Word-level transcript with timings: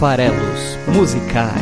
Farelos 0.00 0.78
Musicais. 0.88 1.60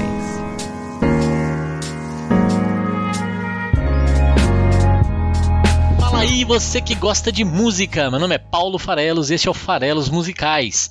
Fala 5.98 6.20
aí, 6.20 6.44
você 6.44 6.80
que 6.80 6.94
gosta 6.94 7.32
de 7.32 7.42
música. 7.42 8.08
Meu 8.12 8.20
nome 8.20 8.36
é 8.36 8.38
Paulo 8.38 8.78
Farelos, 8.78 9.32
este 9.32 9.48
é 9.48 9.50
o 9.50 9.54
Farelos 9.54 10.08
Musicais. 10.08 10.88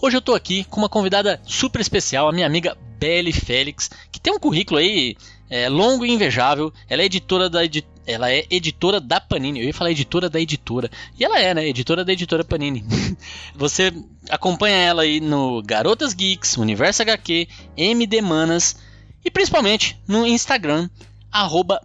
Hoje 0.00 0.18
eu 0.18 0.22
tô 0.22 0.34
aqui 0.34 0.62
com 0.62 0.82
uma 0.82 0.88
convidada 0.88 1.40
super 1.42 1.80
especial, 1.80 2.28
a 2.28 2.32
minha 2.32 2.46
amiga 2.46 2.76
Belle 2.96 3.32
Félix, 3.32 3.90
que 4.12 4.20
tem 4.20 4.32
um 4.32 4.38
currículo 4.38 4.78
aí 4.78 5.16
é, 5.48 5.68
longo 5.68 6.04
e 6.04 6.10
invejável. 6.10 6.72
Ela 6.88 7.02
é 7.02 7.04
editora 7.06 7.48
da 7.50 7.64
edi 7.64 7.84
ela 8.06 8.30
é 8.30 8.44
editora 8.50 9.00
da 9.00 9.18
Panini. 9.18 9.60
Eu 9.60 9.66
ia 9.66 9.72
falar 9.72 9.90
editora 9.90 10.28
da 10.28 10.38
editora. 10.38 10.90
E 11.18 11.24
ela 11.24 11.40
é, 11.40 11.54
né? 11.54 11.66
Editora 11.66 12.04
da 12.04 12.12
editora 12.12 12.44
Panini. 12.44 12.84
Você 13.54 13.90
acompanha 14.28 14.76
ela 14.76 15.02
aí 15.02 15.20
no 15.20 15.62
Garotas 15.62 16.12
Geeks, 16.12 16.58
Universo 16.58 17.00
HQ, 17.02 17.48
MD 17.76 18.20
Manas 18.20 18.76
e 19.24 19.30
principalmente 19.30 19.98
no 20.06 20.26
Instagram, 20.26 20.90
arroba 21.32 21.80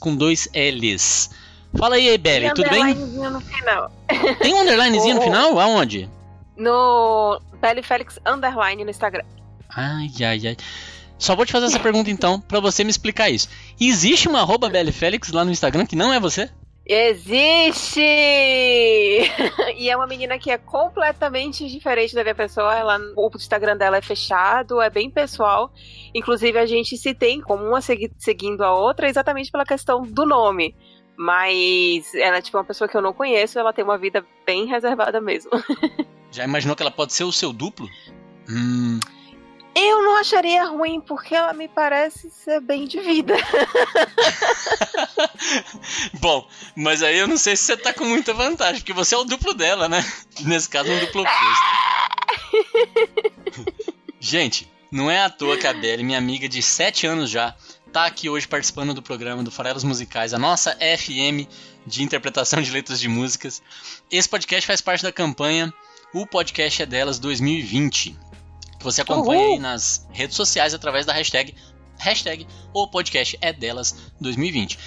com 0.00 0.16
dois 0.16 0.48
L's. 0.52 1.30
Fala 1.78 1.96
aí, 1.96 2.16
Belly, 2.18 2.52
tudo 2.54 2.70
bem? 2.70 2.94
no 2.94 3.40
final. 3.40 3.90
Tem 4.40 4.54
um 4.54 4.60
underlinezinho 4.62 5.14
no 5.14 5.20
Oh. 5.22 5.24
final? 5.24 5.60
Aonde? 5.60 6.08
No 6.56 7.40
Belly 7.60 7.82
Félix 7.82 8.18
Underline 8.26 8.84
no 8.84 8.90
Instagram. 8.90 9.24
Ai, 9.68 10.08
ai, 10.20 10.46
ai. 10.48 10.56
Só 11.18 11.34
vou 11.36 11.46
te 11.46 11.52
fazer 11.52 11.66
essa 11.66 11.80
pergunta 11.80 12.10
então, 12.10 12.40
pra 12.40 12.60
você 12.60 12.84
me 12.84 12.90
explicar 12.90 13.30
isso. 13.30 13.48
Existe 13.80 14.28
uma 14.28 14.40
arroba 14.40 14.70
lá 15.32 15.44
no 15.44 15.50
Instagram 15.50 15.86
que 15.86 15.96
não 15.96 16.12
é 16.12 16.20
você? 16.20 16.50
Existe! 16.86 18.00
e 19.78 19.88
é 19.88 19.96
uma 19.96 20.06
menina 20.06 20.38
que 20.38 20.50
é 20.50 20.58
completamente 20.58 21.66
diferente 21.68 22.14
da 22.14 22.22
minha 22.22 22.34
pessoa. 22.34 22.74
Ela, 22.74 22.98
o 23.16 23.30
Instagram 23.36 23.76
dela 23.76 23.96
é 23.96 24.02
fechado, 24.02 24.80
é 24.80 24.90
bem 24.90 25.10
pessoal. 25.10 25.72
Inclusive, 26.14 26.58
a 26.58 26.66
gente 26.66 26.96
se 26.96 27.14
tem 27.14 27.40
como 27.40 27.64
uma 27.64 27.80
segui- 27.80 28.12
seguindo 28.18 28.62
a 28.62 28.74
outra 28.74 29.08
exatamente 29.08 29.50
pela 29.50 29.64
questão 29.64 30.02
do 30.02 30.26
nome. 30.26 30.74
Mas 31.16 32.12
ela 32.14 32.38
é 32.38 32.42
tipo 32.42 32.58
uma 32.58 32.64
pessoa 32.64 32.88
que 32.88 32.96
eu 32.96 33.02
não 33.02 33.12
conheço, 33.12 33.58
ela 33.58 33.72
tem 33.72 33.84
uma 33.84 33.96
vida 33.96 34.24
bem 34.44 34.66
reservada 34.66 35.20
mesmo. 35.20 35.50
Já 36.30 36.44
imaginou 36.44 36.74
que 36.74 36.82
ela 36.82 36.90
pode 36.90 37.12
ser 37.12 37.24
o 37.24 37.32
seu 37.32 37.52
duplo? 37.52 37.88
Hum, 38.50 38.98
Eu 39.74 40.02
não 40.02 40.16
acharia 40.16 40.64
ruim, 40.64 41.00
porque 41.00 41.34
ela 41.34 41.52
me 41.52 41.66
parece 41.66 42.30
ser 42.30 42.60
bem 42.60 42.86
de 42.86 43.00
vida. 43.00 43.34
Bom, 46.20 46.48
mas 46.76 47.02
aí 47.02 47.18
eu 47.18 47.26
não 47.26 47.36
sei 47.36 47.56
se 47.56 47.64
você 47.64 47.76
tá 47.76 47.92
com 47.92 48.04
muita 48.04 48.32
vantagem, 48.32 48.80
porque 48.80 48.92
você 48.92 49.14
é 49.14 49.18
o 49.18 49.24
duplo 49.24 49.52
dela, 49.52 49.88
né? 49.88 50.04
Nesse 50.40 50.68
caso, 50.68 50.90
um 50.90 50.98
duplo 51.00 51.22
oposto. 51.22 51.64
Gente, 54.20 54.70
não 54.90 55.10
é 55.10 55.22
à 55.22 55.28
toa 55.28 55.56
que 55.56 55.66
a 55.66 55.72
Belle, 55.72 56.04
minha 56.04 56.18
amiga 56.18 56.48
de 56.48 56.62
7 56.62 57.06
anos 57.06 57.28
já, 57.28 57.54
tá 57.92 58.06
aqui 58.06 58.28
hoje 58.28 58.46
participando 58.46 58.94
do 58.94 59.02
programa 59.02 59.42
do 59.42 59.50
Farelos 59.50 59.84
Musicais, 59.84 60.32
a 60.32 60.38
nossa 60.38 60.76
FM 60.76 61.48
de 61.86 62.02
interpretação 62.02 62.62
de 62.62 62.70
letras 62.70 63.00
de 63.00 63.08
músicas. 63.08 63.60
Esse 64.10 64.28
podcast 64.28 64.66
faz 64.66 64.80
parte 64.80 65.02
da 65.02 65.12
campanha 65.12 65.72
O 66.12 66.26
Podcast 66.26 66.82
é 66.82 66.86
Delas 66.86 67.18
2020, 67.18 68.10
que 68.10 68.16
você 68.84 69.02
acompanha 69.02 69.40
Uhul. 69.42 69.52
aí 69.54 69.58
nas 69.58 70.06
redes 70.12 70.36
sociais 70.36 70.74
através 70.74 71.04
da 71.06 71.12
hashtag, 71.12 71.54
hashtag 71.98 72.46
O 72.72 72.86
Podcast 72.88 73.36
é 73.40 73.52
Delas 73.52 73.96
2020. 74.20 74.78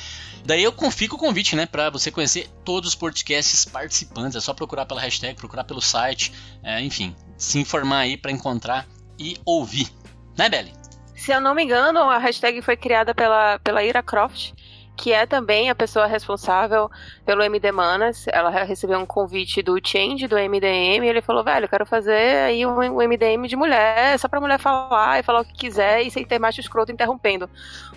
Daí 0.45 0.63
eu 0.63 0.71
con- 0.71 0.89
fica 0.91 1.15
o 1.15 1.17
convite, 1.17 1.55
né, 1.55 1.65
para 1.65 1.89
você 1.89 2.09
conhecer 2.09 2.47
todos 2.63 2.89
os 2.89 2.95
podcasts 2.95 3.65
participantes. 3.65 4.35
É 4.37 4.39
só 4.39 4.53
procurar 4.53 4.85
pela 4.85 5.01
hashtag, 5.01 5.35
procurar 5.35 5.65
pelo 5.65 5.81
site, 5.81 6.31
é, 6.63 6.81
enfim, 6.81 7.13
se 7.37 7.59
informar 7.59 7.99
aí 7.99 8.15
para 8.15 8.31
encontrar 8.31 8.87
e 9.19 9.35
ouvir. 9.45 9.91
Né, 10.37 10.47
Belly? 10.47 10.71
Se 11.15 11.31
eu 11.33 11.41
não 11.41 11.53
me 11.55 11.63
engano, 11.63 11.99
a 11.99 12.17
hashtag 12.19 12.61
foi 12.61 12.77
criada 12.77 13.13
pela, 13.13 13.59
pela 13.59 13.83
Ira 13.83 14.01
Croft, 14.03 14.51
que 14.97 15.13
é 15.13 15.25
também 15.25 15.69
a 15.69 15.75
pessoa 15.75 16.07
responsável 16.07 16.89
pelo 17.25 17.43
MD 17.43 17.71
Manas. 17.71 18.25
Ela 18.27 18.49
re- 18.49 18.63
recebeu 18.63 18.99
um 18.99 19.05
convite 19.05 19.61
do 19.61 19.79
Change, 19.81 20.27
do 20.27 20.35
MDM, 20.37 21.05
e 21.05 21.09
ele 21.09 21.21
falou, 21.21 21.43
velho, 21.43 21.65
eu 21.65 21.69
quero 21.69 21.85
fazer 21.85 22.45
aí 22.47 22.65
um, 22.65 22.71
um 22.79 23.07
MDM 23.07 23.47
de 23.47 23.55
mulher, 23.55 24.17
só 24.19 24.27
pra 24.27 24.41
mulher 24.41 24.59
falar 24.59 25.19
e 25.19 25.23
falar 25.23 25.41
o 25.41 25.45
que 25.45 25.53
quiser 25.53 26.01
e 26.01 26.09
sem 26.11 26.25
ter 26.25 26.39
macho 26.39 26.59
escroto 26.59 26.91
interrompendo. 26.91 27.49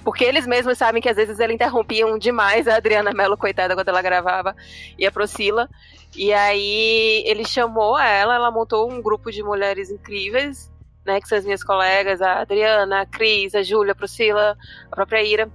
Porque 0.05 0.25
eles 0.25 0.47
mesmos 0.47 0.79
sabem 0.79 1.01
que 1.03 1.09
às 1.09 1.17
vezes 1.17 1.41
eles 1.41 1.55
interrompiam 1.55 2.19
demais 2.19 2.69
a 2.69 2.77
Adriana 2.77 3.13
Mello, 3.13 3.37
coitada, 3.37 3.75
quando 3.75 3.89
ela 3.89 4.03
gravava, 4.03 4.55
e 4.99 5.07
a 5.07 5.11
Procila. 5.11 5.69
E 6.15 6.33
aí 6.33 7.23
ele 7.27 7.45
chamou 7.47 7.99
ela, 7.99 8.35
ela 8.35 8.51
montou 8.51 8.91
um 8.91 9.01
grupo 9.01 9.31
de 9.31 9.43
mulheres 9.43 9.91
incríveis, 9.91 10.71
né, 11.05 11.21
que 11.21 11.29
são 11.29 11.39
as 11.39 11.45
minhas 11.45 11.65
colegas, 11.65 12.21
a 12.21 12.41
Adriana, 12.41 13.03
a 13.03 13.07
Cris, 13.07 13.55
a 13.55 13.63
Júlia, 13.63 13.93
a 13.93 13.95
Priscila, 13.95 14.57
a 14.91 14.97
própria 14.97 15.23
Ira, 15.23 15.51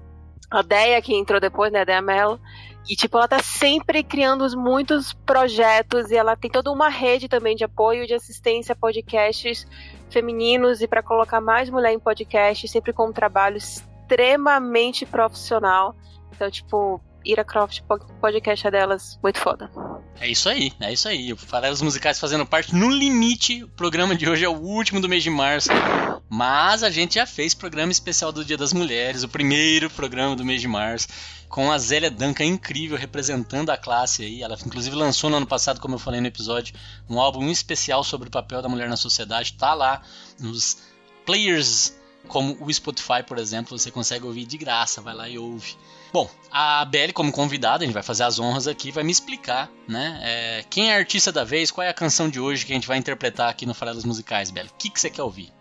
a 0.49 0.61
Deia, 0.61 1.01
que 1.01 1.15
entrou 1.15 1.39
depois, 1.39 1.71
né, 1.71 1.81
a 1.81 1.85
Deia 1.85 2.01
Mello. 2.01 2.39
E, 2.87 2.95
tipo, 2.95 3.17
ela 3.17 3.27
tá 3.27 3.39
sempre 3.39 4.03
criando 4.03 4.43
os 4.43 4.53
muitos 4.53 5.11
projetos 5.11 6.11
e 6.11 6.15
ela 6.15 6.35
tem 6.35 6.51
toda 6.51 6.71
uma 6.71 6.87
rede 6.87 7.27
também 7.27 7.55
de 7.55 7.63
apoio, 7.63 8.05
de 8.05 8.13
assistência 8.13 8.73
a 8.73 8.75
podcasts 8.75 9.65
femininos 10.11 10.81
e 10.81 10.87
para 10.87 11.01
colocar 11.01 11.41
mais 11.41 11.69
mulher 11.69 11.93
em 11.93 11.99
podcast, 11.99 12.67
sempre 12.67 12.93
com 12.93 13.07
um 13.07 13.13
trabalho 13.13 13.57
extremamente 13.57 15.03
profissional. 15.03 15.95
Então, 16.31 16.49
tipo, 16.51 17.01
Ira 17.25 17.43
Croft, 17.43 17.81
po- 17.87 17.99
podcast 18.21 18.67
é 18.67 18.71
delas, 18.71 19.19
muito 19.23 19.39
foda. 19.39 19.69
É 20.19 20.29
isso 20.29 20.47
aí, 20.47 20.71
é 20.79 20.93
isso 20.93 21.07
aí. 21.07 21.33
O 21.33 21.37
Farelos 21.37 21.81
Musicais 21.81 22.19
fazendo 22.19 22.45
parte 22.45 22.73
no 22.73 22.89
limite. 22.89 23.63
O 23.63 23.67
programa 23.69 24.15
de 24.15 24.29
hoje 24.29 24.45
é 24.45 24.49
o 24.49 24.53
último 24.57 25.01
do 25.01 25.09
mês 25.09 25.23
de 25.23 25.29
março. 25.29 25.69
Mas 26.29 26.83
a 26.83 26.89
gente 26.89 27.15
já 27.15 27.25
fez 27.25 27.53
programa 27.53 27.91
especial 27.91 28.31
do 28.31 28.43
Dia 28.45 28.57
das 28.57 28.73
Mulheres, 28.73 29.23
o 29.23 29.27
primeiro 29.27 29.89
programa 29.89 30.35
do 30.35 30.43
mês 30.45 30.61
de 30.61 30.67
março, 30.67 31.07
com 31.49 31.71
a 31.71 31.77
Zélia 31.77 32.09
Duncan 32.09 32.45
incrível 32.45 32.97
representando 32.97 33.69
a 33.69 33.77
classe 33.77 34.23
aí. 34.23 34.41
Ela 34.41 34.57
inclusive 34.65 34.95
lançou 34.95 35.29
no 35.29 35.37
ano 35.37 35.47
passado, 35.47 35.79
como 35.79 35.95
eu 35.95 35.99
falei 35.99 36.21
no 36.21 36.27
episódio, 36.27 36.73
um 37.09 37.19
álbum 37.19 37.49
especial 37.49 38.03
sobre 38.03 38.27
o 38.27 38.31
papel 38.31 38.61
da 38.61 38.69
mulher 38.69 38.87
na 38.89 38.97
sociedade. 38.97 39.53
Tá 39.53 39.73
lá 39.73 40.01
nos 40.39 40.77
players 41.25 41.93
como 42.27 42.57
o 42.59 42.73
Spotify, 42.73 43.21
por 43.25 43.37
exemplo, 43.37 43.77
você 43.77 43.91
consegue 43.91 44.25
ouvir 44.25 44.45
de 44.45 44.57
graça, 44.57 44.99
vai 45.01 45.13
lá 45.13 45.29
e 45.29 45.37
ouve. 45.37 45.75
Bom, 46.15 46.29
a 46.49 46.85
Belle, 46.85 47.11
como 47.11 47.29
convidada, 47.29 47.83
a 47.83 47.85
gente 47.85 47.93
vai 47.93 48.01
fazer 48.01 48.23
as 48.23 48.39
honras 48.39 48.69
aqui, 48.69 48.89
vai 48.89 49.03
me 49.03 49.11
explicar, 49.11 49.69
né? 49.85 50.17
é, 50.23 50.63
quem 50.69 50.89
é 50.89 50.95
a 50.95 50.97
artista 50.97 51.29
da 51.29 51.43
vez, 51.43 51.71
qual 51.71 51.85
é 51.85 51.89
a 51.89 51.93
canção 51.93 52.29
de 52.29 52.39
hoje 52.39 52.65
que 52.65 52.71
a 52.71 52.75
gente 52.75 52.87
vai 52.87 52.97
interpretar 52.97 53.49
aqui 53.49 53.65
no 53.65 53.73
Farelos 53.73 54.05
Musicais, 54.05 54.49
Belle. 54.49 54.69
O 54.69 54.77
que, 54.77 54.89
que 54.89 54.97
você 54.97 55.09
quer 55.09 55.23
ouvir? 55.23 55.51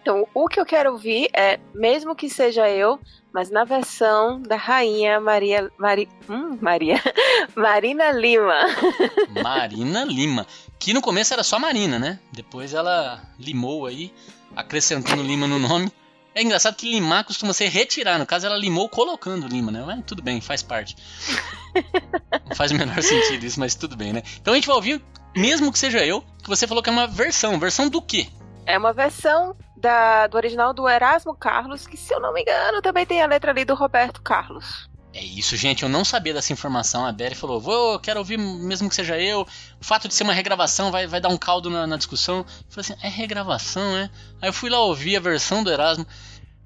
Então, 0.00 0.26
o 0.32 0.48
que 0.48 0.58
eu 0.58 0.64
quero 0.64 0.92
ouvir 0.92 1.28
é, 1.34 1.60
mesmo 1.74 2.16
que 2.16 2.30
seja 2.30 2.70
eu, 2.70 2.98
mas 3.34 3.50
na 3.50 3.64
versão 3.64 4.40
da 4.40 4.56
rainha 4.56 5.20
Maria. 5.20 5.70
Mari, 5.76 6.08
hum, 6.26 6.56
Maria. 6.58 7.02
Marina 7.54 8.10
Lima. 8.10 8.54
Marina 9.44 10.04
Lima. 10.04 10.46
Que 10.78 10.94
no 10.94 11.02
começo 11.02 11.34
era 11.34 11.44
só 11.44 11.58
Marina, 11.58 11.98
né? 11.98 12.18
Depois 12.32 12.72
ela 12.72 13.22
limou 13.38 13.84
aí, 13.84 14.10
acrescentando 14.56 15.22
Lima 15.22 15.46
no 15.46 15.58
nome. 15.58 15.92
É 16.38 16.42
engraçado 16.42 16.76
que 16.76 16.88
limar 16.88 17.24
costuma 17.24 17.52
ser 17.52 17.66
retirar. 17.66 18.16
No 18.16 18.24
caso, 18.24 18.46
ela 18.46 18.56
limou 18.56 18.88
colocando 18.88 19.48
Lima, 19.48 19.72
né? 19.72 19.82
Mas 19.84 20.04
tudo 20.06 20.22
bem, 20.22 20.40
faz 20.40 20.62
parte. 20.62 20.96
Não 22.48 22.54
faz 22.54 22.70
o 22.70 22.76
menor 22.76 23.02
sentido 23.02 23.44
isso, 23.44 23.58
mas 23.58 23.74
tudo 23.74 23.96
bem, 23.96 24.12
né? 24.12 24.22
Então 24.40 24.52
a 24.52 24.56
gente 24.56 24.68
vai 24.68 24.76
ouvir, 24.76 25.04
mesmo 25.36 25.72
que 25.72 25.78
seja 25.80 26.06
eu, 26.06 26.24
que 26.40 26.48
você 26.48 26.64
falou 26.64 26.80
que 26.80 26.88
é 26.88 26.92
uma 26.92 27.08
versão. 27.08 27.58
Versão 27.58 27.88
do 27.88 28.00
quê? 28.00 28.28
É 28.64 28.78
uma 28.78 28.92
versão 28.92 29.56
da, 29.76 30.28
do 30.28 30.36
original 30.36 30.72
do 30.72 30.88
Erasmo 30.88 31.34
Carlos, 31.34 31.88
que 31.88 31.96
se 31.96 32.14
eu 32.14 32.20
não 32.20 32.32
me 32.32 32.42
engano 32.42 32.80
também 32.80 33.04
tem 33.04 33.20
a 33.20 33.26
letra 33.26 33.50
ali 33.50 33.64
do 33.64 33.74
Roberto 33.74 34.22
Carlos. 34.22 34.87
É 35.12 35.24
isso, 35.24 35.56
gente. 35.56 35.82
Eu 35.82 35.88
não 35.88 36.04
sabia 36.04 36.34
dessa 36.34 36.52
informação. 36.52 37.06
A 37.06 37.12
Belle 37.12 37.34
falou: 37.34 37.60
Vou, 37.60 37.98
quero 37.98 38.18
ouvir, 38.18 38.38
mesmo 38.38 38.88
que 38.88 38.94
seja 38.94 39.18
eu. 39.18 39.42
O 39.80 39.84
fato 39.84 40.06
de 40.06 40.14
ser 40.14 40.24
uma 40.24 40.32
regravação 40.32 40.90
vai, 40.90 41.06
vai 41.06 41.20
dar 41.20 41.28
um 41.28 41.38
caldo 41.38 41.70
na, 41.70 41.86
na 41.86 41.96
discussão. 41.96 42.38
Eu 42.38 42.44
falei 42.68 42.92
assim: 42.92 43.06
É 43.06 43.08
regravação, 43.08 43.96
é? 43.96 44.10
Aí 44.40 44.48
eu 44.48 44.52
fui 44.52 44.70
lá 44.70 44.80
ouvir 44.80 45.16
a 45.16 45.20
versão 45.20 45.64
do 45.64 45.70
Erasmo. 45.70 46.06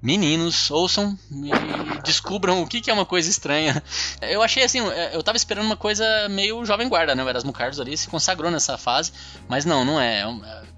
Meninos, 0.01 0.69
ouçam 0.69 1.17
e 1.31 2.01
descubram 2.03 2.61
o 2.61 2.67
que, 2.67 2.81
que 2.81 2.91
é 2.91 2.93
uma 2.93 3.05
coisa 3.05 3.29
estranha. 3.29 3.81
Eu 4.21 4.43
achei 4.43 4.61
assim, 4.61 4.79
eu 5.13 5.23
tava 5.23 5.37
esperando 5.37 5.65
uma 5.65 5.77
coisa 5.77 6.05
meio 6.27 6.65
jovem 6.65 6.89
guarda, 6.89 7.15
né? 7.15 7.23
O 7.23 7.29
Erasmo 7.29 7.53
Carlos 7.53 7.79
ali 7.79 7.97
se 7.97 8.09
consagrou 8.09 8.51
nessa 8.51 8.77
fase, 8.77 9.13
mas 9.47 9.63
não, 9.63 9.85
não 9.85 10.01
é. 10.01 10.25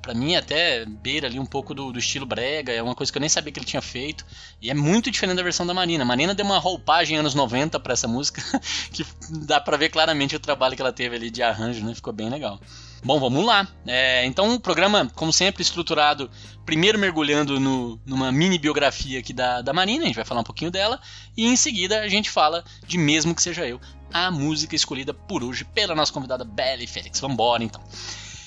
Pra 0.06 0.14
mim 0.14 0.36
até 0.36 0.86
beira 0.86 1.26
ali 1.26 1.40
um 1.40 1.48
pouco 1.48 1.74
do, 1.74 1.92
do 1.92 1.98
estilo 1.98 2.28
brega, 2.28 2.72
é 2.72 2.80
uma 2.80 2.94
coisa 2.94 3.12
que 3.12 3.18
eu 3.18 3.20
nem 3.22 3.28
sabia 3.28 3.52
que 3.52 3.58
ele 3.58 3.66
tinha 3.66 3.82
feito. 3.82 4.24
E 4.62 4.70
é 4.70 4.74
muito 4.76 5.10
diferente 5.10 5.38
da 5.38 5.42
versão 5.42 5.66
da 5.66 5.74
Marina. 5.74 6.04
A 6.04 6.06
Marina 6.06 6.36
deu 6.36 6.46
uma 6.46 6.60
roupagem 6.60 7.18
anos 7.18 7.34
90 7.34 7.80
pra 7.80 7.94
essa 7.94 8.08
música, 8.08 8.40
que 8.94 9.04
dá 9.32 9.60
pra 9.60 9.78
ver 9.78 9.90
claramente 9.90 10.36
o 10.36 10.40
trabalho 10.40 10.76
que 10.76 10.82
ela 10.84 10.94
teve 10.94 11.16
ali 11.16 11.32
de 11.32 11.42
arranjo, 11.42 11.84
né? 11.84 11.96
Ficou 11.96 12.14
bem 12.14 12.30
legal. 12.30 12.62
Bom, 13.04 13.20
vamos 13.20 13.44
lá. 13.44 13.68
É, 13.88 14.24
então, 14.28 14.54
o 14.54 14.60
programa, 14.60 15.12
como 15.16 15.34
sempre, 15.34 15.64
estruturado, 15.64 16.30
primeiro 16.68 17.00
mergulhando 17.00 17.60
no- 17.60 18.00
numa 18.06 18.32
mini 18.32 18.60
biografia 18.60 19.18
aqui 19.18 19.34
da, 19.34 19.64
da 19.64 19.74
Marina, 19.74 20.04
a 20.04 20.08
gente 20.08 20.16
vai 20.18 20.26
falar 20.26 20.42
um 20.42 20.46
pouquinho 20.46 20.70
dela, 20.70 21.02
e 21.36 21.48
em 21.48 21.56
seguida 21.56 22.02
a 22.02 22.08
gente 22.08 22.30
fala 22.30 22.64
de 22.86 22.96
Mesmo 23.00 23.34
Que 23.34 23.42
Seja 23.42 23.68
Eu, 23.68 23.82
a 24.14 24.30
música 24.30 24.76
escolhida 24.76 25.16
por 25.16 25.44
hoje 25.44 25.66
pela 25.66 25.96
nossa 25.96 26.14
convidada 26.14 26.46
Belly 26.46 26.86
Félix. 26.86 27.20
Vambora, 27.20 27.64
então. 27.64 27.82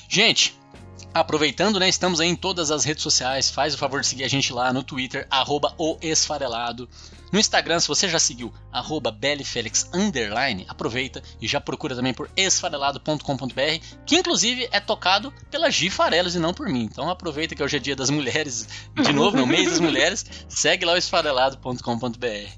Gente, 0.08 0.54
Aproveitando, 1.12 1.80
né? 1.80 1.88
Estamos 1.88 2.20
aí 2.20 2.28
em 2.28 2.36
todas 2.36 2.70
as 2.70 2.84
redes 2.84 3.02
sociais. 3.02 3.50
Faz 3.50 3.74
o 3.74 3.78
favor 3.78 4.00
de 4.00 4.06
seguir 4.06 4.24
a 4.24 4.28
gente 4.28 4.52
lá 4.52 4.72
no 4.72 4.82
Twitter, 4.82 5.26
arroba 5.30 5.74
o 5.78 5.98
Esfarelado. 6.02 6.88
No 7.32 7.38
Instagram, 7.38 7.78
se 7.78 7.88
você 7.88 8.08
já 8.08 8.18
seguiu, 8.18 8.52
arroba 8.72 9.10
Belifelix, 9.10 9.88
underline, 9.92 10.64
aproveita 10.68 11.22
e 11.40 11.46
já 11.46 11.60
procura 11.60 11.94
também 11.94 12.14
por 12.14 12.30
esfarelado.com.br, 12.34 13.84
que 14.06 14.16
inclusive 14.16 14.66
é 14.72 14.80
tocado 14.80 15.32
pela 15.50 15.70
Gi 15.70 15.90
Farelos 15.90 16.34
e 16.34 16.38
não 16.38 16.54
por 16.54 16.68
mim. 16.68 16.84
Então 16.84 17.10
aproveita 17.10 17.54
que 17.54 17.62
hoje 17.62 17.76
é 17.76 17.80
dia 17.80 17.94
das 17.94 18.08
mulheres, 18.08 18.66
de 18.94 19.12
novo, 19.12 19.36
no 19.36 19.46
mês 19.46 19.68
das 19.68 19.80
mulheres, 19.80 20.24
segue 20.48 20.86
lá 20.86 20.94
o 20.94 20.96
esfarelado.com.br. 20.96 22.50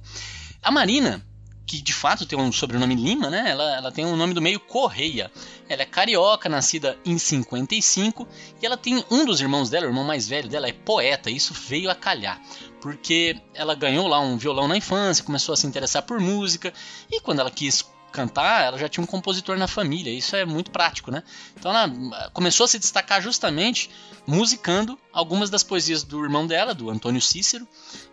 A 0.63 0.71
Marina, 0.71 1.25
que 1.67 1.81
de 1.81 1.93
fato 1.93 2.27
tem 2.27 2.39
um 2.39 2.51
sobrenome 2.51 2.95
Lima, 2.95 3.31
né? 3.31 3.51
Ela, 3.51 3.77
ela 3.77 3.93
tem 3.93 4.05
um 4.05 4.17
nome 4.17 4.35
do 4.35 4.43
meio 4.43 4.59
Correia. 4.59 5.31
Ela 5.69 5.83
é 5.83 5.87
carioca, 5.87 6.49
nascida 6.49 6.99
em 7.05 7.17
55, 7.17 8.27
e 8.61 8.67
ela 8.67 8.77
tem 8.77 9.05
um 9.11 9.25
dos 9.25 9.41
irmãos 9.41 9.71
dela, 9.71 9.87
o 9.87 9.91
irmão 9.91 10.05
mais 10.05 10.29
velho 10.29 10.49
dela, 10.49 10.69
é 10.69 10.73
poeta. 10.73 11.31
Isso 11.31 11.55
veio 11.55 11.91
a 11.91 11.95
calhar, 11.95 12.41
porque 12.81 13.41
ela 13.55 13.75
ganhou 13.75 14.09
lá 14.09 14.21
um 14.21 14.37
violão 14.37 14.67
na 14.67 14.77
infância, 14.77 15.25
começou 15.25 15.53
a 15.53 15.57
se 15.57 15.67
interessar 15.67 16.03
por 16.03 16.19
música, 16.19 16.73
e 17.11 17.21
quando 17.21 17.41
ela 17.41 17.51
quis 17.51 17.85
cantar, 18.11 18.65
ela 18.65 18.79
já 18.79 18.89
tinha 18.89 19.03
um 19.03 19.07
compositor 19.07 19.57
na 19.57 19.67
família. 19.67 20.11
Isso 20.13 20.37
é 20.37 20.45
muito 20.45 20.71
prático, 20.71 21.11
né? 21.11 21.23
Então 21.57 21.71
ela 21.71 21.85
ah, 22.15 22.31
começou 22.33 22.65
a 22.65 22.69
se 22.69 22.79
destacar 22.79 23.23
justamente 23.23 23.91
musicando 24.27 24.99
algumas 25.13 25.49
das 25.49 25.63
poesias 25.63 26.03
do 26.03 26.23
irmão 26.23 26.47
dela, 26.47 26.75
do 26.75 26.91
Antônio 26.91 27.21
Cícero, 27.21 27.67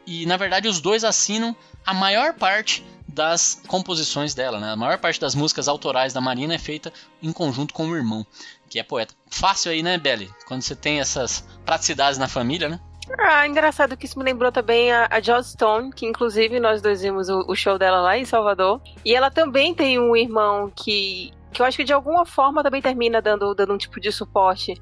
e 0.05 0.25
na 0.25 0.37
verdade 0.37 0.67
os 0.67 0.79
dois 0.79 1.03
assinam 1.03 1.55
a 1.87 1.93
maior 1.93 2.33
parte 2.33 2.85
das 3.07 3.61
composições 3.65 4.35
dela, 4.35 4.59
né? 4.59 4.73
A 4.73 4.75
maior 4.75 4.97
parte 4.97 5.21
das 5.21 5.33
músicas 5.33 5.69
autorais 5.69 6.11
da 6.11 6.19
Marina 6.19 6.53
é 6.53 6.59
feita 6.59 6.91
em 7.23 7.31
conjunto 7.31 7.73
com 7.73 7.87
o 7.87 7.95
irmão, 7.95 8.27
que 8.69 8.77
é 8.77 8.83
poeta. 8.83 9.15
Fácil 9.31 9.71
aí, 9.71 9.81
né, 9.81 9.97
Belly? 9.97 10.29
Quando 10.45 10.61
você 10.61 10.75
tem 10.75 10.99
essas 10.99 11.47
praticidades 11.65 12.19
na 12.19 12.27
família, 12.27 12.67
né? 12.67 12.79
Ah, 13.17 13.47
engraçado 13.47 13.95
que 13.95 14.05
isso 14.05 14.19
me 14.19 14.25
lembrou 14.25 14.51
também 14.51 14.91
a, 14.91 15.07
a 15.09 15.21
Joss 15.21 15.51
Stone, 15.51 15.93
que 15.93 16.05
inclusive 16.05 16.59
nós 16.59 16.81
dois 16.81 17.01
vimos 17.01 17.29
o, 17.29 17.45
o, 17.47 17.55
show 17.55 17.79
dela 17.79 18.01
lá 18.01 18.17
em 18.17 18.25
Salvador. 18.25 18.81
E 19.05 19.15
ela 19.15 19.31
também 19.31 19.73
tem 19.73 19.97
um 19.97 20.13
irmão 20.13 20.69
que 20.75 21.31
que 21.51 21.61
eu 21.61 21.65
acho 21.65 21.77
que 21.77 21.83
de 21.83 21.93
alguma 21.93 22.25
forma 22.25 22.61
também 22.61 22.81
termina 22.81 23.21
dando, 23.21 23.53
dando 23.55 23.73
um 23.73 23.77
tipo 23.77 23.99
de 23.99 24.11
suporte. 24.11 24.73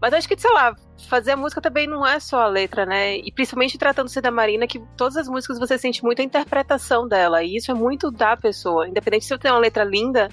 Mas 0.00 0.12
acho 0.12 0.28
que, 0.28 0.38
sei 0.38 0.52
lá, 0.52 0.74
fazer 1.08 1.32
a 1.32 1.36
música 1.36 1.60
também 1.60 1.86
não 1.86 2.06
é 2.06 2.20
só 2.20 2.42
a 2.42 2.46
letra, 2.46 2.86
né? 2.86 3.16
E 3.16 3.32
principalmente 3.32 3.78
tratando-se 3.78 4.20
da 4.20 4.30
Marina, 4.30 4.66
que 4.66 4.80
todas 4.96 5.16
as 5.16 5.28
músicas 5.28 5.58
você 5.58 5.78
sente 5.78 6.02
muito 6.02 6.20
a 6.20 6.24
interpretação 6.24 7.08
dela. 7.08 7.42
E 7.42 7.56
isso 7.56 7.70
é 7.70 7.74
muito 7.74 8.10
da 8.10 8.36
pessoa. 8.36 8.88
Independente 8.88 9.24
se 9.24 9.30
você 9.30 9.38
tem 9.38 9.50
uma 9.50 9.58
letra 9.58 9.84
linda, 9.84 10.28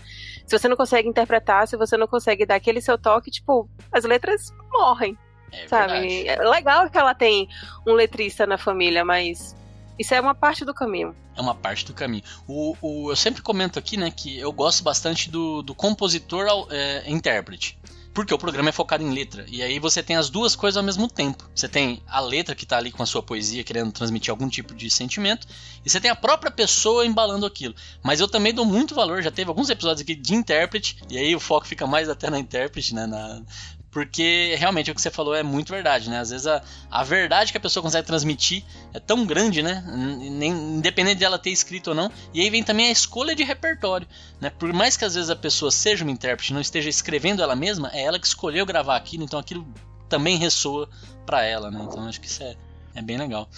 se 0.45 0.57
você 0.57 0.67
não 0.67 0.75
consegue 0.75 1.07
interpretar, 1.07 1.67
se 1.67 1.77
você 1.77 1.97
não 1.97 2.07
consegue 2.07 2.45
dar 2.45 2.55
aquele 2.55 2.81
seu 2.81 2.97
toque, 2.97 3.31
tipo, 3.31 3.69
as 3.91 4.03
letras 4.03 4.53
morrem. 4.71 5.17
É 5.51 5.67
sabe? 5.67 5.93
Verdade. 5.93 6.27
É 6.27 6.49
legal 6.49 6.89
que 6.89 6.97
ela 6.97 7.13
tem 7.13 7.47
um 7.87 7.93
letrista 7.93 8.45
na 8.45 8.57
família, 8.57 9.05
mas 9.05 9.55
isso 9.97 10.13
é 10.13 10.21
uma 10.21 10.35
parte 10.35 10.63
do 10.63 10.73
caminho. 10.73 11.15
É 11.35 11.41
uma 11.41 11.55
parte 11.55 11.85
do 11.85 11.94
caminho. 11.94 12.23
O, 12.47 12.75
o 12.81 13.11
eu 13.11 13.15
sempre 13.15 13.41
comento 13.41 13.77
aqui, 13.77 13.97
né, 13.97 14.11
que 14.11 14.38
eu 14.38 14.51
gosto 14.51 14.83
bastante 14.83 15.29
do, 15.29 15.61
do 15.61 15.73
compositor 15.75 16.47
ao, 16.47 16.67
é, 16.71 17.09
intérprete. 17.09 17.77
Porque 18.17 18.33
o 18.33 18.38
programa 18.39 18.69
é 18.69 18.71
focado 18.71 19.03
em 19.03 19.13
letra. 19.13 19.45
E 19.47 19.61
aí 19.61 19.77
você 19.77 20.01
tem 20.01 20.15
as 20.15 20.27
duas 20.27 20.55
coisas 20.55 20.75
ao 20.75 20.83
mesmo 20.83 21.07
tempo. 21.07 21.47
Você 21.53 21.69
tem 21.69 22.01
a 22.07 22.19
letra 22.19 22.55
que 22.55 22.63
está 22.63 22.75
ali 22.75 22.91
com 22.91 23.03
a 23.03 23.05
sua 23.05 23.21
poesia, 23.21 23.63
querendo 23.63 23.91
transmitir 23.91 24.31
algum 24.31 24.49
tipo 24.49 24.73
de 24.73 24.89
sentimento. 24.89 25.45
E 25.85 25.89
você 25.89 26.01
tem 26.01 26.09
a 26.09 26.15
própria 26.15 26.49
pessoa 26.49 27.05
embalando 27.05 27.45
aquilo. 27.45 27.75
Mas 28.03 28.19
eu 28.19 28.27
também 28.27 28.51
dou 28.51 28.65
muito 28.65 28.95
valor, 28.95 29.21
já 29.21 29.29
teve 29.29 29.49
alguns 29.49 29.69
episódios 29.69 30.01
aqui 30.01 30.15
de 30.15 30.33
intérprete. 30.33 30.97
E 31.07 31.15
aí 31.15 31.35
o 31.35 31.39
foco 31.39 31.67
fica 31.67 31.85
mais 31.85 32.09
até 32.09 32.27
na 32.27 32.39
intérprete, 32.39 32.95
né? 32.95 33.05
Na, 33.05 33.39
porque 33.89 34.55
realmente 34.57 34.91
o 34.91 34.95
que 34.95 35.01
você 35.01 35.09
falou 35.09 35.33
é 35.33 35.41
muito 35.41 35.71
verdade, 35.71 36.09
né? 36.09 36.19
Às 36.19 36.29
vezes 36.29 36.45
a, 36.45 36.61
a 36.91 37.03
verdade 37.03 37.51
que 37.51 37.57
a 37.57 37.61
pessoa 37.61 37.81
consegue 37.81 38.05
transmitir 38.05 38.63
é 38.93 38.99
tão 38.99 39.25
grande, 39.25 39.63
né? 39.63 39.83
Nem, 39.87 40.51
independente 40.51 41.19
de 41.19 41.25
ela 41.25 41.39
ter 41.39 41.49
escrito 41.49 41.89
ou 41.89 41.95
não. 41.95 42.11
E 42.33 42.41
aí 42.41 42.49
vem 42.49 42.63
também 42.63 42.87
a 42.87 42.91
escolha 42.91 43.35
de 43.35 43.43
repertório, 43.43 44.07
né? 44.41 44.49
Por 44.49 44.71
mais 44.73 44.97
que 44.97 45.05
às 45.05 45.15
vezes 45.15 45.29
a 45.29 45.35
pessoa 45.35 45.71
seja 45.71 46.03
uma 46.03 46.11
intérprete, 46.11 46.53
não 46.53 46.61
esteja 46.61 46.89
escrevendo 46.89 47.41
ela 47.41 47.55
mesma, 47.55 47.89
é 47.93 48.03
ela 48.03 48.19
que 48.19 48.27
escolheu 48.27 48.65
gravar 48.65 48.97
aquilo, 48.97 49.23
então 49.23 49.39
aquilo 49.39 49.67
também 50.09 50.37
ressoa 50.37 50.89
para 51.25 51.43
ela, 51.43 51.71
né? 51.71 51.79
Então 51.83 52.07
acho 52.07 52.19
que 52.19 52.27
isso 52.27 52.43
é, 52.43 52.55
é 52.95 53.01
bem 53.01 53.17
legal. 53.17 53.49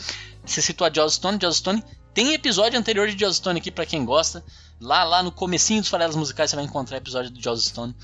Você 0.46 0.62
citou 0.62 0.86
a 0.86 0.94
Joss 0.94 1.16
Stone, 1.16 1.38
Joss 1.42 1.58
Stone 1.58 1.84
tem 2.14 2.34
episódio 2.34 2.78
anterior 2.78 3.08
de 3.08 3.18
Joss 3.18 3.38
Stone 3.38 3.60
aqui 3.60 3.72
para 3.72 3.86
quem 3.86 4.04
gosta. 4.04 4.44
Lá, 4.80 5.04
lá 5.04 5.22
no 5.22 5.32
comecinho 5.32 5.82
dos 5.82 5.90
farelas 5.90 6.16
musicais 6.16 6.50
você 6.50 6.56
vai 6.56 6.66
encontrar 6.66 6.98
episódio 6.98 7.32
do 7.32 7.42
Joss 7.42 7.70
Stone. 7.70 7.96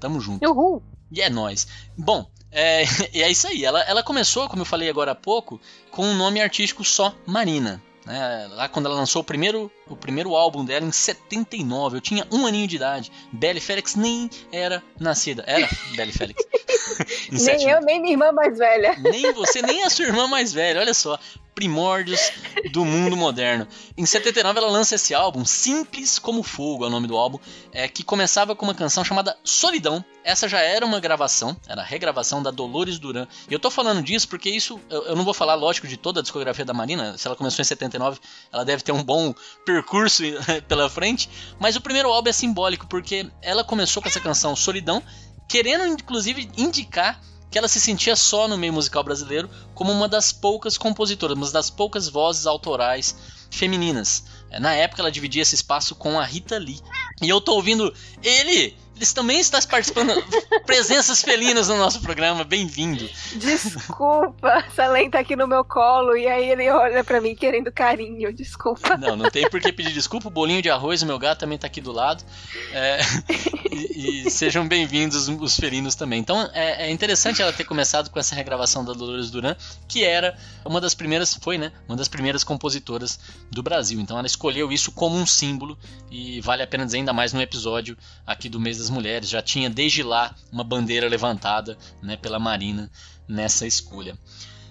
Tamo 0.00 0.20
junto. 0.20 0.44
Uhul. 0.48 0.82
E 1.14 1.20
é 1.20 1.30
nós. 1.30 1.66
Bom, 1.96 2.26
é, 2.50 2.84
e 3.14 3.22
é 3.22 3.30
isso 3.30 3.46
aí. 3.46 3.64
Ela, 3.64 3.80
ela 3.82 4.02
começou, 4.02 4.48
como 4.48 4.62
eu 4.62 4.66
falei 4.66 4.88
agora 4.88 5.12
há 5.12 5.14
pouco, 5.14 5.60
com 5.90 6.04
um 6.04 6.16
nome 6.16 6.40
artístico 6.40 6.84
só 6.84 7.14
Marina. 7.26 7.82
Né? 8.04 8.48
Lá 8.50 8.68
quando 8.68 8.86
ela 8.86 8.96
lançou 8.96 9.22
o 9.22 9.24
primeiro, 9.24 9.72
o 9.88 9.96
primeiro 9.96 10.36
álbum 10.36 10.62
dela 10.62 10.84
em 10.84 10.92
79, 10.92 11.96
eu 11.96 12.00
tinha 12.00 12.26
um 12.30 12.46
aninho 12.46 12.68
de 12.68 12.76
idade. 12.76 13.10
Belly 13.32 13.60
Félix 13.60 13.94
nem 13.94 14.28
era 14.52 14.82
nascida. 15.00 15.42
Era 15.46 15.68
Belly 15.96 16.12
Félix. 16.12 16.44
nem 17.30 17.70
eu, 17.70 17.80
nem 17.80 18.00
minha 18.00 18.12
irmã 18.12 18.32
mais 18.32 18.58
velha. 18.58 18.94
Nem 18.98 19.32
você, 19.32 19.62
nem 19.62 19.84
a 19.84 19.90
sua 19.90 20.04
irmã 20.04 20.26
mais 20.26 20.52
velha. 20.52 20.80
Olha 20.80 20.92
só 20.92 21.18
primórdios 21.54 22.32
do 22.72 22.84
mundo 22.84 23.16
moderno. 23.16 23.66
Em 23.96 24.04
79 24.04 24.58
ela 24.58 24.70
lança 24.70 24.96
esse 24.96 25.14
álbum, 25.14 25.44
Simples 25.44 26.18
como 26.18 26.42
Fogo 26.42 26.84
é 26.84 26.88
o 26.88 26.90
nome 26.90 27.06
do 27.06 27.16
álbum, 27.16 27.38
é, 27.72 27.86
que 27.86 28.02
começava 28.02 28.56
com 28.56 28.64
uma 28.64 28.74
canção 28.74 29.04
chamada 29.04 29.36
Solidão. 29.44 30.04
Essa 30.24 30.48
já 30.48 30.60
era 30.60 30.84
uma 30.84 31.00
gravação, 31.00 31.56
era 31.68 31.82
a 31.82 31.84
regravação 31.84 32.42
da 32.42 32.50
Dolores 32.50 32.98
Duran. 32.98 33.26
E 33.48 33.52
eu 33.52 33.58
tô 33.58 33.70
falando 33.70 34.02
disso 34.02 34.26
porque 34.28 34.50
isso, 34.50 34.80
eu, 34.88 35.04
eu 35.04 35.16
não 35.16 35.24
vou 35.24 35.34
falar, 35.34 35.54
lógico, 35.54 35.86
de 35.86 35.96
toda 35.96 36.20
a 36.20 36.22
discografia 36.22 36.64
da 36.64 36.72
Marina, 36.72 37.16
se 37.16 37.26
ela 37.26 37.36
começou 37.36 37.62
em 37.62 37.66
79, 37.66 38.18
ela 38.52 38.64
deve 38.64 38.82
ter 38.82 38.92
um 38.92 39.02
bom 39.02 39.34
percurso 39.64 40.22
pela 40.66 40.88
frente, 40.88 41.28
mas 41.58 41.76
o 41.76 41.80
primeiro 41.80 42.10
álbum 42.10 42.30
é 42.30 42.32
simbólico 42.32 42.86
porque 42.86 43.28
ela 43.40 43.62
começou 43.62 44.02
com 44.02 44.08
essa 44.08 44.20
canção 44.20 44.56
Solidão, 44.56 45.02
querendo 45.48 45.86
inclusive 45.86 46.50
indicar 46.56 47.20
que 47.54 47.58
ela 47.58 47.68
se 47.68 47.80
sentia 47.80 48.16
só 48.16 48.48
no 48.48 48.58
meio 48.58 48.72
musical 48.72 49.04
brasileiro 49.04 49.48
como 49.76 49.92
uma 49.92 50.08
das 50.08 50.32
poucas 50.32 50.76
compositoras, 50.76 51.36
uma 51.36 51.48
das 51.52 51.70
poucas 51.70 52.08
vozes 52.08 52.46
autorais 52.46 53.14
femininas. 53.48 54.24
Na 54.58 54.72
época 54.72 55.00
ela 55.00 55.12
dividia 55.12 55.42
esse 55.42 55.54
espaço 55.54 55.94
com 55.94 56.18
a 56.18 56.24
Rita 56.24 56.58
Lee. 56.58 56.80
E 57.22 57.28
eu 57.28 57.40
tô 57.40 57.52
ouvindo 57.54 57.94
ele 58.24 58.76
eles 58.96 59.12
também 59.12 59.40
estão 59.40 59.60
participando. 59.62 60.12
Presenças 60.66 61.20
felinas 61.20 61.68
no 61.68 61.76
nosso 61.76 62.00
programa, 62.00 62.44
bem-vindo. 62.44 63.08
Desculpa, 63.34 64.64
Salem 64.74 65.10
tá 65.10 65.18
aqui 65.18 65.34
no 65.34 65.46
meu 65.46 65.64
colo 65.64 66.16
e 66.16 66.26
aí 66.26 66.50
ele 66.50 66.70
olha 66.70 67.02
para 67.02 67.20
mim 67.20 67.34
querendo 67.34 67.72
carinho, 67.72 68.32
desculpa. 68.32 68.96
Não, 68.96 69.16
não 69.16 69.30
tem 69.30 69.48
por 69.48 69.60
que 69.60 69.72
pedir 69.72 69.92
desculpa. 69.92 70.28
O 70.28 70.30
bolinho 70.30 70.62
de 70.62 70.70
arroz, 70.70 71.02
o 71.02 71.06
meu 71.06 71.18
gato 71.18 71.40
também 71.40 71.58
tá 71.58 71.66
aqui 71.66 71.80
do 71.80 71.92
lado. 71.92 72.24
É, 72.72 72.98
e, 73.70 74.26
e, 74.26 74.30
sejam 74.30 74.66
bem-vindos 74.66 75.28
os 75.28 75.56
felinos 75.56 75.94
também. 75.94 76.20
Então 76.20 76.48
é, 76.52 76.86
é, 76.86 76.90
interessante 76.90 77.42
ela 77.42 77.52
ter 77.52 77.64
começado 77.64 78.10
com 78.10 78.18
essa 78.18 78.34
regravação 78.34 78.84
da 78.84 78.92
Dolores 78.92 79.30
Duran, 79.30 79.56
que 79.88 80.04
era 80.04 80.36
uma 80.64 80.80
das 80.80 80.94
primeiras, 80.94 81.34
foi, 81.34 81.58
né? 81.58 81.72
Uma 81.88 81.96
das 81.96 82.08
primeiras 82.08 82.44
compositoras 82.44 83.18
do 83.50 83.62
Brasil. 83.62 84.00
Então 84.00 84.16
ela 84.16 84.26
escolheu 84.26 84.70
isso 84.70 84.92
como 84.92 85.16
um 85.16 85.26
símbolo 85.26 85.76
e 86.10 86.40
vale 86.40 86.62
a 86.62 86.66
pena 86.66 86.84
dizer 86.84 86.98
ainda 86.98 87.12
mais 87.12 87.32
no 87.32 87.42
episódio 87.42 87.96
aqui 88.26 88.48
do 88.48 88.60
mês 88.60 88.78
das 88.78 88.83
mulheres. 88.90 89.28
Já 89.28 89.42
tinha 89.42 89.70
desde 89.70 90.02
lá 90.02 90.34
uma 90.52 90.64
bandeira 90.64 91.08
levantada 91.08 91.76
né, 92.02 92.16
pela 92.16 92.38
Marina 92.38 92.90
nessa 93.28 93.66
escolha. 93.66 94.18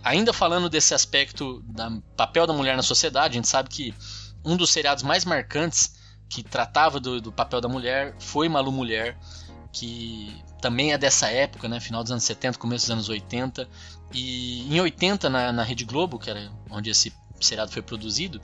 Ainda 0.03 0.34
falando 0.34 0.70
desse 0.70 0.93
aspecto 0.93 1.63
do 1.65 2.01
papel 2.15 2.46
da 2.46 2.53
mulher 2.53 2.75
na 2.75 2.84
sociedade, 2.84 3.34
a 3.34 3.36
gente 3.36 3.48
sabe 3.48 3.70
que 3.70 3.93
um 4.43 4.58
dos 4.58 4.70
seriados 4.70 5.03
mais 5.03 5.24
marcantes 5.24 5.96
que 6.27 6.43
tratava 6.43 7.00
do, 7.00 7.22
do 7.22 7.32
papel 7.32 7.62
da 7.62 7.70
mulher 7.70 8.15
foi 8.20 8.50
Malu 8.50 8.72
Mulher, 8.72 9.17
que 9.72 10.36
também 10.62 10.93
é 10.93 10.98
dessa 10.98 11.27
época, 11.29 11.67
né, 11.67 11.79
final 11.79 12.03
dos 12.03 12.12
anos 12.12 12.24
70, 12.24 12.58
começo 12.58 12.86
dos 12.86 12.91
anos 12.91 13.10
80. 13.10 13.67
E 14.13 14.74
em 14.74 14.79
80, 14.79 15.29
na, 15.29 15.51
na 15.51 15.63
Rede 15.63 15.86
Globo, 15.86 16.20
que 16.20 16.29
era 16.29 16.51
onde 16.70 16.89
esse 16.89 17.13
seriado 17.39 17.72
foi 17.72 17.82
produzido, 17.82 18.41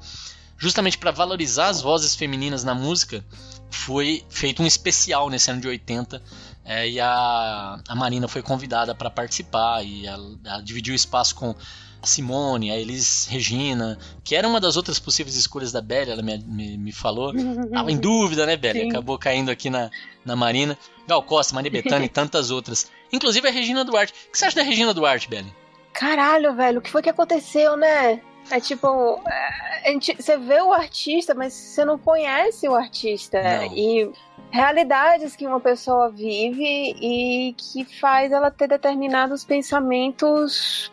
justamente 0.60 0.98
para 0.98 1.10
valorizar 1.10 1.70
as 1.70 1.82
vozes 1.82 2.14
femininas 2.14 2.64
na 2.64 2.76
música, 2.76 3.26
foi 3.72 4.24
feito 4.30 4.62
um 4.62 4.68
especial 4.68 5.30
nesse 5.30 5.50
ano 5.50 5.62
de 5.62 5.68
80 5.68 6.22
é, 6.66 6.88
e 6.88 7.00
a, 7.00 7.80
a 7.88 7.96
Marina 7.96 8.28
foi 8.28 8.44
convidada 8.44 8.94
para 8.94 9.10
participar 9.10 9.84
e 9.84 10.06
ela, 10.06 10.38
ela, 10.46 10.62
dividiu 10.62 10.94
o 10.94 10.96
espaço 10.96 11.34
com 11.34 11.56
a 12.02 12.06
Simone, 12.06 12.72
a 12.72 12.78
Elis 12.78 13.28
Regina, 13.30 13.98
que 14.24 14.36
era 14.36 14.48
uma 14.48 14.60
das 14.60 14.78
outras 14.78 15.00
possíveis 15.00 15.36
escolhas 15.36 15.72
da 15.72 15.82
Belly, 15.82 16.12
ela 16.12 16.22
me, 16.22 16.38
me, 16.38 16.78
me 16.78 16.92
falou. 16.92 17.34
Tava 17.74 17.92
em 17.92 17.98
dúvida, 18.00 18.46
né, 18.46 18.56
Belly? 18.56 18.82
Sim. 18.82 18.90
Acabou 18.90 19.18
caindo 19.18 19.50
aqui 19.50 19.70
na, 19.70 19.90
na 20.24 20.36
Marina. 20.36 20.78
Gal 21.08 21.24
Costa, 21.24 21.56
Maria 21.56 21.72
Bethânia 21.72 22.06
e 22.06 22.10
tantas 22.14 22.52
outras. 22.52 22.90
Inclusive 23.12 23.48
a 23.48 23.52
Regina 23.52 23.84
Duarte. 23.84 24.14
O 24.28 24.32
que 24.32 24.38
você 24.38 24.46
acha 24.46 24.56
da 24.56 24.64
Regina 24.64 24.94
Duarte, 24.94 25.28
Belly? 25.28 25.52
Caralho, 25.92 26.56
velho, 26.56 26.80
o 26.80 26.82
que 26.82 26.90
foi 26.90 27.02
que 27.02 27.10
aconteceu, 27.10 27.76
né? 27.76 28.22
É 28.52 28.60
tipo, 28.60 29.22
é, 29.28 29.90
a 29.90 29.92
gente, 29.92 30.16
você 30.16 30.38
vê 30.38 30.62
o 30.62 30.74
artista, 30.74 31.34
mas 31.34 31.54
você 31.54 31.86
não 31.86 31.98
conhece 31.98 32.68
o 32.68 32.76
artista. 32.76 33.42
Não. 33.42 33.74
E 33.76 34.12
realidades 34.52 35.36
que 35.36 35.46
uma 35.46 35.60
pessoa 35.60 36.10
vive 36.10 36.96
e 37.00 37.54
que 37.58 37.86
faz 38.00 38.32
ela 38.32 38.50
ter 38.50 38.68
determinados 38.68 39.44
pensamentos, 39.44 40.92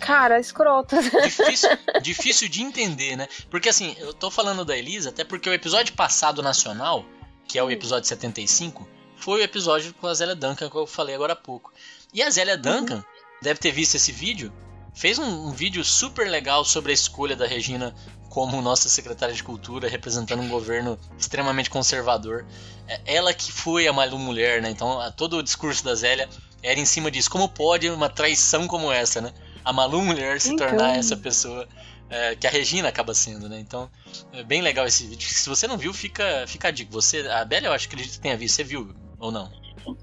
cara, 0.00 0.38
escrotos. 0.38 1.04
Difícil, 1.22 1.70
difícil 2.02 2.48
de 2.48 2.62
entender, 2.62 3.16
né? 3.16 3.28
Porque 3.50 3.68
assim, 3.68 3.94
eu 3.98 4.12
tô 4.12 4.30
falando 4.30 4.64
da 4.64 4.76
Elisa, 4.76 5.10
até 5.10 5.24
porque 5.24 5.48
o 5.48 5.54
episódio 5.54 5.94
passado 5.94 6.42
nacional, 6.42 7.04
que 7.46 7.58
é 7.58 7.62
o 7.62 7.70
episódio 7.70 8.08
75, 8.08 8.86
foi 9.16 9.40
o 9.40 9.44
episódio 9.44 9.94
com 9.94 10.06
a 10.06 10.14
Zélia 10.14 10.34
Duncan 10.34 10.68
que 10.68 10.76
eu 10.76 10.86
falei 10.86 11.14
agora 11.14 11.32
há 11.32 11.36
pouco. 11.36 11.72
E 12.12 12.22
a 12.22 12.30
Zélia 12.30 12.56
Duncan 12.56 13.04
deve 13.40 13.60
ter 13.60 13.70
visto 13.70 13.94
esse 13.94 14.10
vídeo, 14.10 14.52
fez 14.96 15.18
um, 15.18 15.48
um 15.48 15.52
vídeo 15.52 15.84
super 15.84 16.28
legal 16.28 16.64
sobre 16.64 16.90
a 16.90 16.94
escolha 16.94 17.36
da 17.36 17.46
Regina 17.46 17.94
como 18.30 18.60
nossa 18.60 18.88
secretária 18.88 19.34
de 19.34 19.42
cultura, 19.42 19.88
representando 19.88 20.42
um 20.42 20.48
governo 20.48 20.98
extremamente 21.18 21.70
conservador. 21.70 22.44
É 22.88 23.00
ela 23.14 23.32
que 23.32 23.52
foi 23.52 23.86
a 23.86 23.92
Malu 23.92 24.18
Mulher, 24.18 24.60
né? 24.60 24.70
Então 24.70 24.98
todo 25.16 25.36
o 25.38 25.42
discurso 25.42 25.84
da 25.84 25.94
Zélia 25.94 26.28
era 26.62 26.78
em 26.80 26.84
cima 26.84 27.10
disso. 27.10 27.30
Como 27.30 27.48
pode 27.48 27.88
uma 27.88 28.08
traição 28.08 28.66
como 28.66 28.90
essa, 28.90 29.20
né? 29.20 29.32
A 29.64 29.72
Malu 29.72 30.02
Mulher 30.02 30.40
se 30.40 30.52
Então. 30.52 30.66
tornar 30.66 30.96
essa 30.96 31.16
pessoa 31.16 31.66
é, 32.08 32.36
que 32.36 32.46
a 32.46 32.50
Regina 32.50 32.88
acaba 32.88 33.14
sendo, 33.14 33.48
né? 33.48 33.58
Então 33.58 33.90
é 34.32 34.42
bem 34.42 34.62
legal 34.62 34.86
esse 34.86 35.06
vídeo. 35.06 35.28
Se 35.28 35.48
você 35.48 35.66
não 35.66 35.76
viu, 35.78 35.92
fica, 35.92 36.44
fica 36.46 36.68
a 36.68 36.70
dica. 36.70 36.90
Você, 36.92 37.26
a 37.28 37.44
Bela, 37.44 37.66
eu 37.66 37.72
acho 37.72 37.88
que 37.88 37.94
acredito 37.94 38.14
que 38.14 38.20
tenha 38.20 38.36
visto. 38.36 38.56
Você 38.56 38.64
viu 38.64 38.94
ou 39.18 39.32
não? 39.32 39.50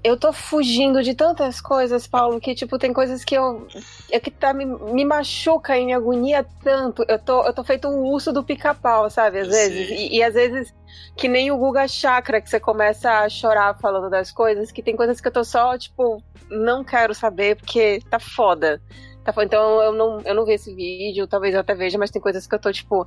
Eu 0.02 0.16
tô 0.16 0.32
fugindo 0.32 1.02
de 1.02 1.14
tantas 1.14 1.60
coisas, 1.60 2.06
Paulo, 2.06 2.40
que, 2.40 2.54
tipo, 2.54 2.78
tem 2.78 2.92
coisas 2.92 3.24
que 3.24 3.34
eu. 3.34 3.66
É 4.10 4.18
que 4.18 4.30
tá, 4.30 4.52
me, 4.52 4.64
me 4.64 5.04
machuca 5.04 5.76
e 5.76 5.84
me 5.84 5.92
agonia 5.92 6.46
tanto. 6.62 7.04
Eu 7.08 7.18
tô, 7.18 7.44
eu 7.44 7.52
tô 7.52 7.62
feito 7.62 7.88
um 7.88 8.00
urso 8.04 8.32
do 8.32 8.42
pica-pau, 8.42 9.10
sabe? 9.10 9.40
Às 9.40 9.48
vezes. 9.48 9.90
E, 9.90 10.16
e 10.16 10.22
às 10.22 10.34
vezes, 10.34 10.74
que 11.16 11.28
nem 11.28 11.50
o 11.50 11.58
Guga 11.58 11.86
Chakra, 11.86 12.40
que 12.40 12.48
você 12.48 12.58
começa 12.58 13.10
a 13.10 13.28
chorar 13.28 13.78
falando 13.78 14.08
das 14.08 14.32
coisas, 14.32 14.72
que 14.72 14.82
tem 14.82 14.96
coisas 14.96 15.20
que 15.20 15.28
eu 15.28 15.32
tô 15.32 15.44
só, 15.44 15.76
tipo, 15.76 16.22
não 16.50 16.84
quero 16.84 17.14
saber, 17.14 17.56
porque 17.56 18.00
tá 18.10 18.18
foda. 18.18 18.80
Tá 19.24 19.32
foda. 19.32 19.46
Então 19.46 19.82
eu 19.82 19.92
não, 19.92 20.20
eu 20.20 20.34
não 20.34 20.44
vi 20.44 20.54
esse 20.54 20.74
vídeo, 20.74 21.26
talvez 21.26 21.54
eu 21.54 21.60
até 21.60 21.74
veja, 21.74 21.98
mas 21.98 22.10
tem 22.10 22.20
coisas 22.20 22.46
que 22.46 22.54
eu 22.54 22.58
tô, 22.58 22.72
tipo. 22.72 23.06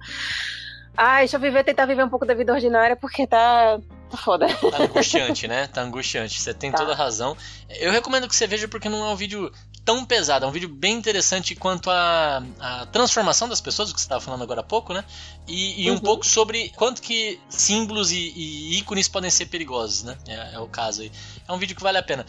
Ai, 0.96 1.22
deixa 1.22 1.38
eu 1.38 1.42
viver, 1.42 1.64
tentar 1.64 1.86
viver 1.86 2.04
um 2.04 2.10
pouco 2.10 2.26
da 2.26 2.34
vida 2.34 2.54
ordinária, 2.54 2.96
porque 2.96 3.28
tá. 3.28 3.80
Tá 4.10 4.18
foda. 4.18 4.48
Tá 4.48 4.84
angustiante, 4.84 5.48
né? 5.48 5.68
Tá 5.68 5.82
angustiante. 5.82 6.40
Você 6.42 6.54
tem 6.54 6.72
Tá. 6.72 6.78
toda 6.80 6.94
a 6.94 6.96
razão. 6.96 7.36
Eu 7.70 7.92
recomendo 7.92 8.28
que 8.28 8.36
você 8.36 8.48
veja 8.48 8.68
porque 8.68 8.88
não 8.90 9.06
é 9.06 9.10
um 9.12 9.16
vídeo 9.16 9.52
tão 9.84 10.04
pesado. 10.06 10.46
É 10.46 10.48
um 10.48 10.52
vídeo 10.52 10.68
bem 10.68 10.96
interessante 10.98 11.56
quanto 11.56 11.90
a, 11.90 12.44
a 12.60 12.86
transformação 12.88 13.48
das 13.48 13.62
pessoas, 13.62 13.90
o 13.90 13.94
que 13.94 14.00
você 14.02 14.06
estava 14.06 14.20
falando 14.22 14.42
agora 14.44 14.60
há 14.60 14.64
pouco, 14.64 14.94
né? 14.94 15.04
E, 15.48 15.86
e 15.86 15.90
um 15.92 15.94
Uhum. 15.96 16.00
pouco 16.02 16.26
sobre 16.26 16.70
quanto 16.76 17.02
que 17.02 17.40
símbolos 17.50 18.12
e, 18.12 18.34
e 18.36 18.78
ícones 18.80 19.08
podem 19.08 19.30
ser 19.30 19.46
perigosos, 19.46 20.04
né? 20.04 20.18
É, 20.28 20.56
é 20.56 20.60
o 20.60 20.68
caso 20.68 21.02
aí. 21.04 21.12
É 21.48 21.52
um 21.54 21.58
vídeo 21.58 21.76
que 21.76 21.82
vale 21.84 21.98
a 21.98 22.04
pena. 22.04 22.26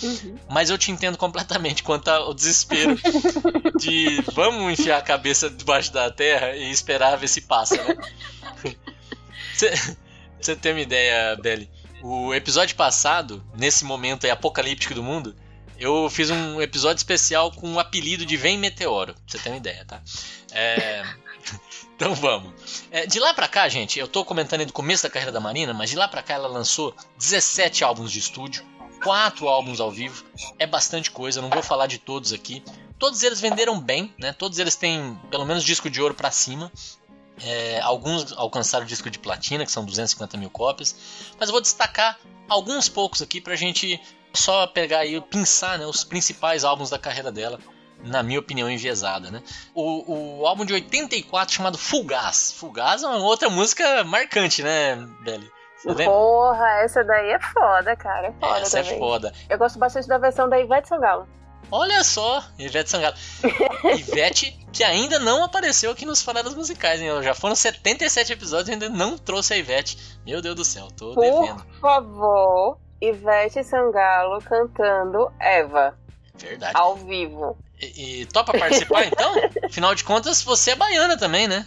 Mas 0.49 0.71
eu 0.71 0.79
te 0.79 0.91
entendo 0.93 1.19
completamente 1.19 1.83
quanto 1.83 2.09
ao 2.09 2.33
desespero 2.33 2.97
de 3.79 4.23
vamos 4.35 4.73
enfiar 4.73 4.99
a 4.99 5.03
cabeça 5.03 5.51
debaixo 5.51 5.93
da 5.93 6.11
terra 6.11 6.55
e 6.55 6.71
esperar 6.71 7.17
ver 7.17 7.29
se 7.29 7.41
passa, 7.41 7.77
né? 7.83 7.97
Você- 9.55 9.73
Você 10.41 10.57
tem 10.57 10.73
uma 10.73 10.81
ideia, 10.81 11.37
Belly? 11.37 11.71
O 12.03 12.35
episódio 12.35 12.77
passado, 12.77 13.45
nesse 13.57 13.85
momento 13.85 14.31
apocalíptico 14.31 14.95
do 14.95 15.03
mundo, 15.03 15.35
eu 15.79 16.09
fiz 16.09 16.31
um 16.31 16.61
episódio 16.61 16.99
especial 16.99 17.51
com 17.51 17.75
o 17.75 17.81
apelido 17.81 18.25
de 18.25 18.37
Vem 18.37 18.57
Meteoro. 18.57 19.15
Pra 19.15 19.23
você 19.27 19.39
ter 19.39 19.51
uma 19.51 19.57
ideia, 19.57 19.85
tá? 19.85 20.01
É, 20.53 21.03
Então 21.97 22.15
vamos. 22.15 22.85
É, 22.91 23.07
de 23.07 23.19
lá 23.19 23.35
pra 23.35 23.49
cá, 23.49 23.69
gente, 23.69 23.99
eu 23.99 24.07
tô 24.07 24.25
comentando 24.25 24.61
aí 24.61 24.67
do 24.67 24.73
começo 24.73 25.03
da 25.03 25.11
carreira 25.11 25.33
da 25.33 25.41
Marina, 25.41 25.75
mas 25.75 25.91
de 25.91 25.97
lá 25.97 26.07
pra 26.07 26.23
cá 26.23 26.35
ela 26.35 26.49
lançou 26.49 26.95
17 27.19 27.83
álbuns 27.83 28.13
de 28.13 28.21
estúdio, 28.21 28.65
4 29.03 29.49
álbuns 29.49 29.81
ao 29.81 29.91
vivo. 29.91 30.25
É 30.59 30.67
bastante 30.67 31.11
coisa, 31.11 31.43
não 31.43 31.51
vou 31.51 31.63
falar 31.63 31.87
de 31.87 31.99
todos 31.99 32.33
aqui. 32.33 32.63
Todos 32.99 33.23
eles 33.23 33.41
venderam 33.41 33.81
bem, 33.81 34.15
né? 34.19 34.33
Todos 34.33 34.59
eles 34.59 34.77
têm 34.77 35.19
pelo 35.31 35.45
menos 35.45 35.65
disco 35.65 35.91
de 35.91 36.01
ouro 36.01 36.15
pra 36.15 36.31
cima. 36.31 36.71
É, 37.45 37.81
alguns 37.81 38.33
alcançaram 38.33 38.85
o 38.85 38.89
disco 38.89 39.11
de 39.11 39.19
platina, 39.19 39.65
que 39.65 39.73
são 39.73 39.85
250 39.85 40.37
mil 40.37 40.51
cópias. 40.51 41.33
Mas 41.39 41.49
eu 41.49 41.53
vou 41.53 41.61
destacar 41.61 42.19
alguns 42.49 42.89
poucos 42.89 43.23
aqui 43.23 43.41
pra 43.41 43.55
gente 43.55 44.01
só 44.33 44.67
pegar 44.67 45.05
e 45.05 45.21
pinçar 45.21 45.79
né, 45.79 45.87
os 45.87 46.05
principais 46.05 46.65
álbuns 46.65 46.91
da 46.91 46.99
carreira 46.99 47.31
dela, 47.33 47.59
na 48.03 48.23
minha 48.23 48.39
opinião 48.39 48.71
enviesada. 48.71 49.31
Né? 49.31 49.43
O, 49.75 50.41
o 50.41 50.47
álbum 50.47 50.65
de 50.65 50.73
84 50.73 51.55
chamado 51.55 51.79
Fugaz. 51.79 52.53
Fugaz 52.53 53.03
é 53.03 53.07
uma 53.07 53.19
outra 53.19 53.49
música 53.49 54.05
marcante, 54.05 54.63
né, 54.63 54.97
lembra? 55.25 55.59
Porra, 56.07 56.81
essa 56.83 57.05
daí 57.05 57.31
é 57.31 57.39
foda, 57.39 57.95
cara. 57.95 58.29
É 58.29 58.33
foda 58.33 58.59
Essa 58.61 58.79
também. 58.79 58.95
é 58.95 58.99
foda. 58.99 59.33
Eu 59.49 59.59
gosto 59.59 59.79
bastante 59.79 60.09
da 60.09 60.19
versão 60.19 60.49
da 60.49 60.59
Ivete 60.59 60.89
Sangalo. 60.89 61.29
Olha 61.71 62.03
só, 62.03 62.43
Ivete 62.59 62.89
Sangalo. 62.91 63.15
Ivete, 63.97 64.59
que 64.73 64.83
ainda 64.83 65.19
não 65.19 65.45
apareceu 65.45 65.91
aqui 65.91 66.07
nos 66.07 66.23
Faladas 66.23 66.55
Musicais, 66.55 67.01
hein? 67.01 67.23
Já 67.23 67.35
foram 67.35 67.55
77 67.55 68.33
episódios 68.33 68.69
e 68.69 68.73
ainda 68.73 68.89
não 68.89 69.19
trouxe 69.19 69.53
a 69.55 69.57
Ivete. 69.59 70.19
Meu 70.25 70.41
Deus 70.41 70.55
do 70.57 70.65
céu, 70.65 70.89
tô 70.97 71.15
devendo. 71.15 71.63
Por 71.65 71.81
favor, 71.81 72.79
Ivete 73.01 73.63
Sangalo 73.65 74.41
cantando 74.43 75.31
Eva, 75.39 75.95
Verdade. 76.35 76.73
ao 76.75 76.97
vivo. 76.97 77.59
E, 77.81 78.23
e 78.23 78.27
topa 78.27 78.57
participar 78.59 79.05
então? 79.09 79.35
Afinal 79.65 79.95
de 79.95 80.05
contas, 80.05 80.43
você 80.43 80.71
é 80.71 80.77
baiana 80.77 81.19
também, 81.19 81.47
né? 81.47 81.65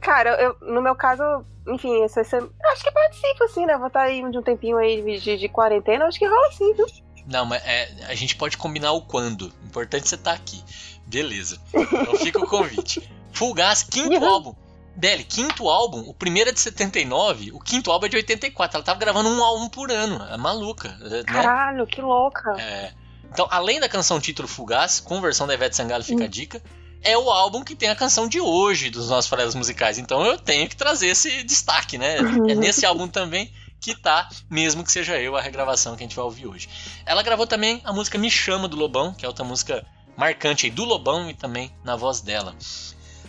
Cara, 0.00 0.30
eu, 0.40 0.56
no 0.60 0.82
meu 0.82 0.94
caso, 0.94 1.22
enfim, 1.68 2.02
esse- 2.04 2.20
acho 2.20 2.84
que 2.84 2.90
participo 2.92 3.48
sim, 3.48 3.64
né? 3.64 3.76
Vou 3.78 3.86
estar 3.86 4.02
aí 4.02 4.28
de 4.30 4.38
um 4.38 4.42
tempinho 4.42 4.76
aí 4.76 5.02
de, 5.02 5.18
de, 5.20 5.36
de 5.38 5.48
quarentena, 5.48 6.04
acho 6.06 6.18
que 6.18 6.26
rola 6.26 6.50
sim, 6.52 6.74
viu? 6.74 6.86
Não, 7.26 7.44
mas 7.44 7.62
é, 7.64 7.92
a 8.08 8.14
gente 8.14 8.36
pode 8.36 8.56
combinar 8.56 8.92
o 8.92 9.00
quando. 9.02 9.52
O 9.62 9.66
importante 9.66 10.04
é 10.04 10.06
você 10.08 10.14
estar 10.14 10.32
aqui. 10.32 10.62
Beleza. 11.06 11.60
Então 11.74 12.16
fica 12.16 12.38
o 12.38 12.46
convite. 12.46 13.02
Full 13.32 13.54
Gas, 13.54 13.82
quinto 13.82 14.16
Uhum. 14.16 14.24
álbum. 14.28 14.54
Belly, 14.96 15.24
quinto 15.24 15.68
álbum. 15.68 16.00
O 16.08 16.14
primeiro 16.14 16.50
é 16.50 16.52
de 16.52 16.60
79, 16.60 17.52
o 17.52 17.60
quinto 17.60 17.90
álbum 17.92 18.06
é 18.06 18.08
de 18.08 18.16
84. 18.16 18.76
Ela 18.78 18.84
tava 18.84 18.98
gravando 18.98 19.28
um 19.28 19.44
álbum 19.44 19.68
por 19.68 19.90
ano. 19.90 20.24
É 20.32 20.36
maluca, 20.38 20.88
né? 21.00 21.22
Caralho, 21.24 21.86
que 21.86 22.00
louca. 22.00 22.54
É. 22.58 22.92
Então, 23.30 23.46
além 23.50 23.78
da 23.78 23.88
canção 23.88 24.18
título 24.18 24.48
Fugaz, 24.48 24.98
com 25.00 25.20
versão 25.20 25.46
da 25.46 25.52
Ivete 25.52 25.76
Sangalo, 25.76 26.02
fica 26.02 26.22
Hum. 26.22 26.26
a 26.26 26.28
dica. 26.28 26.62
É 27.02 27.16
o 27.18 27.30
álbum 27.30 27.62
que 27.62 27.74
tem 27.76 27.90
a 27.90 27.94
canção 27.94 28.26
de 28.26 28.40
hoje 28.40 28.88
dos 28.88 29.10
nossos 29.10 29.28
farelos 29.28 29.54
musicais. 29.54 29.98
Então 29.98 30.24
eu 30.24 30.38
tenho 30.38 30.66
que 30.68 30.74
trazer 30.74 31.08
esse 31.08 31.42
destaque, 31.42 31.98
né? 31.98 32.18
Uhum. 32.20 32.48
É 32.48 32.54
nesse 32.54 32.86
álbum 32.86 33.06
também 33.06 33.52
que 33.80 33.94
tá, 33.94 34.28
mesmo 34.50 34.82
que 34.82 34.90
seja 34.90 35.18
eu, 35.20 35.36
a 35.36 35.40
regravação 35.40 35.94
que 35.96 36.02
a 36.02 36.06
gente 36.06 36.16
vai 36.16 36.24
ouvir 36.24 36.46
hoje. 36.46 36.68
Ela 37.04 37.22
gravou 37.22 37.46
também 37.46 37.80
a 37.84 37.92
música 37.92 38.18
Me 38.18 38.30
Chama 38.30 38.66
do 38.68 38.76
Lobão, 38.76 39.12
que 39.14 39.24
é 39.24 39.28
outra 39.28 39.44
música 39.44 39.86
marcante 40.16 40.66
aí 40.66 40.72
do 40.72 40.84
Lobão 40.84 41.30
e 41.30 41.34
também 41.34 41.70
na 41.84 41.94
voz 41.96 42.20
dela. 42.20 42.54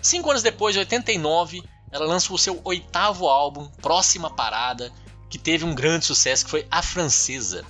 Cinco 0.02 0.30
anos 0.30 0.42
depois, 0.44 0.76
em 0.76 0.80
89, 0.80 1.64
ela 1.92 2.06
lançou 2.06 2.36
o 2.36 2.40
seu 2.40 2.62
oitavo 2.64 3.28
álbum, 3.28 3.68
Próxima 3.82 4.30
Parada, 4.30 4.92
que 5.30 5.38
teve 5.38 5.66
um 5.66 5.76
grande 5.76 6.06
sucesso, 6.06 6.46
que 6.46 6.52
foi 6.52 6.66
A 6.72 6.82
Francesa. 6.82 7.66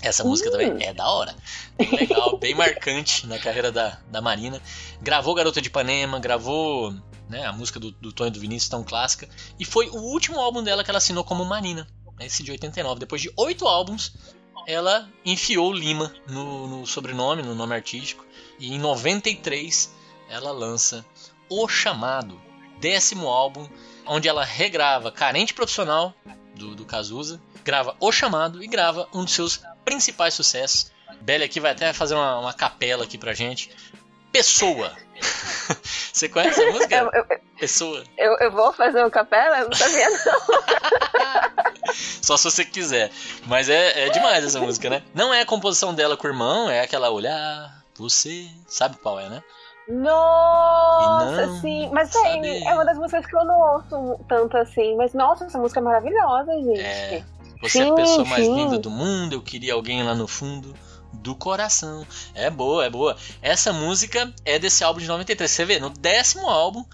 Essa 0.00 0.24
música 0.24 0.48
Hum. 0.48 0.52
também 0.52 0.86
é 0.86 0.92
da 0.92 1.08
hora. 1.08 1.34
Bem 1.76 1.90
legal, 1.90 2.36
bem 2.40 2.54
marcante 2.54 3.26
na 3.26 3.38
carreira 3.38 3.70
da, 3.70 3.98
da 4.10 4.20
Marina. 4.20 4.60
Gravou 5.00 5.34
Garota 5.34 5.60
de 5.60 5.68
Ipanema, 5.68 6.18
gravou 6.18 6.92
né, 7.28 7.44
a 7.46 7.52
música 7.52 7.78
do, 7.78 7.92
do 7.92 8.12
Tonho 8.12 8.28
e 8.28 8.32
do 8.32 8.40
Vinícius, 8.40 8.68
tão 8.68 8.82
clássica. 8.82 9.28
E 9.58 9.64
foi 9.64 9.88
o 9.90 9.96
último 9.96 10.40
álbum 10.40 10.62
dela 10.62 10.82
que 10.82 10.90
ela 10.90 10.98
assinou 10.98 11.22
como 11.22 11.44
Marina, 11.44 11.86
esse 12.26 12.42
de 12.42 12.50
89. 12.50 13.00
Depois 13.00 13.20
de 13.20 13.32
oito 13.36 13.66
álbuns, 13.66 14.12
ela 14.66 15.08
enfiou 15.24 15.72
Lima 15.72 16.14
no, 16.28 16.66
no 16.66 16.86
sobrenome, 16.86 17.42
no 17.42 17.54
nome 17.54 17.74
artístico. 17.74 18.24
E 18.58 18.74
em 18.74 18.78
93 18.78 19.92
ela 20.28 20.50
lança 20.50 21.04
O 21.48 21.68
Chamado, 21.68 22.40
décimo 22.78 23.28
álbum, 23.28 23.68
onde 24.06 24.28
ela 24.28 24.44
regrava 24.44 25.12
Carente 25.12 25.54
Profissional, 25.54 26.14
do, 26.54 26.74
do 26.74 26.84
Cazuza, 26.84 27.40
grava 27.64 27.96
O 28.00 28.12
Chamado 28.12 28.62
e 28.62 28.66
grava 28.66 29.08
um 29.12 29.24
dos 29.24 29.34
seus 29.34 29.60
principais 29.84 30.34
sucessos. 30.34 30.92
Belly 31.20 31.44
aqui 31.44 31.60
vai 31.60 31.72
até 31.72 31.92
fazer 31.92 32.14
uma, 32.14 32.38
uma 32.38 32.52
capela 32.52 33.04
aqui 33.04 33.18
pra 33.18 33.34
gente. 33.34 33.70
Pessoa. 34.32 34.96
Você 36.12 36.28
conhece 36.28 36.60
a 36.62 36.72
música? 36.72 36.96
Eu, 36.96 37.10
eu, 37.12 37.40
Pessoa. 37.58 38.02
eu, 38.16 38.36
eu 38.38 38.50
vou 38.50 38.72
fazer 38.72 39.04
um 39.04 39.10
capela? 39.10 39.60
Eu 39.60 39.68
não 39.68 39.76
sabia, 39.76 40.08
não. 40.10 41.62
Só 42.20 42.36
se 42.36 42.44
você 42.44 42.64
quiser. 42.64 43.10
Mas 43.46 43.68
é, 43.68 44.06
é 44.06 44.10
demais 44.10 44.44
essa 44.44 44.60
música, 44.60 44.88
né? 44.90 45.02
Não 45.14 45.32
é 45.32 45.40
a 45.40 45.46
composição 45.46 45.94
dela 45.94 46.16
com 46.16 46.26
o 46.26 46.30
irmão, 46.30 46.70
é 46.70 46.80
aquela 46.80 47.10
olhar, 47.10 47.82
você. 47.96 48.46
Sabe 48.66 48.96
qual 48.96 49.18
é, 49.18 49.28
né? 49.28 49.42
Nossa, 49.88 51.60
sim. 51.60 51.90
Mas 51.92 52.14
aí, 52.14 52.62
é 52.64 52.74
uma 52.74 52.84
das 52.84 52.96
músicas 52.96 53.26
que 53.26 53.36
eu 53.36 53.44
não 53.44 53.60
ouço 53.60 54.24
tanto 54.28 54.56
assim. 54.56 54.96
Mas 54.96 55.12
nossa, 55.12 55.44
essa 55.44 55.58
música 55.58 55.80
é 55.80 55.82
maravilhosa, 55.82 56.52
gente. 56.52 56.80
É. 56.80 57.24
Você 57.60 57.78
é 57.78 57.82
a 57.82 57.86
Sim, 57.86 57.94
pessoa 57.94 58.24
mais 58.24 58.44
sim. 58.44 58.54
linda 58.54 58.78
do 58.78 58.90
mundo, 58.90 59.34
eu 59.34 59.42
queria 59.42 59.74
alguém 59.74 60.02
lá 60.02 60.14
no 60.14 60.26
fundo 60.26 60.74
do 61.12 61.34
coração. 61.34 62.04
É 62.34 62.50
boa, 62.50 62.84
é 62.84 62.90
boa. 62.90 63.16
Essa 63.40 63.72
música 63.72 64.32
é 64.44 64.58
desse 64.58 64.82
álbum 64.82 65.00
de 65.00 65.06
93. 65.06 65.48
Você 65.48 65.64
vê, 65.64 65.78
no 65.78 65.90
décimo 65.90 66.48
álbum, 66.48 66.84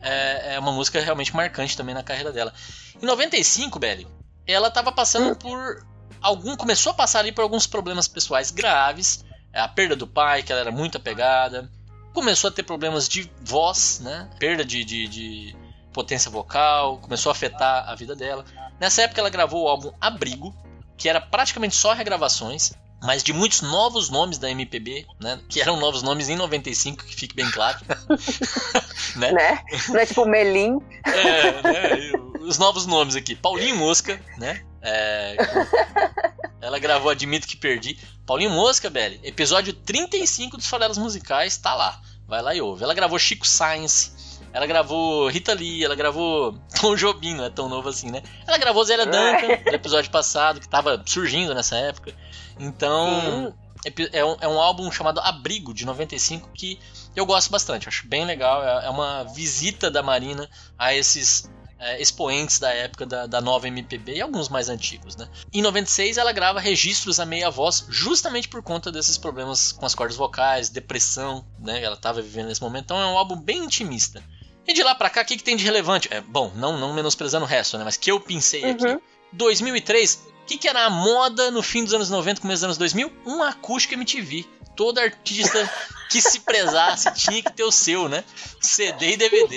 é, 0.00 0.54
é 0.54 0.58
uma 0.58 0.70
música 0.70 1.00
realmente 1.00 1.34
marcante 1.34 1.76
também 1.76 1.94
na 1.94 2.04
carreira 2.04 2.30
dela. 2.30 2.52
Em 3.00 3.04
95, 3.04 3.78
Belly, 3.80 4.06
ela 4.46 4.70
tava 4.70 4.92
passando 4.92 5.36
por 5.36 5.84
algum. 6.20 6.56
Começou 6.56 6.92
a 6.92 6.94
passar 6.94 7.20
ali 7.20 7.32
por 7.32 7.42
alguns 7.42 7.66
problemas 7.66 8.08
pessoais 8.08 8.50
graves. 8.50 9.24
A 9.52 9.68
perda 9.68 9.94
do 9.94 10.06
pai, 10.06 10.42
que 10.42 10.50
ela 10.50 10.60
era 10.60 10.70
muito 10.70 10.96
apegada. 10.96 11.70
Começou 12.12 12.48
a 12.48 12.52
ter 12.52 12.62
problemas 12.62 13.08
de 13.08 13.30
voz, 13.42 14.00
né? 14.00 14.30
Perda 14.38 14.64
de, 14.64 14.84
de, 14.84 15.08
de 15.08 15.56
potência 15.92 16.30
vocal. 16.30 16.98
Começou 16.98 17.30
a 17.30 17.32
afetar 17.32 17.88
a 17.88 17.94
vida 17.94 18.14
dela. 18.16 18.44
Nessa 18.80 19.02
época 19.02 19.20
ela 19.20 19.30
gravou 19.30 19.64
o 19.64 19.68
álbum 19.68 19.92
Abrigo, 20.00 20.54
que 20.96 21.08
era 21.08 21.20
praticamente 21.20 21.76
só 21.76 21.92
regravações 21.92 22.72
mas 23.02 23.22
de 23.22 23.32
muitos 23.32 23.60
novos 23.62 24.08
nomes 24.08 24.38
da 24.38 24.50
MPB, 24.50 25.06
né? 25.20 25.40
Que 25.48 25.60
eram 25.60 25.78
novos 25.78 26.02
nomes 26.02 26.28
em 26.28 26.36
95, 26.36 27.04
que 27.04 27.14
fique 27.14 27.34
bem 27.34 27.50
claro. 27.50 27.78
né? 29.16 29.32
né? 29.32 29.62
Não 29.88 29.98
é 29.98 30.06
tipo 30.06 30.24
Melim. 30.24 30.78
É, 31.04 31.62
né? 31.62 32.12
Os 32.40 32.58
novos 32.58 32.86
nomes 32.86 33.16
aqui. 33.16 33.34
Paulinho 33.34 33.76
Mosca, 33.76 34.20
né? 34.38 34.62
É, 34.80 35.36
ela 36.60 36.78
gravou 36.78 37.10
Admito 37.10 37.46
que 37.46 37.56
Perdi. 37.56 37.98
Paulinho 38.24 38.50
Mosca, 38.50 38.88
Belly, 38.88 39.20
episódio 39.22 39.72
35 39.72 40.56
dos 40.56 40.66
Farelas 40.66 40.98
Musicais, 40.98 41.56
tá 41.56 41.74
lá. 41.74 42.00
Vai 42.26 42.40
lá 42.40 42.54
e 42.54 42.60
ouve. 42.60 42.84
Ela 42.84 42.94
gravou 42.94 43.18
Chico 43.18 43.46
Science. 43.46 44.12
Ela 44.52 44.66
gravou 44.66 45.28
Rita 45.28 45.54
Lee, 45.54 45.84
ela 45.84 45.94
gravou 45.94 46.58
Tom 46.80 46.94
Jobim, 46.94 47.34
não 47.34 47.44
é 47.44 47.50
tão 47.50 47.68
novo 47.68 47.88
assim, 47.88 48.10
né? 48.10 48.22
Ela 48.46 48.58
gravou 48.58 48.84
Zélia 48.84 49.06
Duncan, 49.06 49.62
no 49.66 49.74
episódio 49.74 50.10
passado, 50.10 50.60
que 50.60 50.68
tava 50.68 51.02
surgindo 51.06 51.54
nessa 51.54 51.76
época. 51.76 52.14
Então, 52.58 53.54
é 54.12 54.24
um, 54.24 54.36
é 54.40 54.48
um, 54.48 54.60
álbum 54.60 54.90
chamado 54.92 55.20
Abrigo, 55.20 55.74
de 55.74 55.84
95, 55.84 56.50
que 56.54 56.78
eu 57.16 57.26
gosto 57.26 57.50
bastante, 57.50 57.88
acho 57.88 58.06
bem 58.06 58.24
legal. 58.24 58.62
É, 58.62 58.86
é 58.86 58.90
uma 58.90 59.24
visita 59.24 59.90
da 59.90 60.02
Marina 60.02 60.48
a 60.78 60.94
esses 60.94 61.50
é, 61.82 62.00
expoentes 62.00 62.60
da 62.60 62.72
época 62.72 63.04
da, 63.04 63.26
da, 63.26 63.40
nova 63.40 63.66
MPB 63.66 64.14
e 64.14 64.20
alguns 64.20 64.48
mais 64.48 64.68
antigos, 64.68 65.16
né? 65.16 65.28
Em 65.52 65.60
96 65.60 66.16
ela 66.16 66.30
grava 66.30 66.60
registros 66.60 67.18
a 67.18 67.26
meia 67.26 67.50
voz, 67.50 67.84
justamente 67.88 68.48
por 68.48 68.62
conta 68.62 68.92
desses 68.92 69.18
problemas 69.18 69.72
com 69.72 69.84
as 69.84 69.94
cordas 69.94 70.16
vocais, 70.16 70.70
depressão, 70.70 71.44
né? 71.58 71.82
Ela 71.82 71.96
estava 71.96 72.22
vivendo 72.22 72.46
nesse 72.46 72.62
momento. 72.62 72.84
Então 72.84 73.00
é 73.00 73.06
um 73.06 73.18
álbum 73.18 73.34
bem 73.34 73.64
intimista. 73.64 74.22
E 74.66 74.72
de 74.72 74.82
lá 74.82 74.94
pra 74.94 75.10
cá, 75.10 75.22
o 75.22 75.24
que, 75.24 75.36
que 75.36 75.44
tem 75.44 75.56
de 75.56 75.64
relevante? 75.64 76.08
É, 76.10 76.20
bom, 76.20 76.52
não, 76.54 76.78
não 76.78 76.94
menosprezando 76.94 77.44
o 77.44 77.48
resto, 77.48 77.76
né? 77.78 77.84
Mas 77.84 77.96
que 77.96 78.10
eu 78.10 78.20
pensei 78.20 78.64
uhum. 78.64 78.70
aqui. 78.70 79.02
2003, 79.32 80.28
o 80.42 80.46
que, 80.46 80.58
que 80.58 80.68
era 80.68 80.84
a 80.84 80.90
moda 80.90 81.50
no 81.50 81.62
fim 81.62 81.84
dos 81.84 81.94
anos 81.94 82.10
90, 82.10 82.40
começo 82.40 82.60
dos 82.60 82.64
anos 82.64 82.78
2000? 82.78 83.12
Um 83.26 83.42
acústico 83.42 83.94
MTV. 83.94 84.46
Todo 84.76 84.98
artista 84.98 85.70
que 86.10 86.20
se 86.20 86.40
prezasse 86.40 87.12
tinha 87.14 87.42
que 87.42 87.52
ter 87.52 87.64
o 87.64 87.72
seu, 87.72 88.08
né? 88.08 88.24
CD 88.60 89.12
e 89.12 89.16
DVD. 89.16 89.56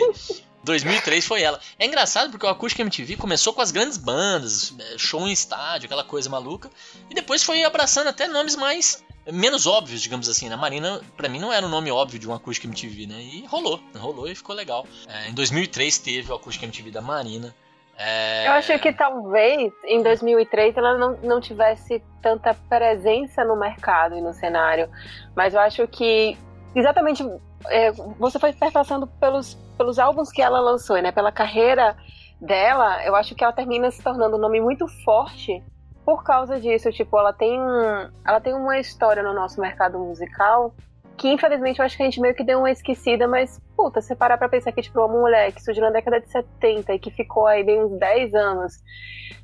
2003 0.65 1.25
foi 1.25 1.43
ela. 1.43 1.59
É 1.77 1.85
engraçado 1.85 2.31
porque 2.31 2.45
o 2.45 2.50
Acústico 2.50 2.81
MTV 2.81 3.15
começou 3.17 3.53
com 3.53 3.62
as 3.62 3.69
grandes 3.69 3.97
bandas, 3.97 4.74
é, 4.79 4.97
show 4.97 5.25
em 5.27 5.31
estádio, 5.31 5.85
aquela 5.85 6.03
coisa 6.03 6.27
maluca, 6.27 6.71
e 7.09 7.13
depois 7.13 7.43
foi 7.43 7.63
abraçando 7.63 8.07
até 8.07 8.27
nomes 8.27 8.55
mais 8.55 9.03
menos 9.32 9.65
óbvios, 9.65 10.01
digamos 10.01 10.29
assim. 10.29 10.50
Na 10.50 10.55
né? 10.55 10.62
Marina, 10.62 11.01
para 11.15 11.29
mim, 11.29 11.39
não 11.39 11.51
era 11.51 11.65
um 11.65 11.70
nome 11.70 11.91
óbvio 11.91 12.20
de 12.20 12.29
um 12.29 12.34
Acústico 12.34 12.67
MTV, 12.67 13.08
né? 13.08 13.22
E 13.22 13.46
rolou, 13.46 13.79
rolou 13.96 14.27
e 14.27 14.36
ficou 14.36 14.55
legal. 14.55 14.86
É, 15.08 15.29
em 15.29 15.34
2003 15.34 15.98
teve 16.00 16.32
o 16.32 16.36
Acústico 16.36 16.65
MTV 16.65 16.91
da 16.91 17.01
Marina. 17.01 17.53
É... 17.98 18.48
Eu 18.48 18.51
acho 18.51 18.77
que 18.79 18.91
talvez 18.91 19.72
em 19.86 20.03
2003 20.03 20.75
ela 20.75 20.98
não, 20.98 21.17
não 21.24 21.39
tivesse 21.39 22.03
tanta 22.22 22.53
presença 22.53 23.44
no 23.46 23.55
mercado 23.55 24.17
e 24.17 24.22
no 24.22 24.34
cenário, 24.34 24.89
mas 25.34 25.53
eu 25.53 25.62
acho 25.62 25.88
que 25.88 26.38
exatamente 26.75 27.24
é, 27.67 27.91
você 28.20 28.38
foi 28.38 28.51
perpassando 28.51 29.08
pelos, 29.08 29.55
pelos 29.77 29.98
álbuns 29.98 30.29
que 30.29 30.41
ela 30.41 30.60
lançou, 30.60 31.01
né? 31.01 31.12
Pela 31.12 31.32
carreira 31.32 31.96
dela, 32.39 33.03
eu 33.05 33.15
acho 33.15 33.34
que 33.34 33.44
ela 33.44 33.53
termina 33.53 33.89
se 33.89 34.03
tornando 34.03 34.36
um 34.36 34.39
nome 34.39 34.60
muito 34.60 34.88
forte 35.05 35.63
por 36.05 36.24
causa 36.24 36.59
disso. 36.59 36.91
Tipo, 36.91 37.17
ela 37.17 37.33
tem, 37.33 37.59
um, 37.59 38.09
ela 38.25 38.39
tem 38.39 38.53
uma 38.53 38.77
história 38.79 39.24
no 39.24 39.33
nosso 39.33 39.59
mercado 39.59 39.97
musical 39.97 40.73
que 41.17 41.30
infelizmente 41.30 41.80
eu 41.80 41.86
acho 41.86 41.95
que 41.95 42.03
a 42.03 42.06
gente 42.06 42.19
meio 42.19 42.36
que 42.36 42.43
deu 42.43 42.60
uma 42.60 42.69
esquecida, 42.69 43.25
mas 43.25 43.62
puta, 43.75 44.01
você 44.01 44.13
parar 44.13 44.38
pra 44.38 44.49
pensar 44.49 44.73
que, 44.73 44.82
tipo, 44.82 44.99
uma 44.99 45.08
mulher 45.08 45.51
que 45.53 45.63
surgiu 45.63 45.82
na 45.82 45.89
década 45.89 46.19
de 46.19 46.30
70 46.30 46.93
e 46.93 46.99
que 46.99 47.10
ficou 47.10 47.47
aí 47.47 47.63
bem 47.63 47.82
uns 47.82 47.97
10 47.97 48.34
anos 48.34 48.73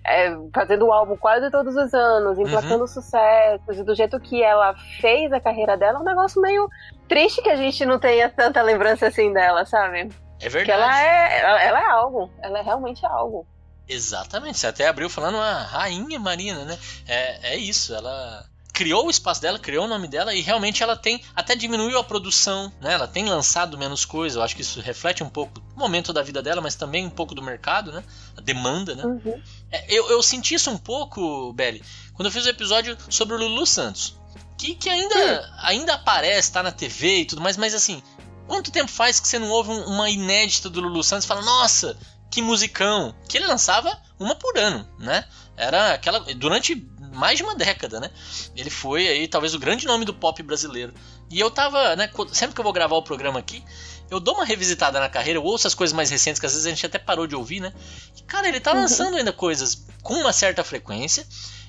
é, 0.06 0.36
fazendo 0.54 0.88
o 0.88 0.92
álbum 0.92 1.16
quase 1.16 1.50
todos 1.52 1.76
os 1.76 1.94
anos, 1.94 2.40
emplacando 2.40 2.82
uhum. 2.82 2.88
sucessos, 2.88 3.78
e 3.78 3.84
do 3.84 3.96
jeito 3.96 4.20
que 4.20 4.44
ela 4.44 4.76
fez 5.00 5.32
a 5.32 5.40
carreira 5.40 5.78
dela, 5.78 6.00
é 6.00 6.02
um 6.02 6.06
negócio 6.06 6.42
meio 6.42 6.70
triste 7.08 7.42
que 7.42 7.50
a 7.50 7.56
gente 7.56 7.86
não 7.86 8.00
tenha 8.00 8.30
tanta 8.30 8.62
lembrança 8.62 9.08
assim 9.08 9.32
dela, 9.32 9.66
sabe? 9.66 10.10
É 10.42 10.50
verdade. 10.50 10.66
Que 10.66 10.72
ela 10.72 11.02
é, 11.02 11.40
ela, 11.40 11.64
ela 11.64 11.80
é 11.82 11.86
algo, 11.92 12.32
ela 12.42 12.60
é 12.60 12.62
realmente 12.62 13.06
algo. 13.06 13.46
Exatamente, 13.92 14.58
você 14.58 14.68
até 14.68 14.88
abriu 14.88 15.10
falando 15.10 15.36
uma 15.36 15.64
rainha 15.64 16.18
marina, 16.18 16.64
né? 16.64 16.80
É, 17.06 17.54
é 17.54 17.58
isso, 17.58 17.94
ela 17.94 18.50
criou 18.74 19.08
o 19.08 19.12
espaço 19.12 19.42
dela, 19.42 19.60
criou 19.60 19.86
o 19.86 19.88
nome 19.88 20.08
dela 20.08 20.34
e 20.34 20.42
realmente 20.42 20.82
ela 20.82 20.96
tem 20.96 21.22
até 21.36 21.56
diminuiu 21.56 22.00
a 22.00 22.04
produção, 22.04 22.72
né? 22.80 22.94
Ela 22.94 23.08
tem 23.08 23.26
lançado 23.26 23.78
menos 23.78 24.06
coisa. 24.06 24.40
Eu 24.40 24.44
acho 24.44 24.56
que 24.56 24.62
isso 24.62 24.80
reflete 24.80 25.24
um 25.24 25.30
pouco 25.30 25.62
o 25.76 25.80
momento 25.80 26.14
da 26.14 26.24
vida 26.24 26.42
dela, 26.42 26.62
mas 26.62 26.76
também 26.76 27.06
um 27.06 27.10
pouco 27.10 27.36
do 27.36 27.44
mercado, 27.44 27.92
né? 27.92 28.04
A 28.38 28.42
demanda, 28.42 28.96
né? 28.96 29.06
Uhum. 29.06 29.42
É, 29.70 29.86
eu, 29.94 30.10
eu 30.10 30.24
senti 30.24 30.56
isso 30.56 30.72
um 30.72 30.78
pouco, 30.78 31.52
Belly, 31.54 31.84
quando 32.14 32.28
eu 32.28 32.32
fiz 32.32 32.46
o 32.46 32.50
episódio 32.50 32.98
sobre 33.10 33.36
o 33.36 33.38
Lulu 33.38 33.66
Santos. 33.66 34.16
Que, 34.58 34.76
que 34.76 34.90
ainda, 34.90 35.54
ainda 35.64 35.94
aparece, 35.96 36.52
tá 36.52 36.64
na 36.64 36.72
TV 36.72 37.22
e 37.22 37.26
tudo 37.26 37.42
mais, 37.42 37.58
mas 37.58 37.74
assim, 37.74 38.02
quanto 38.48 38.72
tempo 38.72 38.92
faz 38.92 39.20
que 39.20 39.28
você 39.28 39.40
não 39.40 39.50
ouve 39.50 39.72
uma 39.72 40.10
inédita 40.10 40.70
do 40.70 40.82
Lulu 40.82 41.04
Santos 41.04 41.26
e 41.26 41.28
fala, 41.28 41.42
nossa, 41.42 41.98
que 42.32 42.42
musicão! 42.42 43.14
Que 43.28 43.38
ele 43.38 43.46
lançava 43.46 43.96
uma 44.18 44.34
por 44.34 44.58
ano, 44.58 44.88
né? 44.98 45.26
Era 45.56 45.94
aquela. 45.94 46.20
Durante 46.34 46.76
mais 47.14 47.38
de 47.38 47.44
uma 47.44 47.56
década, 47.56 48.00
né? 48.00 48.10
Ele 48.56 48.70
foi 48.70 49.08
aí 49.08 49.28
talvez 49.28 49.54
o 49.54 49.60
grande 49.60 49.86
nome 49.86 50.06
do 50.06 50.14
pop 50.14 50.42
brasileiro. 50.42 50.94
E 51.30 51.40
eu 51.40 51.52
tava, 51.52 51.96
né, 51.96 52.10
sempre 52.32 52.56
que 52.56 52.60
eu 52.60 52.64
vou 52.64 52.74
gravar 52.74 52.96
o 52.96 53.04
programa 53.04 53.40
aqui, 53.40 53.64
eu 54.10 54.20
dou 54.20 54.36
uma 54.36 54.46
revisitada 54.46 55.00
na 55.00 55.10
carreira, 55.10 55.40
eu 55.40 55.44
ouço 55.44 55.68
as 55.68 55.76
coisas 55.76 55.94
mais 55.94 56.10
recentes 56.10 56.40
que 56.40 56.46
às 56.46 56.52
vezes 56.54 56.66
a 56.66 56.70
gente 56.70 56.86
até 56.86 57.00
parou 57.00 57.28
de 57.28 57.36
ouvir, 57.36 57.60
né? 57.60 57.74
E, 58.18 58.24
cara, 58.24 58.48
ele 58.48 58.60
tá 58.60 58.74
uhum. 58.74 58.82
lançando 58.82 59.18
ainda 59.18 59.32
coisas 59.32 59.86
com 60.02 60.16
uma 60.16 60.34
certa 60.34 60.64
frequência. 60.64 61.26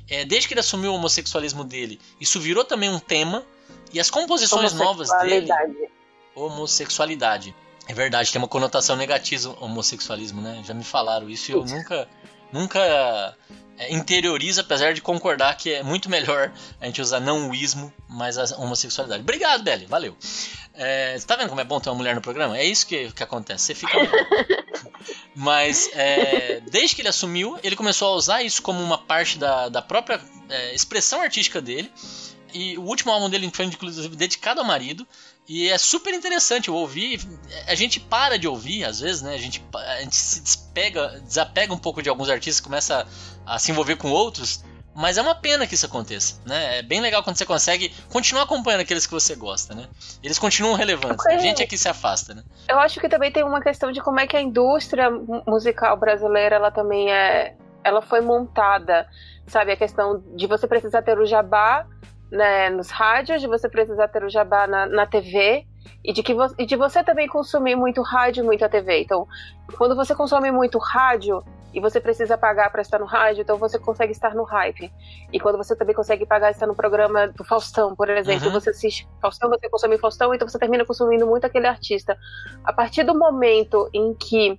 É, 0.08 0.24
desde 0.24 0.48
que 0.48 0.54
ele 0.54 0.60
assumiu 0.60 0.92
o 0.92 0.94
homossexualismo 0.96 1.64
dele, 1.64 2.00
isso 2.20 2.40
virou 2.40 2.64
também 2.64 2.90
um 2.90 2.98
tema. 2.98 3.44
E 3.92 4.00
as 4.00 4.10
composições 4.10 4.72
novas 4.72 5.08
dele. 5.20 5.48
Homossexualidade. 6.34 7.54
É 7.88 7.94
verdade, 7.94 8.30
tem 8.30 8.40
uma 8.40 8.48
conotação 8.48 8.96
negativa 8.96 9.56
homossexualismo, 9.60 10.40
né? 10.40 10.62
Já 10.64 10.72
me 10.72 10.84
falaram 10.84 11.28
isso 11.28 11.50
e 11.50 11.54
eu 11.54 11.64
nunca, 11.64 12.08
nunca 12.52 13.36
é, 13.76 13.92
interioriza, 13.92 14.60
apesar 14.60 14.94
de 14.94 15.00
concordar 15.00 15.56
que 15.56 15.72
é 15.72 15.82
muito 15.82 16.08
melhor 16.08 16.52
a 16.80 16.86
gente 16.86 17.00
usar 17.00 17.20
não 17.20 17.50
o 17.50 17.54
ismo, 17.54 17.92
mas 18.08 18.38
a 18.38 18.56
homossexualidade. 18.56 19.22
Obrigado, 19.22 19.62
Belly, 19.62 19.86
valeu. 19.86 20.16
É, 20.74 21.18
você 21.18 21.26
tá 21.26 21.36
vendo 21.36 21.48
como 21.48 21.60
é 21.60 21.64
bom 21.64 21.80
ter 21.80 21.90
uma 21.90 21.96
mulher 21.96 22.14
no 22.14 22.20
programa? 22.20 22.56
É 22.56 22.64
isso 22.64 22.86
que, 22.86 23.10
que 23.12 23.22
acontece, 23.22 23.66
você 23.66 23.74
fica 23.74 23.92
Mas 25.34 25.90
é, 25.94 26.60
desde 26.70 26.94
que 26.94 27.02
ele 27.02 27.08
assumiu, 27.08 27.58
ele 27.62 27.74
começou 27.74 28.12
a 28.12 28.16
usar 28.16 28.42
isso 28.42 28.62
como 28.62 28.80
uma 28.80 28.98
parte 28.98 29.38
da, 29.38 29.68
da 29.68 29.82
própria 29.82 30.20
é, 30.48 30.74
expressão 30.74 31.20
artística 31.20 31.60
dele. 31.60 31.90
E 32.52 32.76
o 32.78 32.82
último 32.82 33.12
álbum 33.12 33.28
dele 33.28 33.50
foi 33.52 33.66
inclusive 33.66 34.14
dedicado 34.16 34.60
ao 34.60 34.66
marido. 34.66 35.06
E 35.48 35.68
é 35.68 35.78
super 35.78 36.14
interessante 36.14 36.68
eu 36.68 36.74
ouvir. 36.74 37.20
A 37.66 37.74
gente 37.74 37.98
para 37.98 38.38
de 38.38 38.46
ouvir, 38.46 38.84
às 38.84 39.00
vezes, 39.00 39.22
né? 39.22 39.34
A 39.34 39.38
gente, 39.38 39.64
a 39.74 40.00
gente 40.00 40.14
se 40.14 40.40
despega, 40.40 41.20
desapega 41.20 41.74
um 41.74 41.78
pouco 41.78 42.02
de 42.02 42.08
alguns 42.08 42.28
artistas, 42.28 42.60
começa 42.60 43.06
a, 43.44 43.56
a 43.56 43.58
se 43.58 43.70
envolver 43.70 43.96
com 43.96 44.10
outros. 44.10 44.64
Mas 44.94 45.16
é 45.16 45.22
uma 45.22 45.34
pena 45.34 45.66
que 45.66 45.74
isso 45.74 45.86
aconteça, 45.86 46.38
né? 46.44 46.78
É 46.78 46.82
bem 46.82 47.00
legal 47.00 47.22
quando 47.22 47.36
você 47.36 47.46
consegue 47.46 47.94
continuar 48.10 48.42
acompanhando 48.42 48.82
aqueles 48.82 49.06
que 49.06 49.12
você 49.12 49.34
gosta, 49.34 49.74
né? 49.74 49.88
Eles 50.22 50.38
continuam 50.38 50.74
relevantes. 50.74 51.24
A 51.26 51.38
gente 51.38 51.62
aqui 51.62 51.78
se 51.78 51.88
afasta, 51.88 52.34
né? 52.34 52.42
Eu 52.68 52.78
acho 52.78 53.00
que 53.00 53.08
também 53.08 53.32
tem 53.32 53.42
uma 53.42 53.62
questão 53.62 53.90
de 53.90 54.02
como 54.02 54.20
é 54.20 54.26
que 54.26 54.36
a 54.36 54.42
indústria 54.42 55.10
musical 55.46 55.96
brasileira, 55.96 56.56
ela 56.56 56.70
também 56.70 57.10
é, 57.10 57.56
ela 57.82 58.02
foi 58.02 58.20
montada, 58.20 59.08
sabe? 59.46 59.72
A 59.72 59.76
questão 59.76 60.22
de 60.36 60.46
você 60.46 60.66
precisar 60.66 61.00
ter 61.00 61.18
o 61.18 61.24
jabá 61.24 61.86
né, 62.32 62.70
nos 62.70 62.90
rádios, 62.90 63.42
de 63.42 63.46
você 63.46 63.68
precisar 63.68 64.08
ter 64.08 64.24
o 64.24 64.30
jabá 64.30 64.66
na, 64.66 64.86
na 64.86 65.06
TV 65.06 65.66
e 66.02 66.14
de, 66.14 66.22
que 66.22 66.34
e 66.58 66.64
de 66.64 66.76
você 66.76 67.04
também 67.04 67.28
consumir 67.28 67.76
muito 67.76 68.00
rádio, 68.00 68.42
muito 68.42 68.64
a 68.64 68.68
TV. 68.70 69.02
Então, 69.02 69.28
quando 69.76 69.94
você 69.94 70.14
consome 70.14 70.50
muito 70.50 70.78
rádio 70.78 71.44
e 71.74 71.80
você 71.80 72.00
precisa 72.00 72.38
pagar 72.38 72.72
para 72.72 72.80
estar 72.80 72.98
no 72.98 73.04
rádio, 73.04 73.42
então 73.42 73.58
você 73.58 73.78
consegue 73.78 74.12
estar 74.12 74.34
no 74.34 74.44
hype. 74.44 74.90
E 75.30 75.38
quando 75.38 75.58
você 75.58 75.76
também 75.76 75.94
consegue 75.94 76.24
pagar 76.24 76.50
estar 76.50 76.66
no 76.66 76.74
programa 76.74 77.28
do 77.28 77.44
Faustão, 77.44 77.94
por 77.94 78.08
exemplo, 78.08 78.46
uhum. 78.46 78.52
você 78.54 78.70
assiste 78.70 79.06
Faustão, 79.20 79.50
você 79.50 79.68
consome 79.68 79.98
Faustão, 79.98 80.34
então 80.34 80.48
você 80.48 80.58
termina 80.58 80.86
consumindo 80.86 81.26
muito 81.26 81.44
aquele 81.44 81.66
artista. 81.66 82.16
A 82.64 82.72
partir 82.72 83.04
do 83.04 83.14
momento 83.14 83.90
em 83.92 84.14
que 84.14 84.58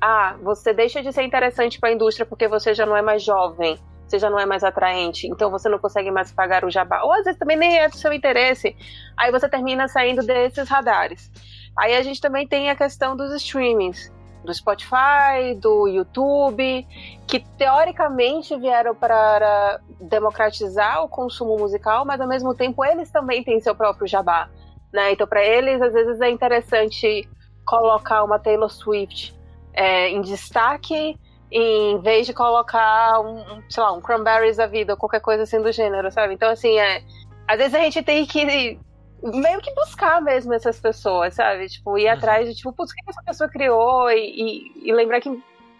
ah, 0.00 0.36
você 0.40 0.72
deixa 0.72 1.02
de 1.02 1.12
ser 1.12 1.24
interessante 1.24 1.80
para 1.80 1.88
a 1.88 1.92
indústria 1.92 2.24
porque 2.24 2.46
você 2.46 2.74
já 2.74 2.86
não 2.86 2.96
é 2.96 3.02
mais 3.02 3.24
jovem 3.24 3.76
você 4.08 4.18
já 4.18 4.30
não 4.30 4.38
é 4.38 4.46
mais 4.46 4.64
atraente, 4.64 5.26
então 5.26 5.50
você 5.50 5.68
não 5.68 5.78
consegue 5.78 6.10
mais 6.10 6.32
pagar 6.32 6.64
o 6.64 6.70
jabá. 6.70 7.02
Ou 7.02 7.12
às 7.12 7.24
vezes 7.24 7.38
também 7.38 7.56
nem 7.56 7.78
é 7.78 7.88
do 7.88 7.96
seu 7.96 8.12
interesse, 8.12 8.74
aí 9.16 9.30
você 9.30 9.48
termina 9.48 9.86
saindo 9.88 10.24
desses 10.24 10.68
radares. 10.68 11.30
Aí 11.76 11.94
a 11.94 12.02
gente 12.02 12.20
também 12.20 12.46
tem 12.46 12.70
a 12.70 12.76
questão 12.76 13.16
dos 13.16 13.32
streamings, 13.34 14.12
do 14.44 14.54
Spotify, 14.54 15.54
do 15.60 15.86
YouTube, 15.86 16.86
que 17.26 17.40
teoricamente 17.56 18.56
vieram 18.56 18.94
para 18.94 19.80
democratizar 20.00 21.04
o 21.04 21.08
consumo 21.08 21.56
musical, 21.58 22.04
mas 22.04 22.20
ao 22.20 22.28
mesmo 22.28 22.54
tempo 22.54 22.84
eles 22.84 23.10
também 23.10 23.44
têm 23.44 23.60
seu 23.60 23.74
próprio 23.74 24.06
jabá. 24.06 24.48
Né? 24.92 25.12
Então, 25.12 25.26
para 25.26 25.44
eles, 25.44 25.82
às 25.82 25.92
vezes 25.92 26.20
é 26.20 26.30
interessante 26.30 27.28
colocar 27.66 28.24
uma 28.24 28.38
Taylor 28.38 28.70
Swift 28.70 29.36
é, 29.74 30.08
em 30.08 30.22
destaque 30.22 31.18
em 31.50 32.00
vez 32.00 32.26
de 32.26 32.34
colocar 32.34 33.20
um, 33.20 33.62
sei 33.70 33.82
lá, 33.82 33.92
um 33.92 34.00
Cranberries 34.00 34.56
da 34.56 34.66
vida 34.66 34.92
ou 34.92 34.98
qualquer 34.98 35.20
coisa 35.20 35.44
assim 35.44 35.60
do 35.60 35.72
gênero, 35.72 36.10
sabe? 36.10 36.34
Então, 36.34 36.50
assim, 36.50 36.78
é, 36.78 37.02
às 37.46 37.56
vezes 37.56 37.74
a 37.74 37.80
gente 37.80 38.02
tem 38.02 38.26
que 38.26 38.78
meio 39.22 39.60
que 39.60 39.74
buscar 39.74 40.20
mesmo 40.22 40.52
essas 40.52 40.78
pessoas, 40.78 41.34
sabe? 41.34 41.68
Tipo, 41.68 41.98
ir 41.98 42.06
uhum. 42.06 42.12
atrás 42.12 42.48
de, 42.48 42.54
tipo, 42.54 42.72
putz, 42.72 42.92
o 42.92 42.94
que 42.94 43.02
essa 43.08 43.22
pessoa 43.22 43.48
criou 43.48 44.10
e, 44.10 44.72
e, 44.84 44.88
e 44.88 44.92
lembrar 44.92 45.20
que 45.20 45.28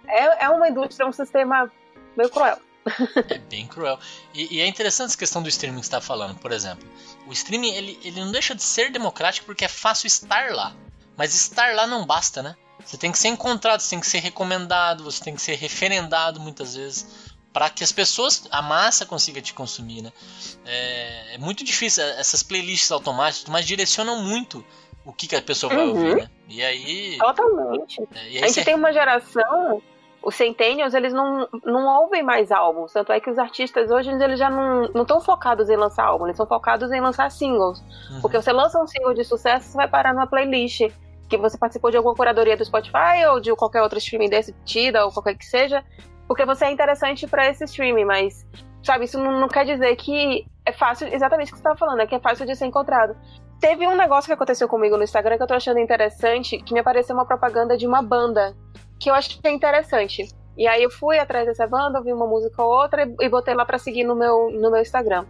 é, 0.07 0.44
é 0.44 0.48
uma 0.48 0.68
indústria, 0.68 1.04
é 1.04 1.09
um 1.09 1.12
sistema 1.12 1.70
meio 2.16 2.31
cruel. 2.31 2.59
É 3.28 3.38
bem 3.38 3.66
cruel. 3.66 3.98
E, 4.33 4.57
e, 4.57 4.61
é 4.61 4.66
interessante 4.66 5.09
essa 5.09 5.18
questão 5.18 5.42
do 5.42 5.48
streaming 5.48 5.81
que 5.81 5.87
você 5.87 5.88
está 5.88 6.00
falando, 6.00 6.38
por 6.38 6.52
exemplo. 6.52 6.88
O 7.26 7.33
streaming, 7.33 7.74
ele, 7.74 8.00
ele 8.02 8.20
não 8.20 8.33
deixa 8.33 8.54
de 8.54 8.62
ser 8.62 8.90
democrático 8.90 9.44
porque 9.46 9.64
é 9.64 9.68
fácil 9.68 10.07
estar 10.07 10.50
lá. 10.50 10.74
Mas 11.16 11.35
estar 11.35 11.74
lá 11.74 11.87
não 11.87 12.07
basta, 12.07 12.42
né? 12.42 12.57
Você 12.85 12.97
tem 12.97 13.12
que 13.12 13.19
ser 13.19 13.29
encontrado, 13.29 13.81
você 13.81 13.91
tem 13.91 14.01
que 14.01 14.07
ser 14.07 14.19
recomendado, 14.19 15.05
você 15.05 15.23
tem 15.23 15.35
que 15.35 15.43
ser 15.43 15.55
referendado 15.57 16.41
muitas 16.41 16.75
vezes 16.75 17.29
para 17.53 17.71
que 17.71 17.83
as 17.83 17.91
pessoas, 17.91 18.47
a 18.51 18.62
massa 18.62 19.05
consiga 19.05 19.41
te 19.41 19.53
consumir, 19.53 20.03
né? 20.03 20.12
É, 20.64 21.35
é 21.35 21.38
muito 21.38 21.64
difícil, 21.64 22.05
essas 22.05 22.43
playlists 22.43 22.93
automáticas, 22.93 23.49
mas 23.49 23.67
direcionam 23.67 24.23
muito 24.23 24.64
o 25.05 25.12
que, 25.12 25.27
que 25.27 25.35
a 25.35 25.43
pessoa 25.43 25.75
vai 25.75 25.85
uhum. 25.85 25.91
ouvir, 25.91 26.17
né? 26.17 26.31
E 26.49 26.62
aí... 26.62 27.19
Totalmente. 27.19 28.01
É, 28.14 28.21
aí 28.21 28.45
a 28.45 28.47
gente 28.49 28.64
tem 28.64 28.75
uma 28.75 28.93
geração 28.93 29.83
os 30.23 30.35
centennials, 30.35 30.95
eles 30.95 31.12
não, 31.12 31.49
não 31.64 31.87
ouvem 32.03 32.23
mais 32.23 32.51
álbuns. 32.51 32.93
Tanto 32.93 33.12
é 33.12 33.21
que 33.21 33.31
os 33.31 33.38
artistas 33.38 33.91
hoje 33.91 34.11
eles 34.11 34.38
já 34.38 34.51
não 34.51 34.85
estão 34.85 35.21
focados 35.21 35.71
em 35.71 35.77
lançar 35.77 36.05
álbum, 36.05 36.27
eles 36.27 36.35
estão 36.35 36.47
focados 36.47 36.91
em 36.91 37.01
lançar 37.01 37.31
singles. 37.31 37.83
Uhum. 38.11 38.21
Porque 38.21 38.37
você 38.37 38.53
lança 38.53 38.83
um 38.83 38.87
single 38.87 39.14
de 39.14 39.25
sucesso, 39.25 39.69
você 39.69 39.77
vai 39.77 39.88
parar 39.88 40.12
numa 40.12 40.27
playlist 40.27 40.91
que 41.29 41.37
você 41.37 41.59
participou 41.59 41.91
de 41.91 41.97
alguma 41.97 42.14
curadoria 42.14 42.57
do 42.57 42.64
Spotify 42.64 43.27
ou 43.31 43.41
de 43.41 43.55
qualquer 43.55 43.83
outro 43.83 43.99
streaming 43.99 44.31
desse 44.31 44.53
tida 44.64 45.05
ou 45.05 45.12
qualquer 45.12 45.35
que 45.35 45.45
seja, 45.45 45.85
porque 46.27 46.45
você 46.45 46.67
é 46.67 46.71
interessante 46.71 47.27
para 47.27 47.49
esse 47.49 47.64
streaming, 47.64 48.05
mas 48.05 48.47
sabe, 48.83 49.05
isso 49.05 49.19
não, 49.19 49.41
não, 49.41 49.49
quer 49.49 49.64
dizer 49.64 49.95
que 49.97 50.47
é 50.64 50.73
fácil, 50.73 51.09
exatamente 51.09 51.49
o 51.49 51.55
que 51.55 51.59
você 51.59 51.61
estava 51.61 51.77
falando, 51.77 52.01
é 52.01 52.07
que 52.07 52.14
é 52.14 52.21
fácil 52.21 52.47
de 52.47 52.55
ser 52.55 52.67
encontrado. 52.67 53.17
Teve 53.61 53.87
um 53.87 53.97
negócio 53.97 54.29
que 54.29 54.33
aconteceu 54.33 54.69
comigo 54.69 54.97
no 54.97 55.03
Instagram 55.03 55.37
que 55.37 55.43
eu 55.43 55.47
tô 55.47 55.55
achando 55.55 55.81
interessante, 55.81 56.59
que 56.59 56.73
me 56.73 56.81
apareceu 56.81 57.14
uma 57.14 57.27
propaganda 57.27 57.77
de 57.77 57.87
uma 57.87 58.03
banda 58.03 58.57
que 59.01 59.11
eu 59.11 59.14
achei 59.14 59.41
interessante. 59.51 60.29
E 60.57 60.67
aí 60.67 60.83
eu 60.83 60.91
fui 60.91 61.19
atrás 61.19 61.47
dessa 61.47 61.67
banda, 61.67 61.99
ouvi 61.99 62.12
uma 62.12 62.27
música 62.27 62.62
ou 62.62 62.71
outra 62.71 63.09
e 63.21 63.29
botei 63.29 63.55
lá 63.55 63.64
para 63.64 63.79
seguir 63.79 64.05
no 64.05 64.14
meu, 64.14 64.51
no 64.51 64.71
meu 64.71 64.81
Instagram. 64.81 65.25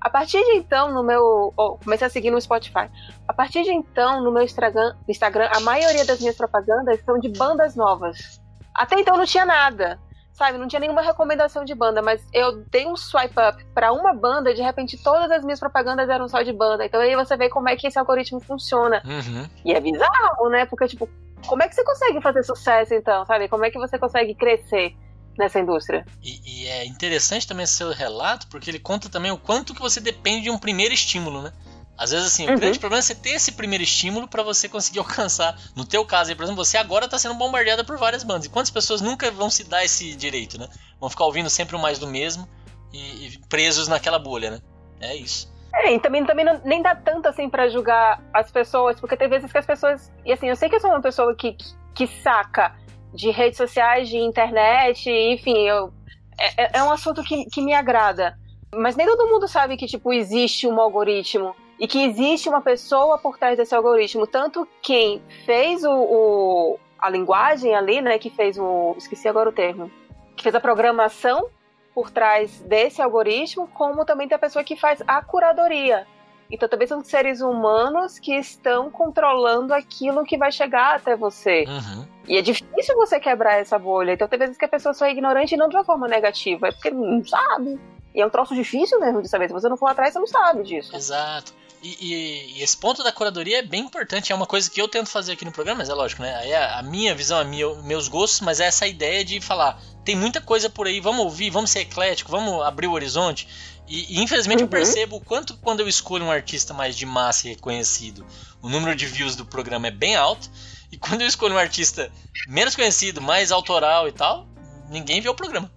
A 0.00 0.08
partir 0.08 0.42
de 0.42 0.52
então, 0.52 0.92
no 0.92 1.02
meu. 1.02 1.52
Oh, 1.56 1.76
comecei 1.76 2.06
a 2.06 2.10
seguir 2.10 2.30
no 2.30 2.40
Spotify. 2.40 2.90
A 3.28 3.32
partir 3.32 3.62
de 3.62 3.70
então, 3.70 4.22
no 4.22 4.32
meu 4.32 4.42
Instagram, 4.42 4.96
Instagram, 5.06 5.48
a 5.54 5.60
maioria 5.60 6.06
das 6.06 6.20
minhas 6.20 6.36
propagandas 6.36 7.00
são 7.04 7.18
de 7.18 7.28
bandas 7.28 7.76
novas. 7.76 8.40
Até 8.74 8.98
então 8.98 9.16
não 9.16 9.26
tinha 9.26 9.44
nada. 9.44 10.00
Sabe, 10.32 10.56
não 10.56 10.66
tinha 10.66 10.80
nenhuma 10.80 11.02
recomendação 11.02 11.66
de 11.66 11.74
banda, 11.74 12.00
mas 12.00 12.26
eu 12.32 12.64
dei 12.70 12.86
um 12.86 12.96
swipe 12.96 13.34
up 13.38 13.62
para 13.74 13.92
uma 13.92 14.14
banda 14.14 14.50
e 14.50 14.54
de 14.54 14.62
repente 14.62 14.96
todas 15.02 15.30
as 15.30 15.44
minhas 15.44 15.60
propagandas 15.60 16.08
eram 16.08 16.26
só 16.28 16.40
de 16.40 16.52
banda. 16.52 16.82
Então 16.82 16.98
aí 16.98 17.14
você 17.14 17.36
vê 17.36 17.50
como 17.50 17.68
é 17.68 17.76
que 17.76 17.86
esse 17.86 17.98
algoritmo 17.98 18.40
funciona. 18.40 19.02
Uhum. 19.04 19.46
E 19.66 19.74
é 19.74 19.80
bizarro, 19.80 20.48
né? 20.48 20.64
Porque, 20.64 20.86
tipo, 20.86 21.06
como 21.46 21.62
é 21.62 21.68
que 21.68 21.74
você 21.74 21.84
consegue 21.84 22.22
fazer 22.22 22.42
sucesso 22.42 22.94
então, 22.94 23.26
sabe? 23.26 23.48
Como 23.48 23.66
é 23.66 23.70
que 23.70 23.78
você 23.78 23.98
consegue 23.98 24.34
crescer? 24.34 24.96
Nessa 25.38 25.58
indústria. 25.58 26.04
E, 26.22 26.40
e, 26.44 26.66
é 26.68 26.84
interessante 26.84 27.46
também 27.46 27.64
esse 27.64 27.74
seu 27.74 27.92
relato, 27.92 28.46
porque 28.48 28.70
ele 28.70 28.78
conta 28.78 29.08
também 29.08 29.30
o 29.30 29.38
quanto 29.38 29.74
que 29.74 29.80
você 29.80 30.00
depende 30.00 30.44
de 30.44 30.50
um 30.50 30.58
primeiro 30.58 30.92
estímulo, 30.92 31.42
né? 31.42 31.52
Às 31.96 32.12
vezes, 32.12 32.28
assim, 32.28 32.48
uhum. 32.48 32.54
o 32.54 32.58
grande 32.58 32.78
problema 32.78 33.00
é 33.00 33.02
você 33.02 33.14
ter 33.14 33.32
esse 33.32 33.52
primeiro 33.52 33.84
estímulo 33.84 34.26
para 34.26 34.42
você 34.42 34.68
conseguir 34.68 35.00
alcançar. 35.00 35.58
No 35.76 35.84
teu 35.84 36.04
caso, 36.04 36.30
aí, 36.30 36.36
por 36.36 36.44
exemplo, 36.44 36.64
você 36.64 36.78
agora 36.78 37.04
está 37.04 37.18
sendo 37.18 37.34
bombardeada 37.34 37.84
por 37.84 37.98
várias 37.98 38.24
bandas. 38.24 38.46
E 38.46 38.48
quantas 38.48 38.70
pessoas 38.70 39.02
nunca 39.02 39.30
vão 39.30 39.50
se 39.50 39.64
dar 39.64 39.84
esse 39.84 40.14
direito, 40.14 40.58
né? 40.58 40.66
Vão 40.98 41.10
ficar 41.10 41.24
ouvindo 41.24 41.50
sempre 41.50 41.76
o 41.76 41.78
mais 41.78 41.98
do 41.98 42.06
mesmo 42.06 42.48
e, 42.90 43.26
e 43.26 43.38
presos 43.50 43.86
naquela 43.86 44.18
bolha, 44.18 44.52
né? 44.52 44.60
É 44.98 45.14
isso. 45.14 45.52
É, 45.74 45.94
e 45.94 46.00
também, 46.00 46.24
também 46.24 46.44
não, 46.44 46.60
nem 46.64 46.82
dá 46.82 46.94
tanto 46.94 47.28
assim 47.28 47.48
para 47.48 47.68
julgar 47.68 48.22
as 48.32 48.50
pessoas, 48.50 48.98
porque 48.98 49.16
tem 49.16 49.28
vezes 49.28 49.52
que 49.52 49.58
as 49.58 49.66
pessoas. 49.66 50.10
E 50.24 50.32
assim, 50.32 50.48
eu 50.48 50.56
sei 50.56 50.70
que 50.70 50.76
eu 50.76 50.80
sou 50.80 50.90
uma 50.90 51.02
pessoa 51.02 51.34
que, 51.36 51.52
que, 51.52 51.66
que 51.94 52.06
saca 52.06 52.74
de 53.12 53.30
redes 53.30 53.56
sociais, 53.56 54.08
de 54.08 54.18
internet, 54.18 55.10
enfim, 55.10 55.66
eu, 55.66 55.92
é, 56.38 56.64
é, 56.64 56.70
é 56.78 56.82
um 56.82 56.90
assunto 56.90 57.22
que, 57.22 57.44
que 57.46 57.60
me 57.60 57.74
agrada. 57.74 58.38
Mas 58.74 58.96
nem 58.96 59.06
todo 59.06 59.28
mundo 59.28 59.48
sabe 59.48 59.76
que, 59.76 59.86
tipo, 59.86 60.12
existe 60.12 60.66
um 60.66 60.80
algoritmo 60.80 61.54
e 61.78 61.88
que 61.88 62.04
existe 62.04 62.48
uma 62.48 62.60
pessoa 62.60 63.18
por 63.18 63.38
trás 63.38 63.56
desse 63.56 63.74
algoritmo. 63.74 64.26
Tanto 64.26 64.66
quem 64.80 65.22
fez 65.44 65.82
o, 65.82 65.90
o, 65.90 66.78
a 66.98 67.10
linguagem 67.10 67.74
ali, 67.74 68.00
né, 68.00 68.18
que 68.18 68.30
fez 68.30 68.58
o. 68.58 68.94
esqueci 68.96 69.28
agora 69.28 69.48
o 69.48 69.52
termo. 69.52 69.90
Que 70.36 70.42
fez 70.42 70.54
a 70.54 70.60
programação 70.60 71.48
por 71.94 72.10
trás 72.10 72.60
desse 72.60 73.02
algoritmo, 73.02 73.66
como 73.68 74.04
também 74.04 74.28
tem 74.28 74.36
a 74.36 74.38
pessoa 74.38 74.64
que 74.64 74.76
faz 74.76 75.02
a 75.06 75.22
curadoria. 75.22 76.06
Então 76.50 76.68
também 76.68 76.86
são 76.86 77.02
seres 77.04 77.40
humanos 77.40 78.18
que 78.18 78.34
estão 78.34 78.90
controlando 78.90 79.72
aquilo 79.72 80.24
que 80.24 80.36
vai 80.36 80.50
chegar 80.50 80.96
até 80.96 81.16
você. 81.16 81.64
Uhum. 81.68 82.06
E 82.26 82.36
é 82.36 82.42
difícil 82.42 82.96
você 82.96 83.20
quebrar 83.20 83.60
essa 83.60 83.78
bolha. 83.78 84.12
Então 84.12 84.26
tem 84.26 84.38
vezes 84.38 84.56
que 84.56 84.64
a 84.64 84.68
pessoa 84.68 84.92
só 84.92 85.06
é 85.06 85.12
ignorante 85.12 85.54
e 85.54 85.58
não 85.58 85.68
de 85.68 85.76
uma 85.76 85.84
forma 85.84 86.08
negativa, 86.08 86.68
é 86.68 86.72
porque 86.72 86.90
não 86.90 87.24
sabe. 87.24 87.78
E 88.14 88.20
é 88.20 88.26
um 88.26 88.30
troço 88.30 88.54
difícil 88.54 88.98
mesmo 88.98 89.22
de 89.22 89.28
saber. 89.28 89.48
Se 89.48 89.54
você 89.54 89.68
não 89.68 89.76
for 89.76 89.88
atrás, 89.88 90.12
você 90.12 90.18
não 90.18 90.26
sabe 90.26 90.64
disso. 90.64 90.94
Exato. 90.94 91.54
E, 91.82 91.96
e, 91.98 92.58
e, 92.58 92.62
esse 92.62 92.76
ponto 92.76 93.02
da 93.02 93.10
curadoria 93.10 93.60
é 93.60 93.62
bem 93.62 93.80
importante, 93.80 94.32
é 94.32 94.34
uma 94.34 94.46
coisa 94.46 94.70
que 94.70 94.80
eu 94.80 94.86
tento 94.86 95.08
fazer 95.08 95.32
aqui 95.32 95.46
no 95.46 95.52
programa, 95.52 95.78
mas 95.78 95.88
é 95.88 95.94
lógico, 95.94 96.20
né? 96.20 96.46
É 96.46 96.74
a 96.74 96.82
minha 96.82 97.14
visão, 97.14 97.38
a 97.38 97.44
minha, 97.44 97.74
meus 97.82 98.06
gostos, 98.06 98.40
mas 98.42 98.60
é 98.60 98.66
essa 98.66 98.86
ideia 98.86 99.24
de 99.24 99.40
falar, 99.40 99.80
tem 100.04 100.14
muita 100.14 100.42
coisa 100.42 100.68
por 100.68 100.86
aí, 100.86 101.00
vamos 101.00 101.24
ouvir, 101.24 101.48
vamos 101.48 101.70
ser 101.70 101.80
eclético, 101.80 102.30
vamos 102.30 102.62
abrir 102.62 102.86
o 102.86 102.92
horizonte. 102.92 103.48
E, 103.90 104.22
infelizmente 104.22 104.60
uhum. 104.60 104.66
eu 104.66 104.68
percebo 104.68 105.16
o 105.16 105.20
quanto 105.20 105.56
quando 105.56 105.80
eu 105.80 105.88
escolho 105.88 106.24
um 106.24 106.30
artista 106.30 106.72
mais 106.72 106.96
de 106.96 107.04
massa 107.04 107.48
e 107.48 107.50
reconhecido, 107.50 108.24
o 108.62 108.68
número 108.68 108.94
de 108.94 109.04
views 109.04 109.34
do 109.34 109.44
programa 109.44 109.88
é 109.88 109.90
bem 109.90 110.14
alto. 110.14 110.48
E 110.92 110.96
quando 110.96 111.22
eu 111.22 111.26
escolho 111.26 111.54
um 111.54 111.58
artista 111.58 112.10
menos 112.48 112.76
conhecido, 112.76 113.20
mais 113.20 113.50
autoral 113.50 114.06
e 114.06 114.12
tal, 114.12 114.46
ninguém 114.88 115.20
vê 115.20 115.28
o 115.28 115.34
programa. 115.34 115.70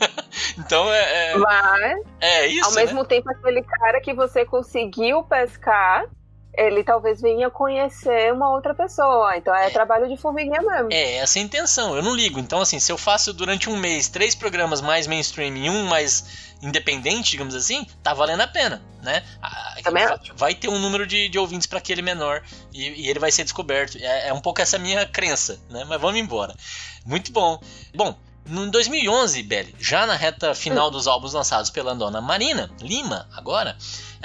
então 0.58 0.92
é, 0.92 1.32
é. 1.32 1.38
Mas. 1.38 2.00
É 2.20 2.46
isso. 2.46 2.66
Ao 2.66 2.74
mesmo 2.74 3.02
né? 3.02 3.08
tempo, 3.08 3.30
aquele 3.30 3.62
cara 3.62 4.00
que 4.02 4.12
você 4.12 4.44
conseguiu 4.44 5.22
pescar 5.22 6.06
ele 6.56 6.82
talvez 6.82 7.20
venha 7.20 7.50
conhecer 7.50 8.32
uma 8.32 8.50
outra 8.50 8.74
pessoa. 8.74 9.36
Então 9.36 9.54
é, 9.54 9.66
é, 9.66 9.70
trabalho 9.70 10.08
de 10.08 10.16
formiguinha 10.16 10.62
mesmo. 10.62 10.88
É, 10.90 11.16
essa 11.16 11.38
é 11.38 11.42
a 11.42 11.44
intenção. 11.44 11.94
Eu 11.94 12.02
não 12.02 12.14
ligo. 12.14 12.38
Então, 12.38 12.60
assim, 12.60 12.78
se 12.78 12.90
eu 12.90 12.98
faço 12.98 13.32
durante 13.32 13.68
um 13.68 13.76
mês 13.76 14.08
três 14.08 14.34
programas 14.34 14.80
mais 14.80 15.06
mainstream 15.06 15.56
e 15.56 15.70
um 15.70 15.84
mais 15.84 16.46
independente, 16.62 17.32
digamos 17.32 17.54
assim, 17.54 17.86
tá 18.02 18.14
valendo 18.14 18.40
a 18.40 18.46
pena, 18.46 18.82
né? 19.02 19.22
Também 19.82 20.06
vai, 20.34 20.54
ter 20.54 20.68
um 20.68 20.78
número 20.78 21.06
de, 21.06 21.28
de 21.28 21.38
ouvintes 21.38 21.66
para 21.66 21.78
aquele 21.78 22.00
menor 22.00 22.42
e, 22.72 23.02
e, 23.02 23.08
ele 23.08 23.18
vai 23.18 23.30
ser 23.30 23.44
descoberto. 23.44 23.98
É, 23.98 24.28
é 24.28 24.32
um 24.32 24.40
pouco 24.40 24.60
essa 24.60 24.78
minha 24.78 25.06
crença, 25.06 25.60
né? 25.68 25.84
Mas 25.86 26.00
vamos 26.00 26.18
embora. 26.18 26.54
Muito 27.04 27.30
bom. 27.30 27.60
Bom, 27.94 28.16
em 28.48 28.70
2011, 28.70 29.42
Belly, 29.42 29.74
já 29.78 30.06
na 30.06 30.14
reta 30.14 30.54
final 30.54 30.90
dos 30.90 31.06
álbuns 31.06 31.32
lançados 31.32 31.68
pela 31.68 31.94
dona 31.94 32.20
Marina 32.20 32.70
Lima, 32.80 33.28
agora, 33.34 33.76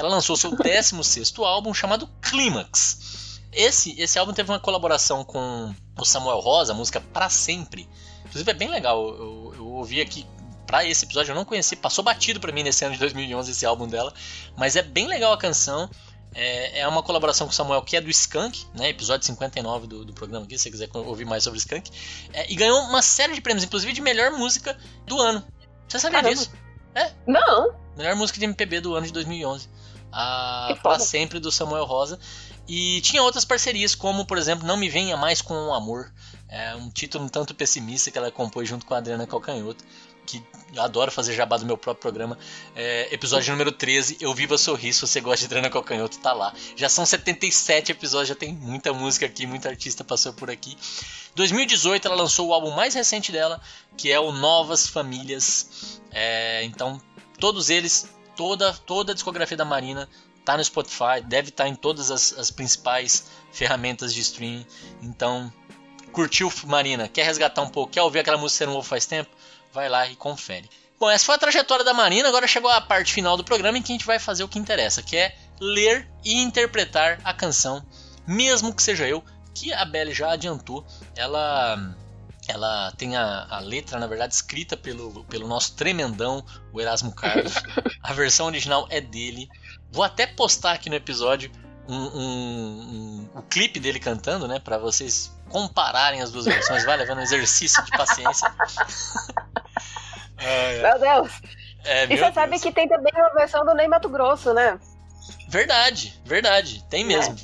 ela 0.01 0.09
lançou 0.09 0.35
seu 0.35 0.55
16 0.55 1.33
álbum 1.39 1.73
chamado 1.73 2.09
Clímax. 2.21 3.39
Esse, 3.53 3.99
esse 4.01 4.17
álbum 4.17 4.33
teve 4.33 4.49
uma 4.49 4.59
colaboração 4.59 5.23
com 5.23 5.73
o 5.97 6.05
Samuel 6.05 6.39
Rosa, 6.39 6.73
a 6.73 6.75
música 6.75 6.99
Pra 6.99 7.29
Sempre. 7.29 7.87
Inclusive 8.25 8.49
é 8.49 8.53
bem 8.53 8.69
legal, 8.69 9.07
eu, 9.09 9.53
eu 9.55 9.67
ouvi 9.67 10.01
aqui 10.01 10.25
para 10.65 10.85
esse 10.85 11.05
episódio, 11.05 11.31
eu 11.31 11.35
não 11.35 11.45
conheci, 11.45 11.75
passou 11.75 12.03
batido 12.03 12.39
para 12.39 12.51
mim 12.51 12.63
nesse 12.63 12.83
ano 12.83 12.93
de 12.93 12.99
2011 12.99 13.51
esse 13.51 13.65
álbum 13.65 13.87
dela, 13.87 14.13
mas 14.55 14.75
é 14.75 14.81
bem 14.81 15.07
legal 15.07 15.33
a 15.33 15.37
canção. 15.37 15.89
É, 16.33 16.79
é 16.79 16.87
uma 16.87 17.03
colaboração 17.03 17.45
com 17.45 17.51
o 17.51 17.55
Samuel, 17.55 17.81
que 17.81 17.97
é 17.97 18.01
do 18.01 18.09
Skank, 18.09 18.65
né? 18.73 18.87
Episódio 18.87 19.25
59 19.25 19.85
do, 19.85 20.05
do 20.05 20.13
programa 20.13 20.45
aqui, 20.45 20.57
se 20.57 20.63
você 20.63 20.71
quiser 20.71 20.89
ouvir 20.93 21.25
mais 21.25 21.43
sobre 21.43 21.57
o 21.57 21.59
Skank. 21.59 21.91
É, 22.31 22.49
e 22.49 22.55
ganhou 22.55 22.79
uma 22.83 23.01
série 23.01 23.35
de 23.35 23.41
prêmios, 23.41 23.65
inclusive 23.65 23.91
de 23.91 24.01
melhor 24.01 24.31
música 24.31 24.77
do 25.05 25.19
ano. 25.19 25.45
Você 25.89 25.99
sabia 25.99 26.21
Caramba. 26.21 26.35
disso? 26.39 26.51
É? 26.95 27.11
Não. 27.27 27.75
Melhor 27.97 28.15
música 28.15 28.39
de 28.39 28.45
MPB 28.45 28.79
do 28.79 28.95
ano 28.95 29.05
de 29.05 29.11
2011. 29.11 29.67
A 30.11 30.77
Pra 30.81 30.99
Sempre, 30.99 31.39
do 31.39 31.51
Samuel 31.51 31.85
Rosa. 31.85 32.19
E 32.67 33.01
tinha 33.01 33.23
outras 33.23 33.43
parcerias, 33.43 33.95
como, 33.95 34.25
por 34.25 34.37
exemplo, 34.37 34.67
Não 34.67 34.77
Me 34.77 34.89
Venha 34.89 35.17
Mais 35.17 35.41
Com 35.41 35.53
o 35.53 35.73
Amor. 35.73 36.11
É 36.47 36.75
um 36.75 36.89
título 36.89 37.25
um 37.25 37.29
tanto 37.29 37.55
pessimista 37.55 38.11
que 38.11 38.17
ela 38.17 38.31
compôs 38.31 38.67
junto 38.67 38.85
com 38.85 38.93
a 38.93 38.97
Adriana 38.97 39.25
Calcanhoto. 39.25 39.83
que 40.25 40.43
eu 40.73 40.81
adoro 40.81 41.11
fazer 41.11 41.33
jabá 41.33 41.57
do 41.57 41.65
meu 41.65 41.77
próprio 41.77 42.01
programa. 42.01 42.37
É, 42.75 43.13
episódio 43.13 43.51
número 43.51 43.71
13, 43.71 44.17
Eu 44.21 44.33
Viva 44.33 44.57
Sorrir, 44.57 44.93
se 44.93 45.01
você 45.01 45.19
gosta 45.19 45.45
de 45.45 45.49
Drana 45.49 45.69
Cocanhoto, 45.69 46.19
tá 46.19 46.31
lá. 46.31 46.53
Já 46.75 46.87
são 46.87 47.05
77 47.05 47.91
episódios, 47.91 48.29
já 48.29 48.35
tem 48.35 48.53
muita 48.53 48.93
música 48.93 49.25
aqui, 49.25 49.45
muita 49.45 49.69
artista 49.69 50.03
passou 50.03 50.31
por 50.31 50.49
aqui. 50.49 50.77
2018 51.35 52.07
ela 52.07 52.15
lançou 52.15 52.47
o 52.47 52.53
álbum 52.53 52.71
mais 52.71 52.93
recente 52.93 53.31
dela, 53.31 53.59
que 53.97 54.11
é 54.11 54.19
o 54.19 54.31
Novas 54.31 54.87
Famílias. 54.87 55.99
É, 56.11 56.63
então, 56.63 57.01
todos 57.39 57.69
eles, 57.69 58.09
toda, 58.41 58.73
toda 58.73 59.11
a 59.11 59.13
discografia 59.13 59.55
da 59.55 59.63
Marina 59.63 60.09
tá 60.43 60.57
no 60.57 60.63
Spotify, 60.63 61.21
deve 61.23 61.49
estar 61.49 61.65
tá 61.65 61.69
em 61.69 61.75
todas 61.75 62.09
as, 62.09 62.33
as 62.33 62.49
principais 62.49 63.29
ferramentas 63.51 64.11
de 64.11 64.21
streaming. 64.21 64.65
Então, 65.03 65.53
curtiu 66.11 66.51
Marina? 66.65 67.07
Quer 67.07 67.23
resgatar 67.23 67.61
um 67.61 67.69
pouco? 67.69 67.93
Quer 67.93 68.01
ouvir 68.01 68.17
aquela 68.17 68.37
música 68.37 68.57
você 68.57 68.65
não 68.65 68.73
ouve 68.73 68.87
faz 68.87 69.05
tempo? 69.05 69.29
vai 69.73 69.89
lá 69.89 70.07
e 70.07 70.15
confere. 70.15 70.69
Bom, 70.99 71.09
essa 71.09 71.25
foi 71.25 71.35
a 71.35 71.37
trajetória 71.37 71.83
da 71.83 71.93
Marina, 71.93 72.27
agora 72.27 72.47
chegou 72.47 72.69
a 72.69 72.79
parte 72.79 73.13
final 73.13 73.35
do 73.35 73.43
programa 73.43 73.77
em 73.77 73.81
que 73.81 73.91
a 73.91 73.95
gente 73.95 74.05
vai 74.05 74.19
fazer 74.19 74.43
o 74.43 74.47
que 74.47 74.59
interessa, 74.59 75.01
que 75.01 75.15
é 75.15 75.35
ler 75.59 76.07
e 76.23 76.41
interpretar 76.41 77.19
a 77.23 77.33
canção, 77.33 77.83
mesmo 78.27 78.73
que 78.73 78.83
seja 78.83 79.07
eu, 79.07 79.23
que 79.53 79.73
a 79.73 79.85
Belle 79.85 80.13
já 80.13 80.31
adiantou. 80.31 80.85
Ela 81.15 81.95
ela 82.51 82.91
tem 82.97 83.15
a, 83.15 83.47
a, 83.49 83.59
letra, 83.59 83.97
na 83.99 84.07
verdade, 84.07 84.33
escrita 84.33 84.75
pelo, 84.75 85.23
pelo 85.25 85.47
nosso 85.47 85.75
tremendão, 85.75 86.43
o 86.73 86.81
Erasmo 86.81 87.13
Carlos. 87.13 87.53
A 88.03 88.13
versão 88.13 88.47
original 88.47 88.87
é 88.89 88.99
dele. 88.99 89.47
Vou 89.91 90.03
até 90.03 90.27
postar 90.27 90.73
aqui 90.73 90.89
no 90.89 90.95
episódio 90.95 91.51
um, 91.87 91.95
um, 91.95 92.19
um, 92.21 93.29
o 93.35 93.41
clipe 93.43 93.79
dele 93.79 93.99
cantando, 93.99 94.47
né? 94.47 94.59
para 94.59 94.77
vocês 94.77 95.35
compararem 95.49 96.21
as 96.21 96.31
duas 96.31 96.45
versões. 96.45 96.83
Vai 96.83 96.97
levando 96.97 97.19
um 97.19 97.23
exercício 97.23 97.83
de 97.85 97.91
paciência. 97.91 98.51
Meu 100.81 100.99
Deus! 100.99 101.31
É, 101.83 102.05
e 102.05 102.17
você 102.17 102.31
sabe 102.31 102.59
que 102.59 102.71
tem 102.71 102.87
também 102.87 103.11
uma 103.15 103.33
versão 103.33 103.65
do 103.65 103.73
Ney 103.73 103.87
Mato 103.87 104.09
Grosso, 104.09 104.53
né? 104.53 104.79
Verdade, 105.47 106.19
verdade, 106.25 106.83
tem 106.89 107.03
mesmo. 107.03 107.35
É. 107.35 107.37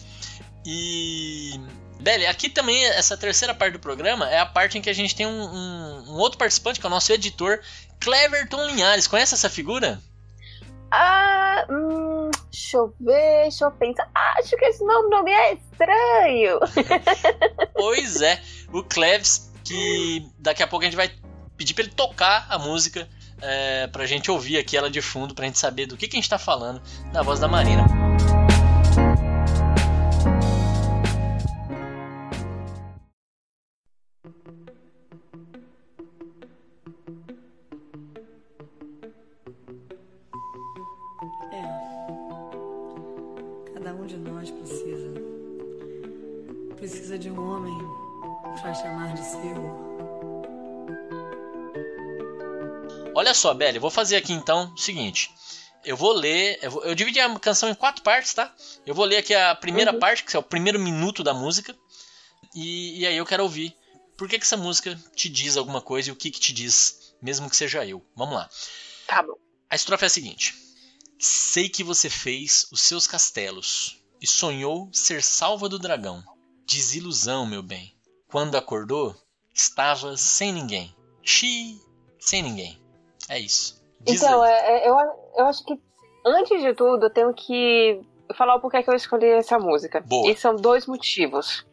E. 0.65 1.59
Beli, 2.07 2.25
aqui 2.25 2.47
também, 2.47 2.85
essa 2.85 3.17
terceira 3.17 3.53
parte 3.53 3.73
do 3.73 3.79
programa 3.79 4.29
é 4.29 4.39
a 4.39 4.45
parte 4.45 4.77
em 4.77 4.81
que 4.81 4.89
a 4.89 4.93
gente 4.93 5.13
tem 5.13 5.25
um, 5.25 5.29
um, 5.29 6.03
um 6.07 6.13
outro 6.13 6.37
participante, 6.37 6.79
que 6.79 6.85
é 6.85 6.87
o 6.87 6.89
nosso 6.89 7.11
editor, 7.11 7.59
Cleverton 7.99 8.65
Linhares. 8.67 9.07
Conhece 9.07 9.33
essa 9.33 9.49
figura? 9.49 9.99
Ah, 10.89 11.65
hum, 11.69 12.31
deixa 12.49 12.77
eu 12.77 12.95
ver, 12.97 13.41
deixa 13.41 13.65
eu 13.65 13.71
pensar. 13.71 14.09
Acho 14.37 14.55
que 14.55 14.63
esse 14.63 14.85
nome, 14.85 15.09
nome 15.09 15.31
é 15.31 15.55
estranho. 15.55 16.59
pois 17.75 18.21
é, 18.21 18.41
o 18.71 18.81
Cleves, 18.83 19.51
que 19.65 20.25
daqui 20.39 20.63
a 20.63 20.67
pouco 20.67 20.85
a 20.85 20.87
gente 20.87 20.95
vai 20.95 21.11
pedir 21.57 21.73
para 21.73 21.83
ele 21.83 21.93
tocar 21.93 22.47
a 22.49 22.57
música 22.57 23.05
é, 23.41 23.87
pra 23.87 24.05
gente 24.05 24.31
ouvir 24.31 24.57
aqui 24.57 24.77
ela 24.77 24.89
de 24.89 25.01
fundo, 25.01 25.35
pra 25.35 25.43
gente 25.43 25.59
saber 25.59 25.87
do 25.87 25.97
que, 25.97 26.07
que 26.07 26.15
a 26.15 26.21
gente 26.21 26.29
tá 26.29 26.39
falando 26.39 26.81
na 27.11 27.21
voz 27.21 27.41
da 27.41 27.49
Marina. 27.49 27.85
Precisa 47.07 47.19
de 47.23 47.31
um 47.31 47.41
homem 47.41 47.77
para 48.61 48.73
chamar 48.73 49.13
de 49.13 49.23
seu. 49.23 49.55
Olha 53.15 53.33
só, 53.33 53.53
Belly, 53.53 53.79
vou 53.79 53.89
fazer 53.89 54.17
aqui 54.17 54.33
então 54.33 54.73
o 54.73 54.77
seguinte. 54.77 55.33
Eu 55.85 55.95
vou 55.95 56.11
ler. 56.11 56.59
Eu, 56.61 56.69
vou, 56.69 56.83
eu, 56.83 56.93
dividi 56.93 57.21
a 57.21 57.39
canção 57.39 57.69
em 57.69 57.75
quatro 57.75 58.03
partes, 58.03 58.33
tá? 58.33 58.53
Eu 58.85 58.93
vou 58.93 59.05
ler 59.05 59.19
aqui 59.19 59.33
a 59.33 59.55
primeira 59.55 59.93
uhum. 59.93 59.99
parte, 59.99 60.21
que 60.25 60.35
é 60.35 60.39
o 60.39 60.43
primeiro 60.43 60.77
minuto 60.77 61.23
da 61.23 61.33
música. 61.33 61.73
E, 62.53 62.99
e 62.99 63.07
aí 63.07 63.15
eu 63.15 63.25
quero 63.25 63.43
ouvir 63.43 63.73
por 64.17 64.27
que, 64.27 64.37
que 64.37 64.43
essa 64.43 64.57
música 64.57 64.93
te 65.15 65.29
diz 65.29 65.55
alguma 65.55 65.79
coisa 65.79 66.09
e 66.09 66.11
o 66.11 66.15
que, 66.15 66.29
que 66.29 66.41
te 66.41 66.51
diz, 66.51 67.15
mesmo 67.21 67.49
que 67.49 67.55
seja 67.55 67.85
eu. 67.85 68.05
Vamos 68.17 68.35
lá. 68.35 68.49
Tá 69.07 69.23
bom. 69.23 69.37
A 69.69 69.77
estrofe 69.77 70.03
é 70.03 70.07
a 70.07 70.09
seguinte: 70.09 70.53
Sei 71.17 71.69
que 71.69 71.85
você 71.85 72.09
fez 72.09 72.67
os 72.69 72.81
seus 72.81 73.07
castelos 73.07 74.03
e 74.21 74.27
sonhou 74.27 74.89
ser 74.91 75.23
salva 75.23 75.69
do 75.69 75.79
dragão. 75.79 76.21
Desilusão, 76.67 77.45
meu 77.45 77.63
bem. 77.63 77.93
Quando 78.29 78.57
acordou, 78.57 79.15
estava 79.53 80.17
sem 80.17 80.51
ninguém. 80.51 80.93
Xi, 81.23 81.81
sem 82.19 82.43
ninguém. 82.43 82.77
É 83.29 83.39
isso. 83.39 83.81
Diz 84.01 84.21
então, 84.21 84.43
é, 84.43 84.51
é, 84.51 84.89
eu, 84.89 84.95
eu 85.37 85.45
acho 85.45 85.63
que, 85.63 85.79
antes 86.25 86.61
de 86.61 86.73
tudo, 86.73 87.05
eu 87.05 87.09
tenho 87.09 87.33
que 87.33 88.01
falar 88.35 88.55
o 88.55 88.59
porquê 88.59 88.83
que 88.83 88.89
eu 88.89 88.95
escolhi 88.95 89.27
essa 89.27 89.57
música. 89.57 90.01
Boa. 90.01 90.29
E 90.29 90.35
são 90.35 90.57
dois 90.57 90.85
motivos. 90.85 91.65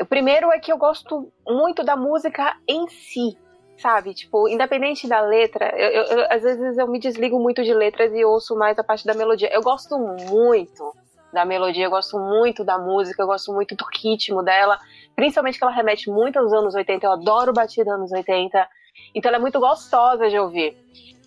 O 0.00 0.06
primeiro 0.06 0.50
é 0.50 0.58
que 0.58 0.72
eu 0.72 0.78
gosto 0.78 1.30
muito 1.46 1.84
da 1.84 1.94
música 1.94 2.56
em 2.66 2.88
si, 2.88 3.36
sabe? 3.76 4.14
Tipo, 4.14 4.48
independente 4.48 5.06
da 5.06 5.20
letra, 5.20 5.74
eu, 5.76 5.90
eu, 5.90 6.04
eu, 6.04 6.26
às 6.30 6.42
vezes 6.42 6.78
eu 6.78 6.88
me 6.88 6.98
desligo 6.98 7.38
muito 7.38 7.62
de 7.62 7.74
letras 7.74 8.12
e 8.14 8.24
ouço 8.24 8.56
mais 8.56 8.78
a 8.78 8.84
parte 8.84 9.04
da 9.04 9.12
melodia. 9.12 9.52
Eu 9.52 9.60
gosto 9.60 9.98
muito 9.98 10.94
da 11.32 11.44
melodia, 11.44 11.86
eu 11.86 11.90
gosto 11.90 12.18
muito 12.18 12.64
da 12.64 12.78
música, 12.78 13.22
eu 13.22 13.26
gosto 13.26 13.52
muito 13.52 13.74
do 13.74 13.84
ritmo 14.02 14.42
dela, 14.42 14.78
principalmente 15.14 15.58
que 15.58 15.64
ela 15.64 15.72
remete 15.72 16.10
muito 16.10 16.38
aos 16.38 16.52
anos 16.52 16.74
80, 16.74 17.06
eu 17.06 17.12
adoro 17.12 17.52
batida 17.52 17.92
anos 17.92 18.12
80. 18.12 18.68
Então 19.14 19.28
ela 19.28 19.38
é 19.38 19.40
muito 19.40 19.60
gostosa 19.60 20.28
de 20.28 20.38
ouvir. 20.38 20.76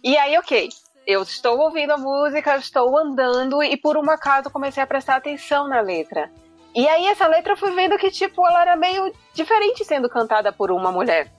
E 0.03 0.17
aí, 0.17 0.37
ok, 0.37 0.69
eu 1.05 1.21
estou 1.21 1.59
ouvindo 1.59 1.91
a 1.91 1.97
música, 1.97 2.57
estou 2.57 2.97
andando 2.97 3.61
e 3.63 3.75
por 3.77 3.97
um 3.97 4.09
acaso 4.09 4.49
comecei 4.49 4.81
a 4.81 4.87
prestar 4.87 5.15
atenção 5.15 5.67
na 5.67 5.81
letra. 5.81 6.31
E 6.73 6.87
aí 6.87 7.05
essa 7.07 7.27
letra 7.27 7.53
eu 7.53 7.57
fui 7.57 7.71
vendo 7.71 7.97
que 7.97 8.09
tipo 8.09 8.47
ela 8.47 8.61
era 8.61 8.75
meio 8.75 9.13
diferente 9.33 9.83
sendo 9.83 10.09
cantada 10.09 10.51
por 10.51 10.71
uma 10.71 10.91
mulher. 10.91 11.29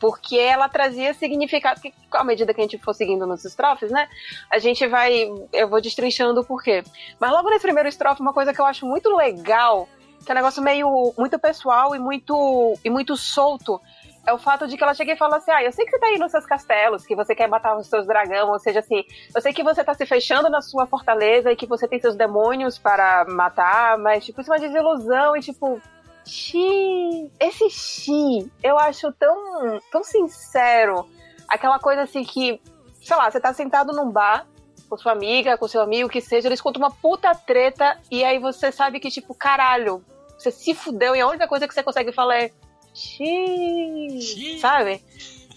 Porque 0.00 0.36
ela 0.36 0.68
trazia 0.68 1.14
significado 1.14 1.80
que 1.80 1.92
à 2.12 2.24
medida 2.24 2.52
que 2.52 2.60
a 2.60 2.64
gente 2.64 2.78
for 2.78 2.94
seguindo 2.94 3.26
nos 3.26 3.44
estrofes, 3.44 3.90
né? 3.90 4.08
A 4.50 4.58
gente 4.58 4.86
vai 4.86 5.28
eu 5.52 5.68
vou 5.68 5.80
destrinchando 5.80 6.40
o 6.40 6.44
porquê. 6.44 6.82
Mas 7.18 7.30
logo 7.30 7.50
nesse 7.50 7.62
primeiro 7.62 7.88
estrofe 7.88 8.20
uma 8.20 8.32
coisa 8.32 8.52
que 8.52 8.60
eu 8.60 8.66
acho 8.66 8.86
muito 8.86 9.14
legal, 9.14 9.88
que 10.24 10.30
é 10.30 10.34
um 10.34 10.36
negócio 10.36 10.62
meio 10.62 11.12
muito 11.16 11.38
pessoal 11.38 11.94
e 11.94 11.98
muito 11.98 12.78
e 12.84 12.90
muito 12.90 13.16
solto, 13.16 13.80
é 14.28 14.32
o 14.32 14.38
fato 14.38 14.68
de 14.68 14.76
que 14.76 14.82
ela 14.82 14.92
chega 14.92 15.12
e 15.12 15.16
fala 15.16 15.38
assim: 15.38 15.50
Ah, 15.50 15.62
eu 15.62 15.72
sei 15.72 15.86
que 15.86 15.90
você 15.90 15.98
tá 15.98 16.06
aí 16.06 16.18
nos 16.18 16.30
seus 16.30 16.44
castelos, 16.44 17.06
que 17.06 17.16
você 17.16 17.34
quer 17.34 17.48
matar 17.48 17.76
os 17.76 17.86
seus 17.86 18.06
dragão, 18.06 18.50
ou 18.50 18.58
seja, 18.58 18.80
assim, 18.80 19.02
eu 19.34 19.40
sei 19.40 19.52
que 19.54 19.62
você 19.62 19.82
tá 19.82 19.94
se 19.94 20.04
fechando 20.04 20.50
na 20.50 20.60
sua 20.60 20.86
fortaleza 20.86 21.50
e 21.50 21.56
que 21.56 21.66
você 21.66 21.88
tem 21.88 21.98
seus 21.98 22.14
demônios 22.14 22.78
para 22.78 23.24
matar, 23.26 23.96
mas, 23.96 24.24
tipo, 24.24 24.40
isso 24.40 24.52
é 24.52 24.56
uma 24.56 24.60
desilusão 24.60 25.34
e, 25.34 25.40
tipo, 25.40 25.80
Xi, 26.28 27.30
esse 27.40 27.70
Xi, 27.70 28.52
eu 28.62 28.78
acho 28.78 29.10
tão, 29.12 29.80
tão 29.90 30.04
sincero. 30.04 31.08
Aquela 31.48 31.78
coisa 31.78 32.02
assim 32.02 32.22
que, 32.22 32.60
sei 33.02 33.16
lá, 33.16 33.30
você 33.30 33.40
tá 33.40 33.52
sentado 33.54 33.92
num 33.94 34.10
bar 34.10 34.46
com 34.88 34.96
sua 34.96 35.12
amiga, 35.12 35.56
com 35.56 35.66
seu 35.66 35.80
amigo, 35.80 36.08
que 36.08 36.20
seja, 36.20 36.48
eles 36.48 36.60
contam 36.60 36.82
uma 36.82 36.90
puta 36.90 37.34
treta 37.34 37.98
e 38.10 38.22
aí 38.24 38.38
você 38.38 38.70
sabe 38.70 39.00
que, 39.00 39.10
tipo, 39.10 39.34
caralho, 39.34 40.04
você 40.38 40.50
se 40.50 40.74
fudeu 40.74 41.16
e 41.16 41.20
a 41.20 41.26
única 41.26 41.48
coisa 41.48 41.66
que 41.66 41.74
você 41.74 41.82
consegue 41.82 42.12
falar 42.12 42.42
é 42.42 42.50
Xi, 42.94 44.58
sabe? 44.60 45.02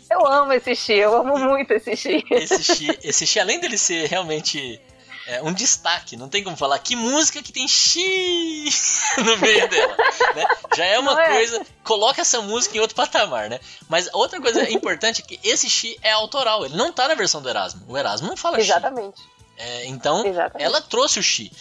Eu 0.10 0.26
amo 0.28 0.54
esse 0.54 0.76
Xi, 0.76 0.94
eu 0.94 1.16
amo 1.16 1.38
muito 1.38 1.72
esse 1.72 1.96
Xi. 1.96 2.26
Esse 2.32 2.64
Xi, 2.64 3.00
esse 3.04 3.26
Xi 3.26 3.40
além 3.40 3.60
dele 3.60 3.78
ser 3.78 4.08
realmente 4.08 4.82
é, 5.28 5.42
um 5.42 5.54
destaque, 5.54 6.18
não 6.18 6.30
tem 6.30 6.44
como 6.44 6.58
falar 6.58 6.80
que 6.80 6.96
música 6.96 7.42
que 7.42 7.52
tem 7.52 7.68
Xi 7.68 8.70
no 9.24 9.38
meio 9.38 9.70
dela, 9.70 9.96
né? 10.36 10.46
Já 10.76 10.86
é 10.86 11.00
uma 11.00 11.22
é? 11.22 11.30
coisa, 11.30 11.66
coloca 11.84 12.22
essa 12.22 12.42
música 12.42 12.78
em 12.78 12.80
outro 12.80 12.96
patamar, 12.96 13.50
né? 13.50 13.60
Mas 13.88 14.10
outra 14.14 14.42
coisa 14.42 14.70
importante 14.70 15.22
é 15.22 15.26
que 15.26 15.40
esse 15.44 15.70
Xi 15.70 15.98
é 16.02 16.12
autoral, 16.12 16.66
ele 16.66 16.76
não 16.76 16.92
tá 16.92 17.08
na 17.08 17.16
versão 17.16 17.42
do 17.42 17.50
Erasmo. 17.50 17.84
O 17.88 17.98
Erasmo 17.98 18.28
não 18.28 18.38
fala 18.38 18.60
Exatamente. 18.60 19.20
Xi. 19.20 19.30
É, 19.58 19.86
então, 19.86 20.26
Exatamente. 20.26 20.64
ela 20.64 20.82
trouxe 20.82 21.20
o 21.20 21.24
Xi. 21.24 21.52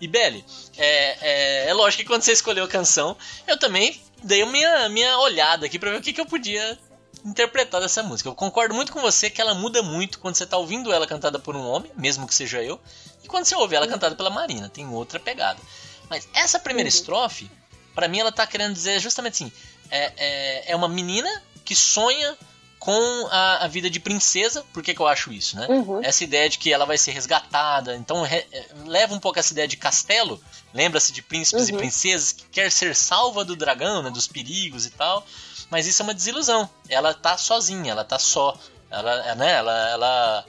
E 0.00 0.08
Belly, 0.08 0.42
é, 0.78 1.18
é, 1.20 1.68
é, 1.68 1.74
lógico 1.74 2.02
que 2.02 2.08
quando 2.08 2.22
você 2.22 2.32
escolheu 2.32 2.64
a 2.64 2.68
canção, 2.68 3.14
eu 3.46 3.58
também 3.58 4.00
dei 4.22 4.44
minha, 4.46 4.88
minha 4.88 5.18
olhada 5.18 5.66
aqui 5.66 5.78
pra 5.78 5.90
ver 5.90 5.98
o 5.98 6.00
que, 6.00 6.12
que 6.12 6.20
eu 6.20 6.26
podia 6.26 6.78
interpretar 7.24 7.82
dessa 7.82 8.02
música. 8.02 8.28
Eu 8.28 8.34
concordo 8.34 8.74
muito 8.74 8.92
com 8.92 9.00
você 9.00 9.28
que 9.28 9.40
ela 9.40 9.54
muda 9.54 9.82
muito 9.82 10.18
quando 10.18 10.36
você 10.36 10.46
tá 10.46 10.56
ouvindo 10.56 10.90
ela 10.90 11.06
cantada 11.06 11.38
por 11.38 11.54
um 11.54 11.66
homem, 11.66 11.90
mesmo 11.96 12.26
que 12.26 12.34
seja 12.34 12.62
eu, 12.62 12.80
quando 13.30 13.44
você 13.44 13.54
ouve 13.54 13.74
ela 13.74 13.86
cantada 13.86 14.14
pela 14.14 14.30
Marina, 14.30 14.68
tem 14.68 14.86
outra 14.88 15.18
pegada. 15.18 15.60
Mas 16.08 16.28
essa 16.34 16.58
primeira 16.58 16.88
uhum. 16.88 16.94
estrofe, 16.94 17.50
para 17.94 18.08
mim, 18.08 18.18
ela 18.18 18.32
tá 18.32 18.46
querendo 18.46 18.74
dizer 18.74 18.98
justamente 19.00 19.34
assim: 19.34 19.52
é, 19.90 20.12
é, 20.16 20.72
é 20.72 20.76
uma 20.76 20.88
menina 20.88 21.30
que 21.64 21.74
sonha 21.74 22.36
com 22.80 23.28
a, 23.30 23.64
a, 23.64 23.68
vida 23.68 23.90
de 23.90 24.00
princesa. 24.00 24.64
Por 24.72 24.82
que, 24.82 24.94
que 24.94 25.00
eu 25.00 25.06
acho 25.06 25.32
isso, 25.32 25.56
né? 25.56 25.66
Uhum. 25.68 26.00
Essa 26.02 26.24
ideia 26.24 26.48
de 26.48 26.58
que 26.58 26.72
ela 26.72 26.86
vai 26.86 26.96
ser 26.96 27.12
resgatada. 27.12 27.94
Então 27.94 28.22
re, 28.22 28.46
é, 28.50 28.66
leva 28.86 29.14
um 29.14 29.20
pouco 29.20 29.38
essa 29.38 29.52
ideia 29.52 29.68
de 29.68 29.76
castelo. 29.76 30.42
Lembra-se 30.72 31.12
de 31.12 31.22
príncipes 31.22 31.68
uhum. 31.68 31.74
e 31.74 31.78
princesas 31.78 32.32
que 32.32 32.44
quer 32.44 32.70
ser 32.72 32.96
salva 32.96 33.44
do 33.44 33.54
dragão, 33.54 34.02
né? 34.02 34.10
Dos 34.10 34.26
perigos 34.26 34.86
e 34.86 34.90
tal. 34.90 35.24
Mas 35.70 35.86
isso 35.86 36.00
é 36.00 36.04
uma 36.04 36.14
desilusão. 36.14 36.68
Ela 36.88 37.14
tá 37.14 37.36
sozinha, 37.36 37.92
ela 37.92 38.04
tá 38.04 38.18
só. 38.18 38.58
Ela, 38.90 39.34
né, 39.36 39.52
ela, 39.52 39.88
ela, 39.90 40.46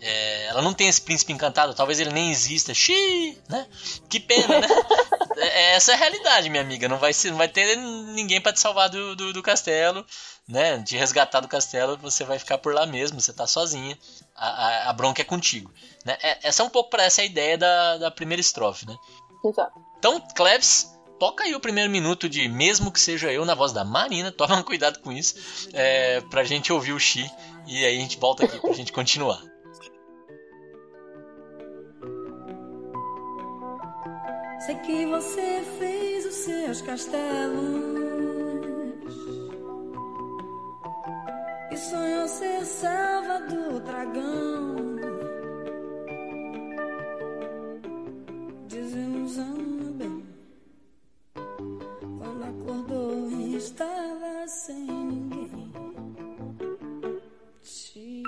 é, 0.00 0.46
ela 0.46 0.62
não 0.62 0.74
tem 0.74 0.88
esse 0.88 1.00
príncipe 1.00 1.32
encantado, 1.32 1.74
talvez 1.74 1.98
ele 1.98 2.12
nem 2.12 2.30
exista. 2.30 2.74
Xiii, 2.74 3.38
né? 3.48 3.66
Que 4.08 4.20
pena, 4.20 4.60
né? 4.60 4.68
É, 5.38 5.74
essa 5.74 5.92
é 5.92 5.94
a 5.94 5.98
realidade, 5.98 6.48
minha 6.48 6.62
amiga. 6.62 6.88
Não 6.88 6.96
vai, 6.96 7.12
ser, 7.12 7.30
não 7.30 7.36
vai 7.36 7.46
ter 7.46 7.76
ninguém 7.76 8.40
para 8.40 8.54
te 8.54 8.58
salvar 8.60 8.88
do, 8.88 9.14
do, 9.14 9.34
do, 9.34 9.42
castelo, 9.42 10.02
né? 10.48 10.78
De 10.78 10.96
resgatar 10.96 11.40
do 11.40 11.48
castelo, 11.48 11.98
você 11.98 12.24
vai 12.24 12.38
ficar 12.38 12.56
por 12.56 12.72
lá 12.72 12.86
mesmo, 12.86 13.20
você 13.20 13.34
tá 13.34 13.46
sozinha. 13.46 13.98
A, 14.34 14.48
a, 14.48 14.90
a 14.90 14.92
bronca 14.94 15.20
é 15.20 15.24
contigo. 15.26 15.70
Né? 16.06 16.16
É, 16.22 16.38
essa 16.48 16.62
é 16.62 16.64
um 16.64 16.70
pouco 16.70 16.88
para 16.88 17.04
essa 17.04 17.22
ideia 17.22 17.58
da, 17.58 17.98
da 17.98 18.10
primeira 18.10 18.40
estrofe, 18.40 18.86
né? 18.86 18.96
Exato. 19.44 19.78
Então, 19.98 20.18
Cleves, 20.34 20.90
toca 21.18 21.44
aí 21.44 21.54
o 21.54 21.60
primeiro 21.60 21.90
minuto 21.90 22.30
de 22.30 22.48
Mesmo 22.48 22.90
que 22.90 22.98
seja 22.98 23.30
eu 23.30 23.44
na 23.44 23.54
voz 23.54 23.72
da 23.72 23.84
Marina. 23.84 24.32
Toma 24.32 24.64
cuidado 24.64 25.00
com 25.00 25.12
isso, 25.12 25.34
é, 25.74 26.22
pra 26.30 26.44
gente 26.44 26.72
ouvir 26.72 26.94
o 26.94 26.98
Xi. 26.98 27.30
E 27.66 27.84
aí 27.84 27.98
a 27.98 28.00
gente 28.00 28.18
volta 28.18 28.46
aqui 28.46 28.58
pra 28.58 28.72
gente 28.72 28.90
continuar. 28.90 29.42
Sei 34.66 34.74
que 34.78 35.06
você 35.06 35.62
fez 35.78 36.26
os 36.26 36.34
seus 36.34 36.82
castelos 36.82 37.84
e 41.70 41.76
sonhou 41.76 42.26
ser 42.26 42.64
salva 42.64 43.42
do 43.42 43.78
dragão. 43.78 44.96
Desilusão 48.66 49.54
bem 49.92 50.26
quando 52.18 52.42
acordou 52.42 53.30
estava 53.56 54.48
sem 54.48 54.84
ninguém. 54.84 55.72
Te... 57.62 58.24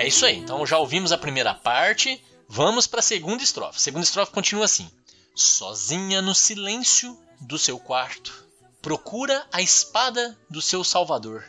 é 0.00 0.06
isso 0.06 0.24
aí. 0.24 0.38
Então 0.38 0.64
já 0.66 0.78
ouvimos 0.78 1.12
a 1.12 1.18
primeira 1.18 1.54
parte. 1.54 2.22
Vamos 2.48 2.86
para 2.86 3.00
a 3.00 3.02
segunda 3.02 3.42
estrofe. 3.42 3.76
A 3.76 3.80
segunda 3.80 4.04
estrofe 4.04 4.32
continua 4.32 4.64
assim: 4.64 4.90
Sozinha 5.34 6.20
no 6.20 6.34
silêncio 6.34 7.16
do 7.40 7.58
seu 7.58 7.78
quarto, 7.78 8.46
procura 8.82 9.44
a 9.52 9.62
espada 9.62 10.36
do 10.48 10.60
seu 10.60 10.82
salvador, 10.82 11.44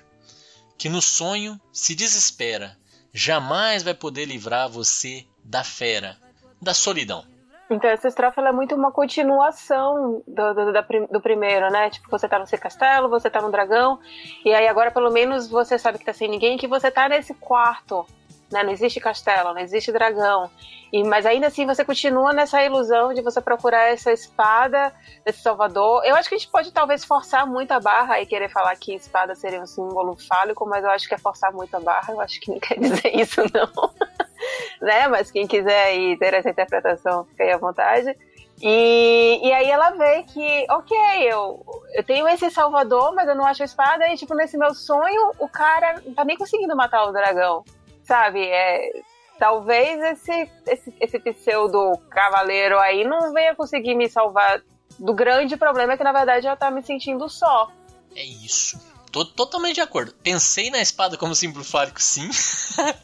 que 0.78 0.90
no 0.90 1.02
sonho 1.02 1.60
se 1.72 1.96
desespera, 1.96 2.78
jamais 3.14 3.84
vai 3.84 3.94
poder 3.94 4.26
livrar 4.26 4.70
você 4.70 5.26
da 5.44 5.64
fera, 5.64 6.18
da 6.62 6.74
solidão. 6.74 7.26
Então 7.70 7.90
essa 7.90 8.10
estrofe 8.10 8.40
é 8.42 8.52
muito 8.52 8.76
uma 8.76 8.92
continuação 8.92 10.22
do, 10.28 10.54
do, 10.54 11.08
do, 11.10 11.22
primeiro, 11.22 11.70
né? 11.72 11.90
Tipo, 11.90 12.10
você 12.10 12.28
tá 12.28 12.38
no 12.38 12.46
seu 12.46 12.60
castelo, 12.60 13.08
você 13.08 13.30
tá 13.30 13.42
no 13.42 13.50
dragão, 13.50 13.98
e 14.44 14.54
aí 14.54 14.68
agora 14.68 14.92
pelo 14.92 15.10
menos 15.10 15.48
você 15.48 15.80
sabe 15.80 15.98
que 15.98 16.06
tá 16.06 16.14
sem 16.14 16.30
ninguém, 16.30 16.58
que 16.58 16.68
você 16.68 16.92
tá 16.92 17.08
nesse 17.08 17.34
quarto, 17.34 18.06
né? 18.52 18.64
Não 18.64 18.72
existe 18.72 19.00
castelo, 19.00 19.54
não 19.54 19.62
existe 19.62 19.92
dragão. 19.92 20.50
E, 20.92 21.04
mas 21.04 21.26
ainda 21.26 21.48
assim 21.48 21.66
você 21.66 21.86
continua 21.86 22.34
nessa 22.34 22.62
ilusão 22.64 23.14
de 23.14 23.22
você 23.22 23.40
procurar 23.40 23.90
essa 23.90 24.12
espada 24.12 24.94
desse 25.26 25.42
Salvador. 25.42 26.04
Eu 26.06 26.16
acho 26.16 26.28
que 26.28 26.36
a 26.36 26.38
gente 26.38 26.52
pode 26.52 26.72
talvez 26.72 27.06
forçar 27.06 27.48
muito 27.48 27.72
a 27.72 27.80
barra 27.80 28.20
e 28.20 28.26
querer 28.26 28.50
falar 28.50 28.76
que 28.76 28.94
espada 28.94 29.34
seria 29.34 29.62
um 29.62 29.66
símbolo 29.66 30.18
fálico, 30.18 30.68
mas 30.68 30.84
eu 30.84 30.90
acho 30.90 31.08
que 31.08 31.16
é 31.16 31.18
forçar 31.18 31.54
muito 31.54 31.74
a 31.76 31.80
barra. 31.80 32.14
Eu 32.14 32.20
acho 32.20 32.40
que 32.42 32.52
não 32.52 32.60
quer 32.60 32.78
dizer 32.78 33.16
isso, 33.16 33.42
não. 33.54 33.94
né? 34.82 35.08
Mas 35.08 35.32
quem 35.32 35.48
quiser 35.48 35.86
aí 35.86 36.18
ter 36.18 36.34
essa 36.34 36.50
interpretação, 36.50 37.24
fica 37.26 37.44
aí 37.44 37.52
à 37.52 37.58
vontade. 37.58 38.16
E, 38.62 39.40
e 39.44 39.52
aí 39.52 39.72
ela 39.72 39.90
vê 39.92 40.24
que, 40.24 40.68
ok, 40.70 40.98
eu, 41.24 41.66
eu 41.96 42.04
tenho 42.04 42.28
esse 42.28 42.52
Salvador, 42.52 43.14
mas 43.16 43.28
eu 43.28 43.36
não 43.36 43.46
acho 43.46 43.64
a 43.64 43.66
espada, 43.66 44.08
e 44.08 44.16
tipo, 44.16 44.36
nesse 44.36 44.56
meu 44.56 44.76
sonho, 44.76 45.32
o 45.40 45.50
cara 45.50 46.00
não 46.06 46.14
tá 46.14 46.24
nem 46.24 46.38
conseguindo 46.38 46.76
matar 46.76 47.06
o 47.06 47.12
dragão. 47.12 47.64
Sabe? 48.04 48.46
É, 48.46 48.92
talvez 49.40 50.00
esse, 50.02 50.50
esse, 50.68 50.94
esse 51.00 51.20
pseudo 51.20 51.98
cavaleiro 52.10 52.78
aí 52.80 53.04
não 53.04 53.34
venha 53.34 53.56
conseguir 53.56 53.96
me 53.96 54.10
salvar 54.10 54.62
do 55.00 55.14
grande 55.14 55.58
problema 55.58 55.98
que 55.98 56.04
na 56.04 56.12
verdade 56.12 56.48
eu 56.48 56.56
tá 56.56 56.70
me 56.70 56.84
sentindo 56.84 57.28
só. 57.28 57.72
É 58.16 58.24
isso. 58.24 58.80
Tô 59.12 59.26
totalmente 59.26 59.76
de 59.76 59.82
acordo. 59.82 60.14
Pensei 60.24 60.70
na 60.70 60.80
espada 60.80 61.18
como 61.18 61.36
símbolo 61.36 61.66
fálico, 61.66 62.02
sim. 62.02 62.30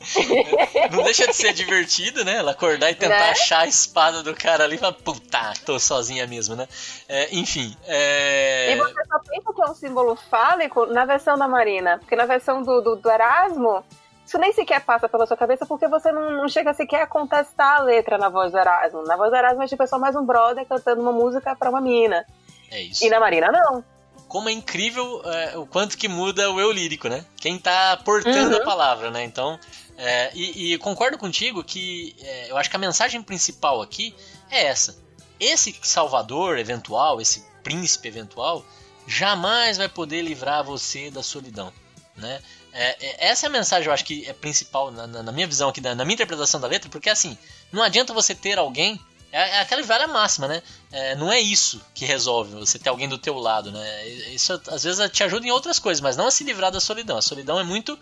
não 0.89 1.03
deixa 1.03 1.27
de 1.27 1.33
ser 1.33 1.51
divertido, 1.51 2.23
né? 2.23 2.37
Ela 2.37 2.51
acordar 2.51 2.91
e 2.91 2.95
tentar 2.95 3.19
né? 3.19 3.29
achar 3.31 3.61
a 3.61 3.67
espada 3.67 4.23
do 4.23 4.33
cara 4.33 4.63
ali 4.63 4.75
e 4.75 4.77
falar, 4.77 4.93
puta, 4.93 5.53
tô 5.65 5.77
sozinha 5.77 6.25
mesmo, 6.25 6.55
né? 6.55 6.65
É, 7.09 7.35
enfim. 7.35 7.75
É... 7.85 8.73
E 8.73 8.77
você 8.77 9.05
só 9.05 9.19
pensa 9.19 9.53
que 9.53 9.61
é 9.61 9.65
um 9.65 9.75
símbolo 9.75 10.15
fálico 10.15 10.85
na 10.85 11.03
versão 11.03 11.37
da 11.37 11.47
Marina. 11.47 11.97
Porque 11.97 12.15
na 12.15 12.25
versão 12.25 12.63
do, 12.63 12.79
do, 12.79 12.95
do 12.95 13.11
Erasmo, 13.11 13.83
isso 14.27 14.37
nem 14.37 14.51
sequer 14.51 14.83
passa 14.83 15.07
pela 15.07 15.25
sua 15.25 15.37
cabeça 15.37 15.65
porque 15.65 15.87
você 15.87 16.11
não, 16.11 16.31
não, 16.31 16.49
chega 16.49 16.73
sequer 16.73 17.01
a 17.01 17.07
contestar 17.07 17.77
a 17.77 17.83
letra 17.83 18.17
na 18.17 18.27
voz 18.27 18.51
do 18.51 18.57
Erasmo. 18.57 19.03
Na 19.03 19.15
voz 19.15 19.31
do 19.31 19.37
Erasmo 19.37 19.63
é 19.63 19.67
tipo 19.67 19.81
é 19.81 19.87
só 19.87 19.97
mais 19.97 20.17
um 20.17 20.25
brother 20.25 20.65
cantando 20.65 21.01
uma 21.01 21.13
música 21.13 21.55
pra 21.55 21.69
uma 21.69 21.79
mina. 21.79 22.25
É 22.69 22.81
isso. 22.81 23.05
E 23.05 23.09
na 23.09 23.21
Marina 23.21 23.49
não. 23.49 23.81
Como 24.27 24.49
é 24.49 24.51
incrível 24.51 25.21
é, 25.23 25.57
o 25.57 25.65
quanto 25.65 25.97
que 25.97 26.09
muda 26.09 26.51
o 26.51 26.59
eu 26.59 26.69
lírico, 26.73 27.07
né? 27.07 27.23
Quem 27.37 27.57
tá 27.57 27.95
portando 28.03 28.57
uhum. 28.57 28.61
a 28.61 28.65
palavra, 28.65 29.09
né? 29.09 29.23
Então, 29.23 29.57
é, 29.97 30.29
e, 30.35 30.73
e, 30.73 30.77
concordo 30.77 31.17
contigo 31.17 31.63
que 31.63 32.13
é, 32.19 32.51
eu 32.51 32.57
acho 32.57 32.69
que 32.69 32.75
a 32.75 32.79
mensagem 32.79 33.23
principal 33.23 33.81
aqui 33.81 34.13
é 34.51 34.65
essa. 34.65 34.97
Esse 35.39 35.73
salvador 35.83 36.57
eventual, 36.57 37.21
esse 37.21 37.45
príncipe 37.63 38.09
eventual, 38.09 38.65
jamais 39.07 39.77
vai 39.77 39.87
poder 39.87 40.21
livrar 40.21 40.65
você 40.65 41.09
da 41.09 41.23
solidão, 41.23 41.71
né? 42.17 42.41
É, 42.79 42.95
é, 43.01 43.29
essa 43.29 43.47
é 43.47 43.49
a 43.49 43.51
mensagem, 43.51 43.87
eu 43.87 43.91
acho 43.91 44.05
que 44.05 44.29
é 44.29 44.33
principal 44.33 44.91
na, 44.91 45.07
na, 45.07 45.23
na 45.23 45.31
minha 45.31 45.47
visão 45.47 45.69
aqui, 45.69 45.81
na, 45.81 45.95
na, 45.95 46.05
minha 46.05 46.13
interpretação 46.13 46.61
da 46.61 46.67
letra, 46.67 46.87
porque 46.91 47.09
assim, 47.09 47.35
não 47.71 47.81
adianta 47.81 48.13
você 48.13 48.35
ter 48.35 48.59
alguém. 48.59 48.99
É, 49.31 49.57
é 49.57 49.59
aquela 49.61 49.81
velha 49.81 50.07
máxima, 50.07 50.47
né? 50.47 50.61
É, 50.91 51.15
não 51.15 51.31
é 51.31 51.39
isso 51.39 51.81
que 51.95 52.05
resolve 52.05 52.51
você 52.51 52.77
ter 52.77 52.89
alguém 52.89 53.09
do 53.09 53.17
teu 53.17 53.33
lado, 53.33 53.71
né? 53.71 54.07
Isso 54.29 54.61
às 54.67 54.83
vezes 54.83 55.11
te 55.11 55.23
ajuda 55.23 55.47
em 55.47 55.51
outras 55.51 55.79
coisas, 55.79 55.99
mas 56.01 56.15
não 56.15 56.27
a 56.27 56.31
se 56.31 56.43
livrar 56.43 56.71
da 56.71 56.79
solidão. 56.79 57.17
A 57.17 57.21
solidão 57.21 57.59
é 57.59 57.63
muito 57.63 57.97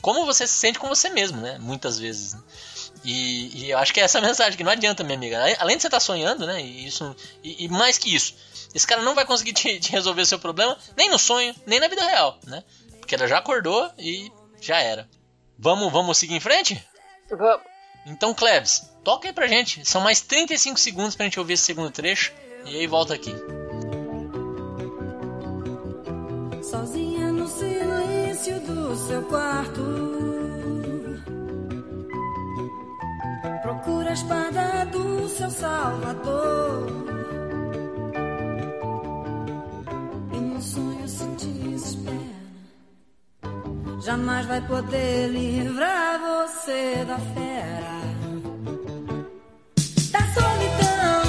como 0.00 0.24
você 0.24 0.46
se 0.46 0.54
sente 0.54 0.78
com 0.78 0.88
você 0.88 1.10
mesmo, 1.10 1.40
né? 1.40 1.58
Muitas 1.58 1.98
vezes. 1.98 2.34
Né? 2.34 2.40
E, 3.04 3.64
e, 3.64 3.70
eu 3.70 3.78
acho 3.78 3.92
que 3.92 4.00
é 4.00 4.04
essa 4.04 4.20
mensagem 4.20 4.56
que 4.56 4.62
não 4.62 4.70
adianta, 4.70 5.02
minha 5.02 5.16
amiga. 5.16 5.42
Além 5.58 5.76
de 5.76 5.82
você 5.82 5.88
estar 5.88 5.98
tá 5.98 6.00
sonhando, 6.00 6.46
né? 6.46 6.62
E, 6.62 6.86
isso, 6.86 7.14
e, 7.42 7.64
e, 7.64 7.68
mais 7.68 7.98
que 7.98 8.14
isso, 8.14 8.34
esse 8.72 8.86
cara 8.86 9.02
não 9.02 9.16
vai 9.16 9.26
conseguir 9.26 9.52
te, 9.52 9.80
te 9.80 9.90
resolver 9.90 10.22
o 10.22 10.26
seu 10.26 10.38
problema 10.38 10.78
nem 10.96 11.10
no 11.10 11.18
sonho, 11.18 11.54
nem 11.66 11.80
na 11.80 11.88
vida 11.88 12.04
real, 12.04 12.38
né? 12.46 12.62
Porque 13.02 13.16
ela 13.16 13.26
já 13.26 13.38
acordou 13.38 13.90
e 13.98 14.30
já 14.60 14.80
era. 14.80 15.08
Vamos, 15.58 15.92
vamos 15.92 16.16
seguir 16.16 16.36
em 16.36 16.40
frente? 16.40 16.80
Vamos. 17.28 17.66
Então, 18.06 18.32
Klebs, 18.32 18.90
toca 19.02 19.28
aí 19.28 19.34
pra 19.34 19.48
gente. 19.48 19.84
São 19.84 20.00
mais 20.00 20.20
35 20.20 20.78
segundos 20.78 21.16
pra 21.16 21.24
gente 21.24 21.38
ouvir 21.38 21.54
esse 21.54 21.64
segundo 21.64 21.90
trecho. 21.90 22.32
E 22.64 22.76
aí 22.76 22.86
volta 22.86 23.14
aqui. 23.14 23.34
Sozinha 26.62 27.32
no 27.32 27.48
silêncio 27.48 28.60
do 28.60 28.96
seu 28.96 29.22
quarto. 29.24 29.82
Procura 33.62 34.10
a 34.10 34.12
espada 34.12 34.84
do 34.86 35.28
seu 35.28 35.50
salvador. 35.50 36.86
E 40.32 40.36
no 40.36 40.62
sonho 40.62 41.08
se 41.08 41.24
desespera 41.36 42.21
jamais 44.04 44.46
vai 44.46 44.60
poder 44.66 45.28
livrar 45.28 46.20
você 46.20 47.04
da 47.04 47.18
fera. 47.18 48.02
Da 50.10 50.34
solidão. 50.34 51.22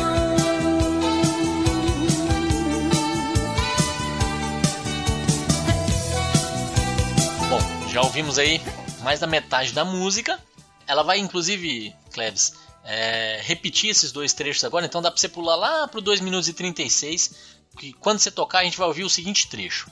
Bom, 7.49 7.89
já 7.89 8.01
ouvimos 8.01 8.39
aí 8.39 8.59
mais 9.03 9.19
da 9.19 9.27
metade 9.27 9.71
da 9.71 9.85
música. 9.85 10.39
Ela 10.87 11.03
vai, 11.03 11.19
inclusive, 11.19 11.95
Klebs, 12.11 12.53
é, 12.83 13.39
repetir 13.43 13.91
esses 13.91 14.11
dois 14.11 14.33
trechos 14.33 14.63
agora, 14.63 14.85
então 14.85 15.01
dá 15.01 15.11
pra 15.11 15.19
você 15.19 15.29
pular 15.29 15.55
lá 15.55 15.87
pro 15.87 16.01
2 16.01 16.19
minutos 16.21 16.49
e 16.49 16.53
36, 16.53 17.35
que 17.77 17.93
quando 17.93 18.19
você 18.19 18.31
tocar 18.31 18.59
a 18.59 18.63
gente 18.63 18.77
vai 18.77 18.87
ouvir 18.87 19.03
o 19.03 19.09
seguinte 19.09 19.47
trecho. 19.47 19.91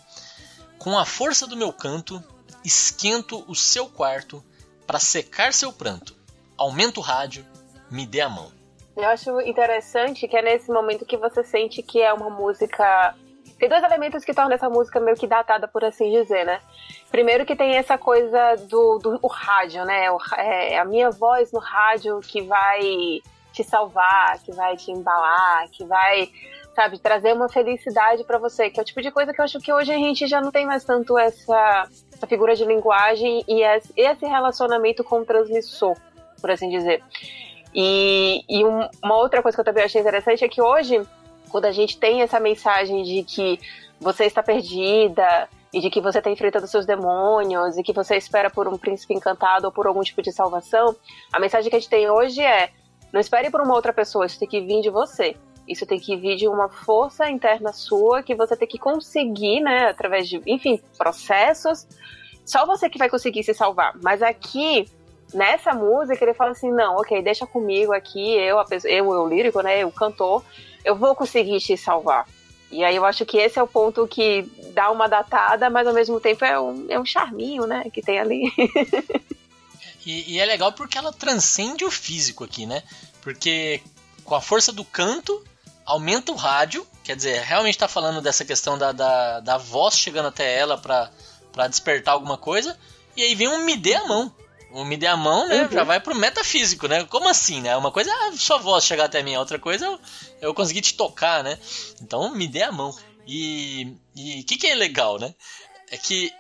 Com 0.80 0.98
a 0.98 1.06
força 1.06 1.46
do 1.46 1.56
meu 1.56 1.72
canto, 1.72 2.22
esquento 2.64 3.43
o 3.47 3.55
seu 3.55 3.88
quarto 3.88 4.43
para 4.86 4.99
secar 4.99 5.53
seu 5.53 5.72
pranto. 5.72 6.16
Aumento 6.57 6.99
o 6.99 7.03
rádio, 7.03 7.45
me 7.89 8.05
dê 8.05 8.22
a 8.22 8.30
mão. 8.30 8.51
Eu 8.95 9.07
acho 9.07 9.41
interessante 9.41 10.28
que 10.28 10.36
é 10.36 10.41
nesse 10.41 10.72
momento 10.72 11.05
que 11.05 11.18
você 11.18 11.43
sente 11.43 11.82
que 11.82 12.01
é 12.01 12.14
uma 12.14 12.30
música 12.30 13.16
tem 13.62 13.70
dois 13.70 13.84
elementos 13.84 14.26
que 14.26 14.34
tornam 14.34 14.55
essa 14.55 14.68
música 14.68 14.99
meio 14.99 15.16
que 15.16 15.28
datada, 15.28 15.68
por 15.68 15.86
assim 15.86 16.09
dizer, 16.09 16.43
né? 16.47 16.59
Primeiro 17.12 17.45
que 17.45 17.55
tem 17.55 17.76
essa 17.76 17.95
coisa 17.95 18.55
do, 18.68 18.97
do 18.97 19.20
o 19.22 19.28
rádio, 19.28 19.86
né? 19.86 20.09
O, 20.09 20.18
é 20.36 20.80
a 20.80 20.84
minha 20.84 21.12
voz 21.12 21.51
no 21.51 21.59
rádio 21.59 22.20
que 22.22 22.41
vai 22.41 23.22
te 23.53 23.64
salvar, 23.64 24.39
que 24.39 24.51
vai 24.51 24.76
te 24.78 24.89
embalar, 24.89 25.70
que 25.70 25.86
vai, 25.86 26.32
sabe, 26.76 27.00
trazer 27.00 27.34
uma 27.34 27.50
felicidade 27.50 28.24
para 28.24 28.38
você, 28.38 28.70
que 28.70 28.80
é 28.80 28.84
o 28.84 28.86
tipo 28.86 29.02
de 29.02 29.12
coisa 29.12 29.34
que 29.34 29.42
eu 29.42 29.46
acho 29.46 29.60
que 29.60 29.72
hoje 29.72 29.92
a 29.92 29.98
gente 29.98 30.28
já 30.28 30.40
não 30.40 30.52
tem 30.52 30.66
mais 30.66 30.84
tanto 30.84 31.18
essa, 31.18 31.88
essa 32.14 32.28
figura 32.28 32.56
de 32.56 32.64
linguagem 32.66 33.44
e 33.48 33.62
esse 33.96 34.26
relacionamento 34.26 35.04
com 35.04 35.20
o 35.20 35.26
transmissor, 35.26 35.96
por 36.40 36.50
assim 36.52 36.70
dizer. 36.70 37.04
E, 37.74 38.44
e 38.50 38.66
um, 38.66 38.88
uma 39.04 39.18
outra 39.18 39.42
coisa 39.42 39.56
que 39.56 39.62
eu 39.62 39.66
também 39.66 39.84
achei 39.84 40.02
interessante 40.02 40.44
é 40.44 40.50
que 40.50 40.62
hoje, 40.62 41.02
quando 41.50 41.66
a 41.66 41.72
gente 41.72 41.98
tem 41.98 42.22
essa 42.22 42.40
mensagem 42.40 43.04
de 43.04 43.24
que 43.24 43.60
você 44.00 44.26
está 44.26 44.42
perdida 44.42 45.48
e 45.74 45.80
de 45.80 45.90
que 45.90 46.02
você 46.02 46.18
está 46.18 46.30
enfrentando 46.30 46.68
seus 46.68 46.86
demônios 46.86 47.78
e 47.78 47.84
que 47.84 47.94
você 47.94 48.18
espera 48.18 48.50
por 48.50 48.68
um 48.68 48.78
príncipe 48.78 49.14
encantado 49.14 49.66
ou 49.66 49.72
por 49.72 49.88
algum 49.88 50.02
tipo 50.02 50.22
de 50.22 50.32
salvação, 50.32 50.96
a 51.32 51.40
mensagem 51.40 51.70
que 51.70 51.76
a 51.76 51.80
gente 51.80 51.90
tem 51.90 52.10
hoje 52.10 52.42
é: 52.42 52.72
não 53.12 53.20
espere 53.20 53.50
por 53.50 53.62
uma 53.62 53.74
outra 53.74 53.94
pessoa, 53.94 54.26
isso 54.26 54.40
tem 54.40 54.48
que 54.48 54.62
vir 54.62 54.82
de 54.82 54.90
você. 54.90 55.36
Isso 55.72 55.86
tem 55.86 56.00
que 56.00 56.18
vir 56.18 56.36
de 56.36 56.48
uma 56.48 56.68
força 56.68 57.30
interna 57.30 57.72
sua 57.72 58.22
que 58.22 58.36
você 58.36 58.58
tem 58.58 58.68
que 58.68 58.78
conseguir, 58.78 59.62
né, 59.62 59.88
através 59.88 60.28
de, 60.28 60.42
enfim, 60.46 60.82
processos. 60.98 61.88
Só 62.46 62.66
você 62.66 62.90
que 62.90 62.98
vai 62.98 63.10
conseguir 63.10 63.44
se 63.44 63.54
salvar. 63.54 63.94
Mas 64.02 64.22
aqui 64.22 64.86
nessa 65.34 65.74
música 65.74 66.24
ele 66.26 66.34
fala 66.34 66.52
assim, 66.52 66.70
não, 66.70 66.98
ok, 66.98 67.22
deixa 67.22 67.48
comigo 67.48 67.94
aqui, 67.94 68.36
eu, 68.36 68.60
a 68.60 68.66
pessoa, 68.66 68.92
eu, 68.92 69.08
o 69.08 69.30
lírico, 69.30 69.62
né, 69.62 69.86
o 69.86 69.92
cantor, 69.92 70.44
eu 70.84 70.96
vou 70.96 71.16
conseguir 71.16 71.60
te 71.60 71.78
salvar. 71.78 72.28
E 72.70 72.84
aí 72.84 72.96
eu 72.96 73.06
acho 73.06 73.26
que 73.26 73.38
esse 73.38 73.58
é 73.58 73.64
o 73.64 73.68
ponto 73.68 74.06
que 74.08 74.44
dá 74.74 74.92
uma 74.92 75.08
datada, 75.08 75.70
mas 75.70 75.88
ao 75.88 75.94
mesmo 75.94 76.20
tempo 76.20 76.44
é 76.44 76.60
um, 76.60 76.86
é 76.90 77.00
um 77.00 77.06
charminho, 77.06 77.66
né, 77.66 77.86
que 77.94 78.02
tem 78.02 78.20
ali. 78.20 78.52
e, 80.06 80.34
e 80.36 80.40
é 80.40 80.46
legal 80.46 80.74
porque 80.74 80.98
ela 80.98 81.14
transcende 81.14 81.86
o 81.86 81.92
físico 81.92 82.44
aqui, 82.44 82.66
né? 82.66 82.84
Porque 83.22 83.82
com 84.24 84.36
a 84.36 84.42
força 84.42 84.72
do 84.72 84.86
canto, 84.86 85.44
aumenta 85.86 86.32
o 86.32 86.36
rádio, 86.36 86.88
quer 87.04 87.16
dizer, 87.16 87.42
realmente 87.42 87.76
está 87.76 87.88
falando 87.88 88.22
dessa 88.22 88.46
questão 88.46 88.78
da, 88.78 88.92
da, 88.92 89.40
da 89.40 89.58
voz 89.58 89.98
chegando 89.98 90.28
até 90.28 90.58
ela 90.58 90.78
para 90.78 91.68
despertar 91.68 92.14
alguma 92.14 92.38
coisa, 92.38 92.78
e 93.16 93.24
aí 93.24 93.36
vem 93.36 93.48
um 93.48 93.60
me 93.60 93.76
dê 93.76 93.96
a 93.96 94.06
mão. 94.06 94.34
O 94.72 94.86
me 94.86 94.96
dê 94.96 95.06
a 95.06 95.18
mão, 95.18 95.50
né? 95.50 95.64
Uhum. 95.64 95.72
Já 95.72 95.84
vai 95.84 96.00
pro 96.00 96.16
metafísico, 96.16 96.88
né? 96.88 97.04
Como 97.04 97.28
assim, 97.28 97.60
né? 97.60 97.76
Uma 97.76 97.92
coisa 97.92 98.10
é 98.10 98.28
a 98.30 98.38
sua 98.38 98.58
voz 98.58 98.86
chegar 98.86 99.06
até 99.06 99.22
mim, 99.22 99.36
outra 99.36 99.60
coisa 99.60 100.00
é 100.42 100.46
eu 100.46 100.54
conseguir 100.54 100.80
te 100.80 100.94
tocar, 100.94 101.44
né? 101.44 101.60
Então 102.02 102.34
me 102.34 102.48
dê 102.48 102.64
a 102.64 102.72
mão. 102.72 102.96
E 103.28 103.98
o 104.16 104.46
que, 104.46 104.58
que 104.58 104.68
é 104.68 104.76
legal, 104.76 105.20
né? 105.20 105.36
É 105.90 105.98
que 105.98 106.34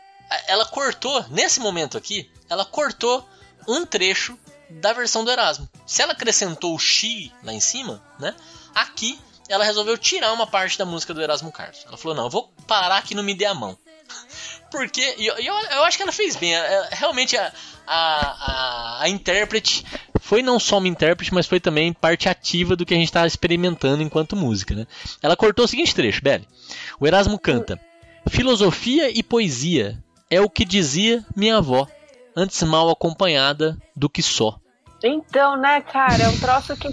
ela 0.47 0.65
cortou, 0.65 1.25
nesse 1.29 1.59
momento 1.59 1.97
aqui, 1.97 2.31
ela 2.49 2.63
cortou 2.63 3.27
um 3.67 3.85
trecho 3.85 4.39
da 4.69 4.93
versão 4.93 5.25
do 5.25 5.31
Erasmo. 5.31 5.69
Se 5.85 6.01
ela 6.01 6.13
acrescentou 6.13 6.73
o 6.73 6.79
Xi 6.79 7.33
lá 7.43 7.51
em 7.51 7.59
cima, 7.59 8.01
né? 8.17 8.33
Aqui 8.73 9.19
ela 9.49 9.63
resolveu 9.63 9.97
tirar 9.97 10.31
uma 10.33 10.47
parte 10.47 10.77
da 10.77 10.85
música 10.85 11.13
do 11.13 11.21
Erasmo 11.21 11.51
Carlos. 11.51 11.83
Ela 11.87 11.97
falou: 11.97 12.15
não, 12.15 12.25
eu 12.25 12.29
vou 12.29 12.51
parar 12.67 12.97
aqui 12.97 13.15
no 13.15 13.23
Me 13.23 13.33
Dê 13.33 13.45
a 13.45 13.53
Mão. 13.53 13.77
Porque 14.71 15.01
eu, 15.17 15.35
eu, 15.37 15.53
eu, 15.53 15.83
acho 15.83 15.97
que 15.97 16.03
ela 16.03 16.13
fez 16.13 16.35
bem. 16.37 16.53
Realmente 16.91 17.35
a, 17.35 17.51
a, 17.85 19.01
a, 19.01 19.03
a 19.03 19.09
intérprete 19.09 19.85
foi 20.21 20.41
não 20.41 20.57
só 20.59 20.77
uma 20.77 20.87
intérprete, 20.87 21.33
mas 21.33 21.45
foi 21.45 21.59
também 21.59 21.91
parte 21.91 22.29
ativa 22.29 22.73
do 22.75 22.85
que 22.85 22.93
a 22.93 22.97
gente 22.97 23.07
estava 23.07 23.27
experimentando 23.27 24.01
enquanto 24.01 24.35
música. 24.35 24.73
Né? 24.73 24.87
Ela 25.21 25.35
cortou 25.35 25.65
o 25.65 25.67
seguinte 25.67 25.93
trecho, 25.93 26.23
Belly. 26.23 26.47
O 26.99 27.05
Erasmo 27.05 27.37
canta: 27.37 27.77
Filosofia 28.29 29.09
e 29.09 29.21
poesia 29.21 30.01
é 30.29 30.39
o 30.39 30.49
que 30.49 30.63
dizia 30.63 31.25
minha 31.35 31.57
avó, 31.57 31.85
antes 32.33 32.63
mal 32.63 32.89
acompanhada 32.89 33.77
do 33.93 34.09
que 34.09 34.23
só. 34.23 34.57
Então, 35.03 35.57
né, 35.57 35.81
cara, 35.81 36.23
é 36.23 36.29
um 36.29 36.39
troço 36.39 36.77
que, 36.77 36.89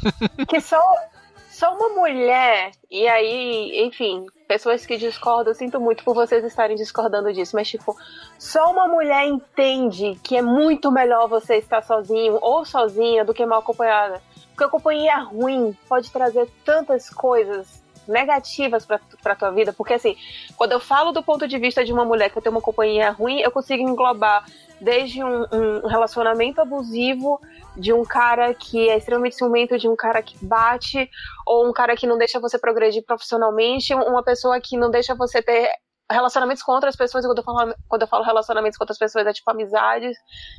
que 0.47 0.61
só, 0.61 0.81
só 1.59 1.75
uma 1.75 1.89
mulher, 1.89 2.71
e 2.89 3.09
aí, 3.09 3.85
enfim, 3.85 4.27
pessoas 4.47 4.87
que 4.87 4.97
discordam, 4.97 5.53
sinto 5.53 5.81
muito 5.81 6.05
por 6.05 6.15
vocês 6.15 6.45
estarem 6.45 6.77
discordando 6.77 7.33
disso, 7.33 7.57
mas 7.57 7.69
tipo, 7.69 7.97
só 8.39 8.71
uma 8.71 8.87
mulher 8.87 9.27
entende 9.27 10.17
que 10.23 10.37
é 10.37 10.43
muito 10.43 10.93
melhor 10.93 11.27
você 11.27 11.57
estar 11.57 11.83
sozinho 11.83 12.39
ou 12.41 12.65
sozinha 12.65 13.25
do 13.25 13.35
que 13.35 13.45
mal 13.45 13.59
acompanhada. 13.59 14.23
Porque 14.51 14.63
a 14.63 14.69
companhia 14.69 15.19
ruim 15.19 15.77
pode 15.89 16.13
trazer 16.13 16.49
tantas 16.65 17.11
coisas 17.11 17.83
negativas 18.09 18.87
para 18.87 19.37
tua 19.37 19.51
vida, 19.51 19.73
porque 19.73 19.95
assim, 19.95 20.17
quando 20.57 20.73
eu 20.73 20.81
falo 20.81 21.13
do 21.13 21.23
ponto 21.23 21.47
de 21.47 21.59
vista 21.59 21.85
de 21.85 21.93
uma 21.93 22.05
mulher 22.05 22.31
que 22.31 22.41
tem 22.41 22.51
uma 22.51 22.61
companhia 22.61 23.11
ruim, 23.11 23.41
eu 23.41 23.51
consigo 23.51 23.83
englobar 23.83 24.45
desde 24.81 25.23
um, 25.23 25.43
um, 25.53 25.87
relacionamento 25.87 26.61
abusivo 26.61 27.41
de 27.77 27.93
um 27.93 28.05
cara 28.05 28.55
que 28.55 28.89
é 28.89 28.97
extremamente 28.97 29.37
ciumento, 29.37 29.79
de 29.79 29.89
um 29.89 29.97
cara 29.97 30.23
que 30.23 30.43
bate, 30.45 31.11
ou 31.47 31.69
um 31.69 31.73
cara 31.73 31.97
que 31.97 32.07
não 32.07 32.17
deixa 32.17 32.41
você 32.41 32.59
progredir 32.59 33.05
profissionalmente, 33.05 33.95
uma 33.95 34.23
pessoa 34.23 34.61
que 34.61 34.77
não 34.77 34.91
deixa 34.91 35.15
você 35.15 35.43
ter 35.43 35.71
relacionamentos 36.11 36.63
com 36.63 36.73
outras 36.73 36.97
pessoas, 36.97 37.27
quando 37.27 37.39
eu 37.39 37.45
falo, 37.45 37.75
quando 37.87 38.03
eu 38.03 38.09
falo 38.09 38.25
relacionamentos 38.25 38.79
com 38.79 38.85
outras 38.85 38.99
pessoas, 38.99 39.27
é 39.27 39.33
tipo 39.33 39.51
amizades, 39.51 40.17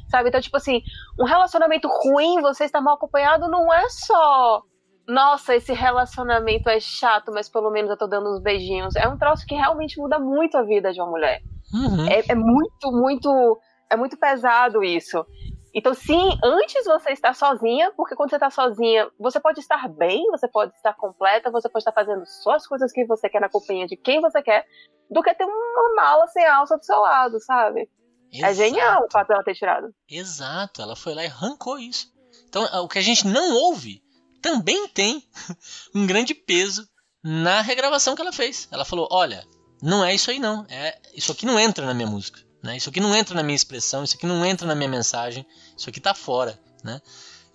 sabe? 0.08 0.30
Então, 0.30 0.40
tipo 0.40 0.56
assim, 0.56 0.82
um 1.20 1.26
relacionamento 1.26 1.88
ruim, 1.88 2.40
você 2.42 2.66
está 2.66 2.80
mal 2.80 2.96
acompanhado, 2.96 3.48
não 3.48 3.74
é 3.74 3.90
só 3.90 4.62
nossa, 5.10 5.56
esse 5.56 5.74
relacionamento 5.74 6.70
é 6.70 6.80
chato, 6.80 7.32
mas 7.34 7.50
pelo 7.50 7.72
menos 7.72 7.90
eu 7.90 7.98
tô 7.98 8.06
dando 8.06 8.30
uns 8.30 8.40
beijinhos. 8.40 8.96
É 8.96 9.08
um 9.08 9.18
troço 9.18 9.46
que 9.46 9.56
realmente 9.56 10.00
muda 10.00 10.20
muito 10.20 10.56
a 10.56 10.62
vida 10.62 10.94
de 10.94 11.02
uma 11.02 11.10
mulher. 11.10 11.42
Uhum. 11.74 12.08
É, 12.08 12.24
é, 12.30 12.36
muito, 12.36 12.92
muito 12.92 13.60
é 13.90 13.96
muito 13.96 14.18
pesado 14.18 14.84
isso. 14.84 15.26
Então, 15.74 15.94
sim, 15.94 16.38
antes 16.44 16.86
você 16.86 17.12
estar 17.12 17.34
sozinha, 17.34 17.92
porque 17.96 18.16
quando 18.16 18.30
você 18.30 18.36
está 18.36 18.50
sozinha, 18.50 19.10
você 19.20 19.40
pode 19.40 19.60
estar 19.60 19.88
bem, 19.88 20.26
você 20.32 20.48
pode 20.48 20.74
estar 20.76 20.94
completa, 20.94 21.52
você 21.52 21.68
pode 21.70 21.82
estar 21.82 21.92
fazendo 21.92 22.24
só 22.26 22.54
as 22.54 22.68
coisas 22.68 22.92
que 22.92 23.06
você 23.06 23.30
quer 23.30 23.42
na 23.42 23.50
companhia 23.50 23.88
de 23.88 23.96
quem 23.96 24.22
você 24.22 24.42
quer, 24.42 24.66
do 25.10 25.22
que 25.22 25.34
ter 25.34 25.46
uma 25.46 25.96
mala 25.96 26.28
sem 26.28 26.46
alça 26.46 26.78
do 26.78 26.86
seu 26.86 27.00
lado, 27.00 27.40
sabe? 27.40 27.90
É 28.32 28.38
Exato. 28.38 28.52
É 28.52 28.54
genial 28.54 29.06
o 29.06 29.12
fato 29.12 29.28
dela 29.28 29.44
ter 29.44 29.56
tirado. 29.56 29.94
Exato, 30.10 30.82
ela 30.82 30.96
foi 30.96 31.16
lá 31.16 31.24
e 31.24 31.28
arrancou 31.28 31.80
isso. 31.80 32.12
Então, 32.48 32.64
o 32.84 32.88
que 32.88 33.00
a 33.00 33.04
gente 33.04 33.28
não 33.28 33.56
ouve 33.56 34.04
também 34.42 34.88
tem 34.88 35.24
um 35.94 36.06
grande 36.06 36.34
peso 36.34 36.88
na 37.24 37.62
regravação 37.62 38.16
que 38.16 38.22
ela 38.22 38.34
fez. 38.34 38.68
Ela 38.72 38.86
falou: 38.86 39.08
olha, 39.12 39.46
não 39.82 40.04
é 40.04 40.14
isso 40.14 40.32
aí 40.32 40.40
não, 40.40 40.66
é 40.70 40.98
isso 41.14 41.32
aqui 41.32 41.46
não 41.46 41.60
entra 41.60 41.86
na 41.86 41.94
minha 41.94 42.08
música. 42.08 42.40
Né? 42.64 42.78
Isso 42.78 42.90
aqui 42.90 43.00
não 43.00 43.16
entra 43.16 43.36
na 43.36 43.44
minha 43.44 43.56
expressão, 43.56 44.04
isso 44.04 44.16
aqui 44.16 44.26
não 44.26 44.46
entra 44.46 44.68
na 44.68 44.76
minha 44.76 44.90
mensagem, 44.90 45.46
isso 45.78 45.90
aqui 45.90 46.00
está 46.00 46.14
fora. 46.14 46.60
Né? 46.84 47.02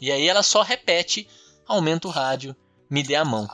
E 0.01 0.11
aí 0.11 0.27
ela 0.27 0.43
só 0.43 0.63
repete, 0.63 1.29
aumenta 1.67 2.09
o 2.09 2.11
rádio, 2.11 2.57
me 2.91 3.03
dê 3.03 3.15
a 3.15 3.25
mão. 3.25 3.49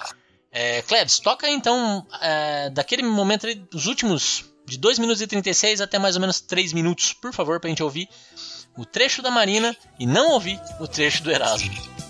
É, 0.52 0.82
Klebs, 0.82 1.18
toca 1.18 1.48
então 1.48 2.06
é, 2.20 2.70
daquele 2.70 3.02
momento, 3.02 3.46
os 3.74 3.86
últimos 3.86 4.44
de 4.66 4.78
2 4.78 4.98
minutos 4.98 5.20
e 5.20 5.26
36 5.26 5.80
até 5.80 5.98
mais 5.98 6.16
ou 6.16 6.20
menos 6.20 6.40
3 6.40 6.72
minutos, 6.72 7.12
por 7.12 7.32
favor, 7.32 7.60
para 7.60 7.68
a 7.68 7.70
gente 7.70 7.82
ouvir 7.82 8.08
o 8.76 8.84
trecho 8.84 9.22
da 9.22 9.30
Marina 9.30 9.76
e 9.98 10.06
não 10.06 10.30
ouvir 10.30 10.60
o 10.78 10.86
trecho 10.86 11.22
do 11.22 11.30
Erasmo. 11.30 12.09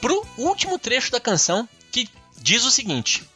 pro 0.00 0.26
último 0.38 0.78
trecho 0.78 1.12
da 1.12 1.20
canção 1.20 1.68
que 1.92 2.08
diz 2.38 2.64
o 2.64 2.70
seguinte: 2.70 3.28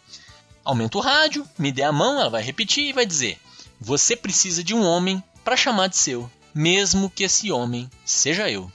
Aumenta 0.64 0.98
o 0.98 1.00
rádio, 1.00 1.46
me 1.58 1.70
dê 1.70 1.82
a 1.82 1.92
mão, 1.92 2.18
ela 2.20 2.30
vai 2.30 2.42
repetir 2.42 2.84
e 2.84 2.92
vai 2.92 3.04
dizer: 3.04 3.38
Você 3.80 4.16
precisa 4.16 4.64
de 4.64 4.74
um 4.74 4.84
homem 4.84 5.22
para 5.44 5.56
chamar 5.56 5.88
de 5.88 5.96
seu, 5.96 6.30
mesmo 6.54 7.10
que 7.10 7.24
esse 7.24 7.52
homem 7.52 7.90
seja 8.04 8.50
eu. 8.50 8.70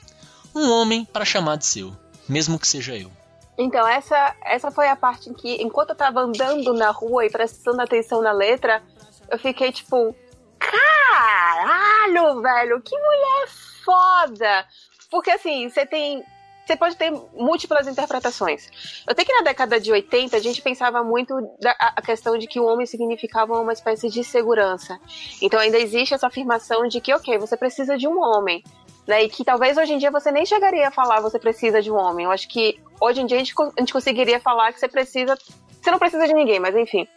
Um 0.54 0.70
homem 0.72 1.06
para 1.06 1.26
chamar 1.26 1.58
de 1.58 1.66
seu, 1.66 1.96
mesmo 2.28 2.60
que 2.60 2.68
seja 2.68 2.96
eu. 2.96 3.12
Então, 3.58 3.86
essa, 3.88 4.36
essa 4.46 4.72
foi 4.72 4.88
a 4.88 4.96
parte 4.96 5.30
em 5.30 5.34
que, 5.34 5.62
enquanto 5.62 5.90
eu 5.90 5.96
tava 5.96 6.22
andando 6.22 6.74
na 6.74 6.92
rua 6.92 7.26
e 7.26 7.30
prestando 7.30 7.82
atenção 7.82 8.22
na 8.22 8.32
letra, 8.32 8.82
eu 9.30 9.38
fiquei 9.38 9.72
tipo, 9.72 10.16
caralho, 10.58 12.42
velho, 12.42 12.82
que 12.82 12.98
mulher 12.98 13.50
foda! 13.84 14.66
Porque 15.10 15.32
assim, 15.32 15.70
você 15.70 15.86
tem 15.86 16.24
você 16.70 16.78
pode 16.78 16.96
ter 16.96 17.12
múltiplas 17.34 17.88
interpretações. 17.88 18.70
Eu 19.08 19.16
sei 19.16 19.26
que 19.26 19.34
na 19.34 19.42
década 19.42 19.80
de 19.80 19.92
80 19.92 20.38
a 20.38 20.40
gente 20.40 20.62
pensava 20.62 21.04
muito 21.04 21.36
da 21.60 21.76
a 21.80 22.02
questão 22.02 22.38
de 22.38 22.46
que 22.46 22.60
o 22.60 22.66
homem 22.66 22.86
significava 22.86 23.60
uma 23.60 23.74
espécie 23.74 24.08
de 24.08 24.24
segurança. 24.24 25.00
Então 25.42 25.60
ainda 25.60 25.80
existe 25.80 26.14
essa 26.14 26.28
afirmação 26.28 26.88
de 26.88 27.02
que, 27.02 27.12
ok, 27.12 27.40
você 27.40 27.58
precisa 27.58 27.98
de 27.98 28.08
um 28.08 28.20
homem. 28.20 28.64
Né, 29.08 29.24
e 29.24 29.30
que 29.30 29.44
talvez 29.44 29.76
hoje 29.76 29.94
em 29.94 29.98
dia 29.98 30.12
você 30.12 30.32
nem 30.32 30.46
chegaria 30.46 30.88
a 30.88 30.92
falar 30.92 31.20
você 31.20 31.40
precisa 31.40 31.82
de 31.82 31.92
um 31.92 31.96
homem. 31.96 32.26
Eu 32.26 32.32
acho 32.32 32.48
que 32.48 32.80
hoje 33.02 33.22
em 33.22 33.26
dia 33.26 33.38
a 33.38 33.40
gente, 33.40 33.56
a 33.58 33.80
gente 33.80 33.92
conseguiria 33.94 34.40
falar 34.40 34.72
que 34.72 34.80
você 34.80 34.88
precisa. 34.88 35.36
Você 35.82 35.90
não 35.90 35.98
precisa 35.98 36.28
de 36.28 36.34
ninguém, 36.34 36.60
mas 36.60 36.76
enfim. 36.76 37.08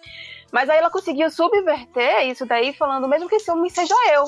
Mas 0.51 0.71
aí 0.71 0.79
ela 0.79 0.89
conseguiu 0.89 1.29
subverter 1.31 2.27
isso 2.29 2.47
daí, 2.47 2.73
falando 2.73 3.07
mesmo 3.07 3.29
que 3.29 3.35
esse 3.35 3.51
homem 3.51 3.69
seja 3.69 3.95
eu, 4.15 4.25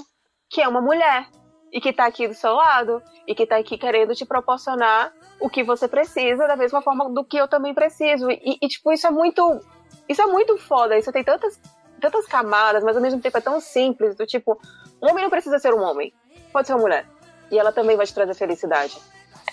que 0.51 0.61
é 0.61 0.69
uma 0.69 0.83
mulher 0.83 1.27
e 1.75 1.81
que 1.81 1.93
tá 1.93 2.07
aqui 2.07 2.29
do 2.29 2.35
seu 2.35 2.53
lado 2.53 3.03
e 3.27 3.35
que 3.35 3.45
tá 3.45 3.57
aqui 3.57 3.77
querendo 3.77 4.15
te 4.15 4.25
proporcionar 4.25 5.13
o 5.41 5.51
que 5.51 5.65
você 5.65 5.89
precisa 5.89 6.47
da 6.47 6.55
mesma 6.55 6.81
forma 6.81 7.11
do 7.11 7.25
que 7.25 7.37
eu 7.37 7.49
também 7.49 7.75
preciso. 7.75 8.31
E, 8.31 8.59
e 8.63 8.69
tipo, 8.69 8.93
isso 8.93 9.09
é 9.09 9.11
muito. 9.11 9.61
Isso 10.09 10.23
é 10.23 10.27
muito 10.27 10.57
foda. 10.57 10.97
Isso 10.97 11.11
tem 11.11 11.25
tantas, 11.25 11.61
tantas 12.01 12.27
camadas, 12.29 12.85
mas 12.85 12.95
ao 12.95 13.03
mesmo 13.03 13.21
tempo 13.21 13.37
é 13.37 13.41
tão 13.41 13.61
simples. 13.61 14.15
Do 14.15 14.25
tipo, 14.25 14.57
um 15.03 15.11
homem 15.11 15.25
não 15.25 15.31
precisa 15.31 15.59
ser 15.59 15.75
um 15.75 15.83
homem. 15.83 16.15
Pode 16.53 16.69
ser 16.69 16.75
uma 16.75 16.83
mulher. 16.83 17.07
E 17.51 17.59
ela 17.59 17.73
também 17.73 17.97
vai 17.97 18.07
te 18.07 18.15
trazer 18.15 18.35
felicidade. 18.35 18.97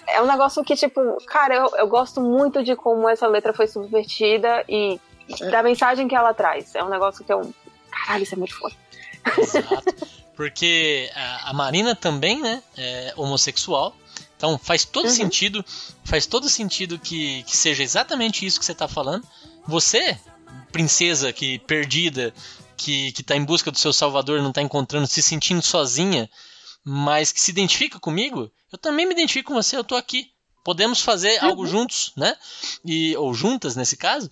É 0.07 0.21
um 0.21 0.27
negócio 0.27 0.63
que, 0.63 0.75
tipo, 0.75 1.01
cara, 1.25 1.55
eu, 1.55 1.69
eu 1.75 1.87
gosto 1.87 2.21
muito 2.21 2.63
de 2.63 2.75
como 2.75 3.09
essa 3.09 3.25
letra 3.25 3.51
foi 3.51 3.65
subvertida 3.65 4.63
e 4.69 5.01
da 5.49 5.63
mensagem 5.63 6.07
que 6.07 6.15
ela 6.15 6.35
traz. 6.35 6.75
É 6.75 6.83
um 6.83 6.89
negócio 6.89 7.25
que 7.25 7.33
eu. 7.33 7.51
Caralho, 7.89 8.23
isso 8.23 8.35
é 8.35 8.37
muito 8.37 8.55
foda. 8.55 8.75
Exato. 9.39 10.20
Porque 10.41 11.07
a, 11.13 11.51
a 11.51 11.53
Marina 11.53 11.95
também, 11.95 12.41
né, 12.41 12.63
é 12.75 13.13
homossexual. 13.15 13.95
Então 14.35 14.57
faz 14.57 14.83
todo 14.83 15.05
uhum. 15.05 15.11
sentido, 15.11 15.63
faz 16.03 16.25
todo 16.25 16.49
sentido 16.49 16.97
que, 16.97 17.43
que 17.43 17.55
seja 17.55 17.83
exatamente 17.83 18.43
isso 18.43 18.59
que 18.59 18.65
você 18.65 18.71
está 18.71 18.87
falando. 18.87 19.23
Você, 19.67 20.17
princesa 20.71 21.31
que 21.31 21.59
perdida, 21.59 22.33
que, 22.75 23.11
que 23.11 23.21
tá 23.21 23.35
em 23.35 23.45
busca 23.45 23.69
do 23.69 23.77
seu 23.77 23.93
salvador, 23.93 24.41
não 24.41 24.49
está 24.49 24.63
encontrando, 24.63 25.05
se 25.05 25.21
sentindo 25.21 25.61
sozinha, 25.61 26.27
mas 26.83 27.31
que 27.31 27.39
se 27.39 27.51
identifica 27.51 27.99
comigo, 27.99 28.51
eu 28.71 28.79
também 28.79 29.05
me 29.05 29.13
identifico 29.13 29.49
com 29.49 29.61
você, 29.61 29.77
eu 29.77 29.83
tô 29.83 29.95
aqui. 29.95 30.31
Podemos 30.63 31.01
fazer 31.01 31.39
uhum. 31.39 31.49
algo 31.49 31.67
juntos, 31.67 32.13
né? 32.17 32.35
E, 32.83 33.15
ou 33.15 33.31
juntas, 33.31 33.75
nesse 33.75 33.95
caso. 33.95 34.29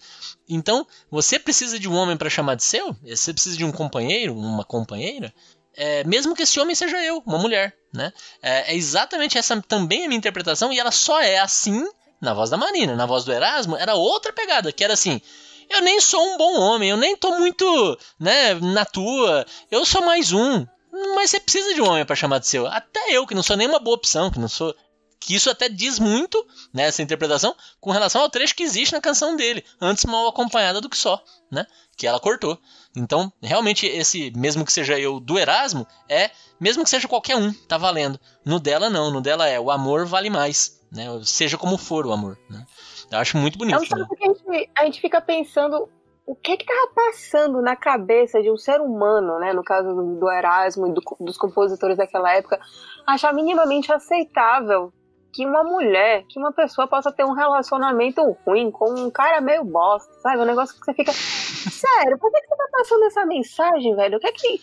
Então, 0.47 0.88
você 1.12 1.38
precisa 1.38 1.78
de 1.78 1.88
um 1.88 1.93
homem 1.93 2.18
para 2.18 2.32
chamar 2.32 2.55
de 2.55 2.64
seu? 2.64 2.95
Você 3.05 3.32
precisa 3.32 3.55
de 3.55 3.64
um 3.64 3.72
companheiro, 3.72 4.36
uma 4.36 4.64
companheira? 4.64 5.32
É, 5.80 6.03
mesmo 6.03 6.36
que 6.36 6.43
esse 6.43 6.59
homem 6.59 6.75
seja 6.75 7.01
eu, 7.01 7.23
uma 7.25 7.38
mulher, 7.38 7.73
né? 7.93 8.11
É, 8.43 8.73
é, 8.73 8.75
exatamente 8.75 9.38
essa 9.38 9.61
também 9.61 10.03
a 10.03 10.07
minha 10.09 10.17
interpretação 10.17 10.73
e 10.73 10.77
ela 10.77 10.91
só 10.91 11.21
é 11.21 11.39
assim 11.39 11.88
na 12.21 12.34
voz 12.34 12.49
da 12.49 12.57
Marina, 12.57 12.97
na 12.97 13.05
voz 13.05 13.23
do 13.23 13.32
Erasmo 13.32 13.77
era 13.77 13.95
outra 13.95 14.34
pegada, 14.34 14.73
que 14.73 14.84
era 14.84 14.93
assim, 14.93 15.21
eu 15.69 15.82
nem 15.82 16.01
sou 16.01 16.21
um 16.21 16.38
bom 16.38 16.59
homem, 16.59 16.89
eu 16.89 16.97
nem 16.97 17.15
tô 17.15 17.32
muito, 17.39 17.97
né, 18.19 18.55
na 18.55 18.84
tua, 18.84 19.45
eu 19.71 19.86
sou 19.86 20.01
mais 20.01 20.34
um. 20.34 20.67
Mas 21.15 21.30
você 21.30 21.39
precisa 21.39 21.73
de 21.73 21.82
um 21.82 21.88
homem 21.88 22.03
para 22.03 22.15
chamar 22.15 22.39
de 22.39 22.47
seu. 22.47 22.65
Até 22.67 23.11
eu, 23.11 23.25
que 23.25 23.36
não 23.36 23.43
sou 23.43 23.55
nenhuma 23.55 23.80
boa 23.80 23.95
opção, 23.95 24.30
que 24.30 24.39
não 24.39 24.49
sou 24.49 24.75
que 25.20 25.36
isso 25.36 25.49
até 25.49 25.67
diz 25.67 25.99
muito 25.99 26.45
nessa 26.74 27.01
né, 27.01 27.03
interpretação 27.03 27.55
com 27.80 27.91
relação 27.91 28.22
ao 28.22 28.30
trecho 28.30 28.55
que 28.55 28.63
existe 28.63 28.93
na 28.93 29.01
canção 29.01 29.36
dele, 29.36 29.63
antes 29.82 30.05
mal 30.05 30.28
acompanhada 30.28 30.80
do 30.80 30.89
que 30.89 30.97
só, 30.97 31.22
né? 31.51 31.65
Que 31.97 32.07
ela 32.07 32.20
cortou. 32.20 32.57
Então, 32.95 33.32
realmente, 33.41 33.86
esse, 33.86 34.32
mesmo 34.36 34.65
que 34.65 34.72
seja 34.72 34.97
eu 34.97 35.20
do 35.20 35.38
Erasmo, 35.38 35.86
é, 36.07 36.32
mesmo 36.59 36.84
que 36.84 36.89
seja 36.89 37.07
qualquer 37.07 37.36
um, 37.36 37.53
tá 37.53 37.78
valendo. 37.78 38.20
No 38.45 38.59
dela, 38.59 38.89
não. 38.89 39.11
No 39.11 39.22
dela 39.22 39.47
é 39.47 39.59
o 39.59 39.70
amor 39.70 40.05
vale 40.05 40.30
mais, 40.30 40.82
né? 40.91 41.05
Seja 41.24 41.57
como 41.57 41.78
for 41.78 42.05
o 42.05 42.13
amor, 42.13 42.38
né? 42.49 42.65
Eu 43.11 43.20
acho 43.20 43.38
muito 43.38 43.57
bonito. 43.57 43.76
É 43.76 43.95
um 43.95 43.99
né? 43.99 44.07
que 44.17 44.24
a 44.24 44.28
gente, 44.28 44.72
a 44.76 44.86
gente 44.86 45.01
fica 45.01 45.20
pensando 45.20 45.89
o 46.26 46.36
que 46.36 46.57
que 46.57 46.65
tava 46.65 46.91
passando 46.93 47.61
na 47.61 47.76
cabeça 47.76 48.41
de 48.41 48.51
um 48.51 48.57
ser 48.57 48.80
humano, 48.80 49.39
né? 49.39 49.51
No 49.51 49.63
caso 49.63 49.93
do, 49.93 50.20
do 50.20 50.30
Erasmo 50.30 50.88
e 50.88 50.93
do, 50.93 51.01
dos 51.20 51.38
compositores 51.38 51.97
daquela 51.97 52.32
época, 52.34 52.59
achar 53.05 53.34
minimamente 53.34 53.91
aceitável 53.91 54.93
que 55.32 55.45
uma 55.45 55.63
mulher, 55.63 56.23
que 56.27 56.39
uma 56.39 56.51
pessoa 56.51 56.88
possa 56.88 57.11
ter 57.11 57.23
um 57.23 57.34
relacionamento 57.34 58.21
ruim 58.45 58.71
com 58.71 58.91
um 58.91 59.11
cara 59.11 59.39
meio 59.41 59.63
bosta, 59.63 60.11
sabe? 60.21 60.41
Um 60.41 60.45
negócio 60.45 60.73
que 60.75 60.84
você 60.84 60.93
fica. 60.93 61.13
Sério, 61.13 62.17
por 62.17 62.32
que, 62.32 62.41
que 62.41 62.47
você 62.47 62.55
tá 62.55 62.67
passando 62.71 63.05
essa 63.05 63.25
mensagem, 63.25 63.95
velho? 63.95 64.17
O 64.17 64.19
que 64.19 64.27
é 64.27 64.32
que. 64.32 64.59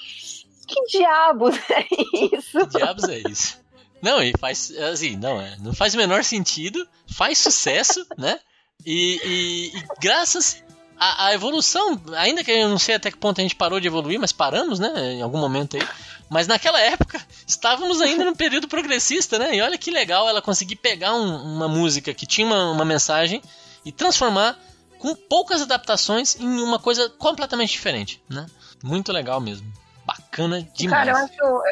Que 0.67 0.99
diabos 0.99 1.55
é 1.71 1.87
isso? 2.35 2.59
Que 2.67 2.79
diabos 2.79 3.09
é 3.09 3.19
isso? 3.31 3.61
Não, 4.03 4.23
e 4.23 4.33
faz. 4.39 4.71
Assim, 4.93 5.17
não, 5.17 5.41
é, 5.41 5.57
não 5.61 5.73
faz 5.73 5.95
o 5.95 5.99
menor 5.99 6.25
sentido, 6.25 6.87
faz 7.07 7.39
sucesso, 7.39 8.05
né? 8.19 8.41
E, 8.85 9.21
e, 9.25 9.79
e 9.79 9.85
graças 10.01 10.63
à, 10.99 11.27
à 11.27 11.35
evolução, 11.35 12.01
ainda 12.17 12.43
que 12.43 12.51
eu 12.51 12.69
não 12.69 12.79
sei 12.79 12.97
até 12.97 13.11
que 13.11 13.17
ponto 13.17 13.41
a 13.41 13.43
gente 13.43 13.57
parou 13.57 13.81
de 13.81 13.87
evoluir, 13.87 14.19
mas 14.19 14.33
paramos, 14.33 14.79
né? 14.79 15.15
Em 15.15 15.23
algum 15.23 15.39
momento 15.39 15.77
aí. 15.77 15.83
Mas 16.29 16.47
naquela 16.47 16.81
época, 16.81 17.21
estávamos 17.47 18.01
ainda 18.01 18.25
no 18.25 18.35
período 18.35 18.69
progressista, 18.69 19.39
né? 19.39 19.55
E 19.55 19.63
olha 19.63 19.79
que 19.79 19.91
legal 19.91 20.29
ela 20.29 20.43
conseguir 20.43 20.77
pegar 20.77 21.15
um, 21.15 21.55
uma 21.55 21.69
música 21.69 22.13
que 22.13 22.27
tinha 22.27 22.47
uma, 22.47 22.71
uma, 22.73 22.85
mensagem 22.85 23.41
e 23.85 23.93
transformar 23.93 24.59
com 24.99 25.15
poucas 25.15 25.63
adaptações 25.63 26.37
em 26.41 26.61
uma 26.61 26.79
coisa 26.79 27.09
completamente 27.11 27.71
diferente, 27.71 28.23
né? 28.29 28.47
Muito 28.83 29.13
legal 29.13 29.41
mesmo. 29.41 29.67
Bacana 30.05 30.67
demais. 30.75 31.07
Cara, 31.07 31.11
eu 31.11 31.25
acho, 31.25 31.63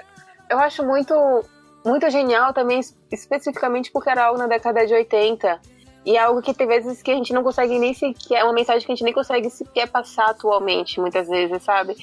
eu 0.51 0.59
acho 0.59 0.85
muito, 0.85 1.45
muito 1.85 2.09
genial 2.11 2.53
também, 2.53 2.81
especificamente 3.11 3.91
porque 3.91 4.11
era 4.11 4.27
algo 4.27 4.39
na 4.39 4.47
década 4.47 4.87
de 4.87 4.95
80. 4.95 5.61
E 6.07 6.17
é 6.17 6.21
algo 6.21 6.43
que 6.43 6.53
tem 6.53 6.67
vezes 6.67 7.03
que 7.03 7.11
a 7.11 7.15
gente 7.15 7.33
não 7.33 7.43
consegue 7.43 7.79
nem 7.79 7.95
sequer, 7.95 8.41
é 8.41 8.45
uma 8.45 8.53
mensagem 8.53 8.85
que 8.85 8.93
a 8.93 8.95
gente 8.95 9.05
nem 9.05 9.15
consegue 9.15 9.49
sequer 9.49 9.89
passar 9.89 10.27
atualmente, 10.27 11.01
muitas 11.01 11.27
vezes, 11.29 11.63
sabe? 11.63 11.97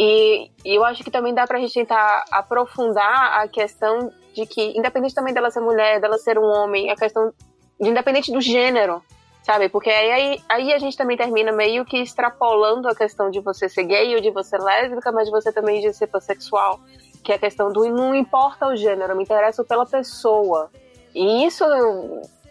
E, 0.00 0.52
e, 0.64 0.76
eu 0.76 0.84
acho 0.84 1.02
que 1.02 1.10
também 1.10 1.34
dá 1.34 1.44
pra 1.44 1.58
gente 1.58 1.74
tentar 1.74 2.24
aprofundar 2.30 3.40
a 3.42 3.48
questão 3.48 4.12
de 4.32 4.46
que, 4.46 4.78
independente 4.78 5.12
também 5.12 5.34
dela 5.34 5.50
ser 5.50 5.58
mulher, 5.58 6.00
dela 6.00 6.16
ser 6.18 6.38
um 6.38 6.44
homem, 6.44 6.88
a 6.88 6.94
questão 6.94 7.32
de 7.80 7.88
independente 7.90 8.30
do 8.30 8.40
gênero, 8.40 9.02
sabe? 9.42 9.68
Porque 9.68 9.90
aí, 9.90 10.40
aí, 10.48 10.72
a 10.72 10.78
gente 10.78 10.96
também 10.96 11.16
termina 11.16 11.50
meio 11.50 11.84
que 11.84 11.98
extrapolando 11.98 12.86
a 12.86 12.94
questão 12.94 13.28
de 13.28 13.40
você 13.40 13.68
ser 13.68 13.82
gay 13.82 14.14
ou 14.14 14.20
de 14.20 14.30
você 14.30 14.56
lésbica, 14.56 15.10
mas 15.10 15.24
de 15.24 15.32
você 15.32 15.50
também 15.50 15.80
de 15.80 15.92
ser 15.92 16.06
pansexual, 16.06 16.78
que 17.24 17.32
é 17.32 17.34
a 17.34 17.40
questão 17.40 17.72
do 17.72 17.84
não 17.90 18.14
importa 18.14 18.68
o 18.68 18.76
gênero, 18.76 19.16
me 19.16 19.24
interessa 19.24 19.64
pela 19.64 19.84
pessoa. 19.84 20.70
E 21.12 21.44
isso 21.44 21.64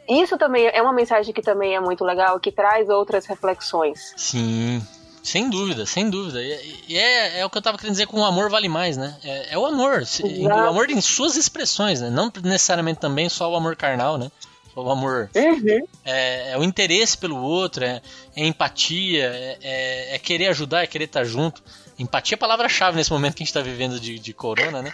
isso 0.10 0.38
também 0.38 0.68
é 0.68 0.82
uma 0.82 0.92
mensagem 0.92 1.34
que 1.34 1.42
também 1.42 1.78
é 1.78 1.80
muito 1.80 2.04
legal, 2.04 2.38
que 2.42 2.52
traz 2.52 2.90
outras 2.90 3.26
reflexões. 3.26 4.14
Sim, 4.18 4.82
sem 5.28 5.50
dúvida, 5.50 5.86
sem 5.86 6.10
dúvida. 6.10 6.42
E, 6.42 6.98
é, 6.98 7.40
é, 7.40 7.46
o 7.46 7.50
que 7.50 7.58
eu 7.58 7.62
tava 7.62 7.78
querendo 7.78 7.92
dizer 7.92 8.08
com 8.08 8.22
o 8.22 8.24
amor 8.24 8.50
vale 8.50 8.70
mais, 8.70 8.96
né? 8.96 9.14
É, 9.22 9.56
é 9.56 9.58
o 9.58 9.66
amor. 9.66 10.02
Exato. 10.02 10.26
O 10.26 10.54
amor 10.54 10.90
em 10.90 11.02
suas 11.02 11.36
expressões, 11.36 12.00
né? 12.00 12.10
Não 12.10 12.32
necessariamente 12.44 13.02
também 13.02 13.28
só 13.28 13.52
o 13.52 13.56
amor 13.56 13.76
carnal, 13.76 14.18
né? 14.18 14.32
O 14.74 14.90
amor 14.90 15.30
uhum. 15.36 15.88
é, 16.06 16.52
é, 16.52 16.58
o 16.58 16.64
interesse 16.64 17.18
pelo 17.18 17.36
outro, 17.42 17.84
é, 17.84 18.02
é 18.36 18.46
empatia, 18.46 19.26
é, 19.26 19.58
é, 19.62 20.16
é 20.16 20.20
querer 20.20 20.48
ajudar, 20.48 20.84
é 20.84 20.88
querer 20.88 21.06
estar 21.06 21.26
junto. 21.26 21.62
Empatia 22.00 22.36
é 22.36 22.38
a 22.38 22.40
palavra-chave 22.40 22.96
nesse 22.96 23.12
momento 23.12 23.36
que 23.36 23.44
a 23.44 23.46
gente 23.46 23.50
está 23.50 23.62
vivendo 23.62 24.00
de, 24.00 24.18
de 24.18 24.34
corona, 24.34 24.82
né? 24.82 24.94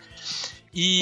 E. 0.73 1.01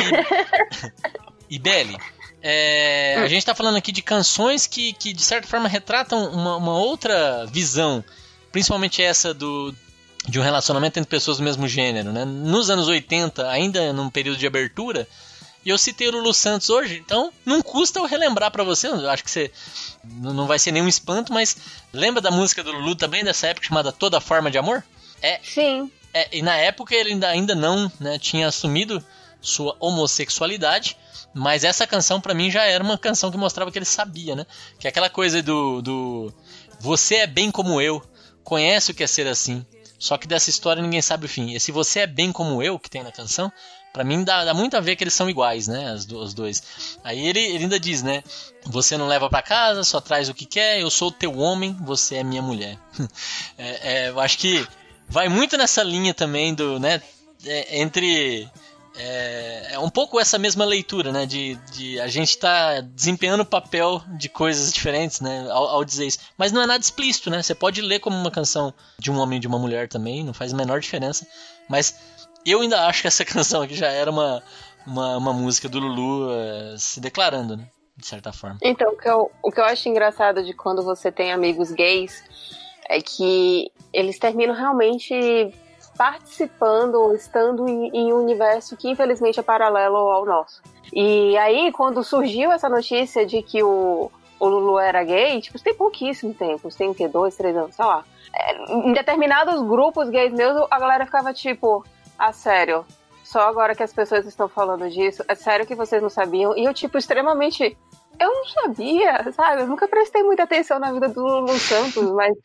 e 1.50 1.58
Belly, 1.58 1.96
é, 2.44 3.16
a 3.20 3.28
gente 3.30 3.40
está 3.40 3.56
falando 3.56 3.78
aqui 3.78 3.94
de 3.94 4.02
canções 4.02 4.68
que, 4.68 4.92
que 4.92 5.14
de 5.14 5.22
certa 5.22 5.48
forma 5.48 5.70
retratam 5.70 6.34
uma, 6.34 6.58
uma 6.58 6.78
outra 6.78 7.46
visão 7.46 8.04
principalmente 8.52 9.02
essa 9.02 9.34
do 9.34 9.74
de 10.28 10.40
um 10.40 10.44
relacionamento 10.44 11.00
entre 11.00 11.10
pessoas 11.10 11.38
do 11.38 11.44
mesmo 11.44 11.68
gênero, 11.68 12.12
né? 12.12 12.26
Nos 12.26 12.70
anos 12.70 12.88
80, 12.88 13.50
ainda 13.50 13.92
num 13.92 14.10
período 14.10 14.38
de 14.38 14.46
abertura, 14.46 15.08
e 15.66 15.70
eu 15.70 15.78
citei 15.78 16.08
o 16.08 16.12
Lulu 16.12 16.34
Santos 16.34 16.70
hoje, 16.70 17.02
então 17.04 17.32
não 17.46 17.62
custa 17.62 18.00
eu 18.00 18.06
relembrar 18.06 18.52
para 18.52 18.64
você, 18.64 18.88
eu 18.88 19.10
acho 19.10 19.24
que 19.24 19.32
você 19.32 19.52
não 20.04 20.48
vai 20.48 20.60
ser 20.60 20.72
nenhum 20.72 20.88
espanto, 20.88 21.34
mas 21.34 21.58
lembra 21.94 22.22
da 22.22 22.32
música 22.32 22.64
do 22.64 22.72
Lulu 22.72 22.96
também 22.96 23.24
dessa 23.24 23.48
época 23.48 23.68
chamada 23.68 23.92
Toda 23.92 24.22
Forma 24.22 24.52
de 24.52 24.58
Amor? 24.58 24.84
É. 25.22 25.40
Sim. 25.44 25.92
É, 26.14 26.28
e 26.32 26.42
na 26.42 26.56
época 26.58 26.94
ele 26.94 27.12
ainda, 27.12 27.28
ainda 27.28 27.56
não 27.56 27.92
né, 28.00 28.20
tinha 28.20 28.48
assumido 28.48 29.04
sua 29.40 29.76
homossexualidade, 29.80 30.98
mas 31.34 31.64
essa 31.64 31.88
canção 31.88 32.20
para 32.20 32.34
mim 32.34 32.52
já 32.52 32.64
era 32.64 32.84
uma 32.84 32.98
canção 32.98 33.32
que 33.32 33.38
mostrava 33.38 33.72
que 33.72 33.78
ele 33.78 33.86
sabia, 33.86 34.36
né? 34.36 34.46
Que 34.78 34.88
é 34.88 34.90
aquela 34.90 35.10
coisa 35.10 35.42
do, 35.42 35.82
do 35.82 36.34
você 36.80 37.16
é 37.18 37.28
bem 37.28 37.50
como 37.50 37.80
eu, 37.80 38.04
conhece 38.44 38.92
o 38.92 38.94
que 38.94 39.04
é 39.04 39.08
ser 39.08 39.28
assim. 39.28 39.66
Só 39.98 40.18
que 40.18 40.28
dessa 40.28 40.50
história 40.50 40.82
ninguém 40.82 41.02
sabe 41.02 41.26
o 41.26 41.30
fim. 41.30 41.54
E 41.54 41.60
se 41.60 41.72
você 41.72 42.00
é 42.00 42.08
bem 42.08 42.32
como 42.32 42.64
eu, 42.64 42.80
que 42.80 42.90
tem 42.90 43.04
na 43.04 43.12
canção, 43.12 43.52
para 43.94 44.04
mim 44.04 44.24
dá, 44.24 44.46
dá, 44.46 44.54
muito 44.54 44.76
a 44.76 44.80
ver 44.80 44.96
que 44.96 45.04
eles 45.04 45.14
são 45.14 45.30
iguais, 45.30 45.68
né? 45.68 45.94
Os, 45.94 46.08
os 46.08 46.34
dois. 46.34 46.98
Aí 47.04 47.28
ele, 47.28 47.40
ele, 47.40 47.66
ainda 47.66 47.80
diz, 47.80 48.02
né? 48.02 48.24
Você 48.66 48.98
não 48.98 49.08
leva 49.08 49.30
para 49.30 49.44
casa, 49.44 49.84
só 49.84 50.02
traz 50.02 50.30
o 50.30 50.34
que 50.34 50.46
quer. 50.46 50.80
Eu 50.80 50.90
sou 50.90 51.12
teu 51.12 51.38
homem, 51.38 51.78
você 51.82 52.16
é 52.16 52.24
minha 52.24 52.42
mulher. 52.42 52.78
é, 53.58 54.06
é, 54.06 54.10
eu 54.10 54.20
acho 54.20 54.38
que 54.38 54.66
vai 55.08 55.30
muito 55.30 55.58
nessa 55.58 55.84
linha 55.84 56.14
também 56.14 56.54
do, 56.56 56.80
né? 56.80 57.02
É, 57.46 57.80
entre 57.82 58.50
é, 58.96 59.74
é 59.74 59.80
um 59.80 59.90
pouco 59.90 60.20
essa 60.20 60.38
mesma 60.38 60.66
leitura, 60.66 61.12
né? 61.12 61.26
De, 61.26 61.56
de 61.72 62.00
a 62.00 62.08
gente 62.08 62.38
tá 62.38 62.82
desempenhando 62.82 63.42
o 63.42 63.46
papel 63.46 64.02
de 64.18 64.28
coisas 64.28 64.72
diferentes, 64.72 65.22
né? 65.22 65.48
Ao, 65.50 65.68
ao, 65.68 65.86
dizer 65.86 66.08
isso. 66.08 66.20
Mas 66.38 66.52
não 66.52 66.62
é 66.62 66.68
nada 66.68 66.84
explícito, 66.84 67.30
né? 67.30 67.42
Você 67.42 67.56
pode 67.56 67.82
ler 67.82 68.00
como 68.00 68.16
uma 68.16 68.32
canção 68.32 68.74
de 69.00 69.10
um 69.10 69.18
homem 69.18 69.38
e 69.38 69.40
de 69.40 69.48
uma 69.48 69.60
mulher 69.60 69.88
também, 69.88 70.24
não 70.24 70.34
faz 70.34 70.54
a 70.54 70.58
menor 70.58 70.80
diferença. 70.80 71.26
Mas 71.70 71.96
eu 72.46 72.62
ainda 72.62 72.86
acho 72.88 73.02
que 73.02 73.08
essa 73.08 73.24
canção 73.26 73.62
aqui 73.62 73.76
já 73.76 73.88
era 73.88 74.12
uma, 74.12 74.44
uma, 74.86 75.18
uma 75.18 75.34
música 75.34 75.70
do 75.70 75.80
Lulu 75.80 76.30
uh, 76.30 76.78
se 76.78 77.00
declarando, 77.00 77.56
né? 77.56 77.68
De 77.96 78.06
certa 78.06 78.34
forma. 78.34 78.58
Então, 78.62 78.92
o 78.92 78.98
que, 78.98 79.08
eu, 79.08 79.32
o 79.44 79.52
que 79.52 79.60
eu 79.60 79.66
acho 79.66 79.88
engraçado 79.88 80.44
de 80.44 80.54
quando 80.54 80.84
você 80.84 81.12
tem 81.12 81.32
amigos 81.32 81.72
gays 81.72 82.24
é 82.90 83.00
que 83.02 83.72
eles 83.94 84.18
terminam 84.18 84.56
realmente 84.56 85.54
participando, 86.02 87.14
estando 87.14 87.70
em, 87.70 87.92
em, 87.94 88.12
um 88.12 88.24
universo 88.24 88.76
que 88.76 88.90
infelizmente 88.90 89.40
é 89.40 89.44
paralelo 89.44 89.98
ao 89.98 90.26
nosso. 90.26 90.60
E 90.92 91.38
aí, 91.38 91.72
quando 91.72 92.04
surgiu 92.04 92.52
essa 92.52 92.68
notícia 92.68 93.24
de 93.24 93.44
que 93.44 93.62
o, 93.62 94.10
o 94.40 94.48
Lulu 94.48 94.80
era 94.80 95.04
gay, 95.04 95.40
tipo, 95.40 95.62
tem 95.62 95.76
pouquíssimo 95.76 96.34
tempo, 96.34 96.76
tem 96.76 96.90
o 96.90 96.96
quê? 96.96 97.08
Dois, 97.08 97.36
três 97.36 97.56
anos, 97.56 97.76
sei 97.76 97.86
lá. 97.86 98.04
É, 98.34 98.74
em 98.74 98.94
determinados 98.94 99.62
grupos 99.62 100.10
gays 100.10 100.34
meus, 100.34 100.66
a 100.72 100.80
galera 100.80 101.06
ficava 101.06 101.32
tipo, 101.36 101.86
ah, 102.18 102.34
sério, 102.34 102.84
só 103.24 103.42
agora 103.42 103.76
que 103.76 103.84
as 103.84 103.94
pessoas 103.94 104.26
estão 104.26 104.50
falando 104.50 104.90
disso, 104.90 105.24
é 105.28 105.36
sério 105.36 105.68
que 105.68 105.76
vocês 105.76 106.02
não 106.02 106.10
sabiam? 106.10 106.58
E 106.58 106.66
eu, 106.66 106.74
tipo, 106.74 106.98
extremamente. 106.98 107.78
Eu 108.20 108.28
não 108.28 108.46
sabia, 108.46 109.32
sabe? 109.34 109.62
Eu 109.62 109.68
nunca 109.68 109.88
prestei 109.88 110.24
muita 110.24 110.44
atenção 110.44 110.80
na 110.80 110.92
vida 110.92 111.10
do 111.10 111.22
Lulu 111.22 111.60
Santos, 111.60 112.12
mas. 112.12 112.36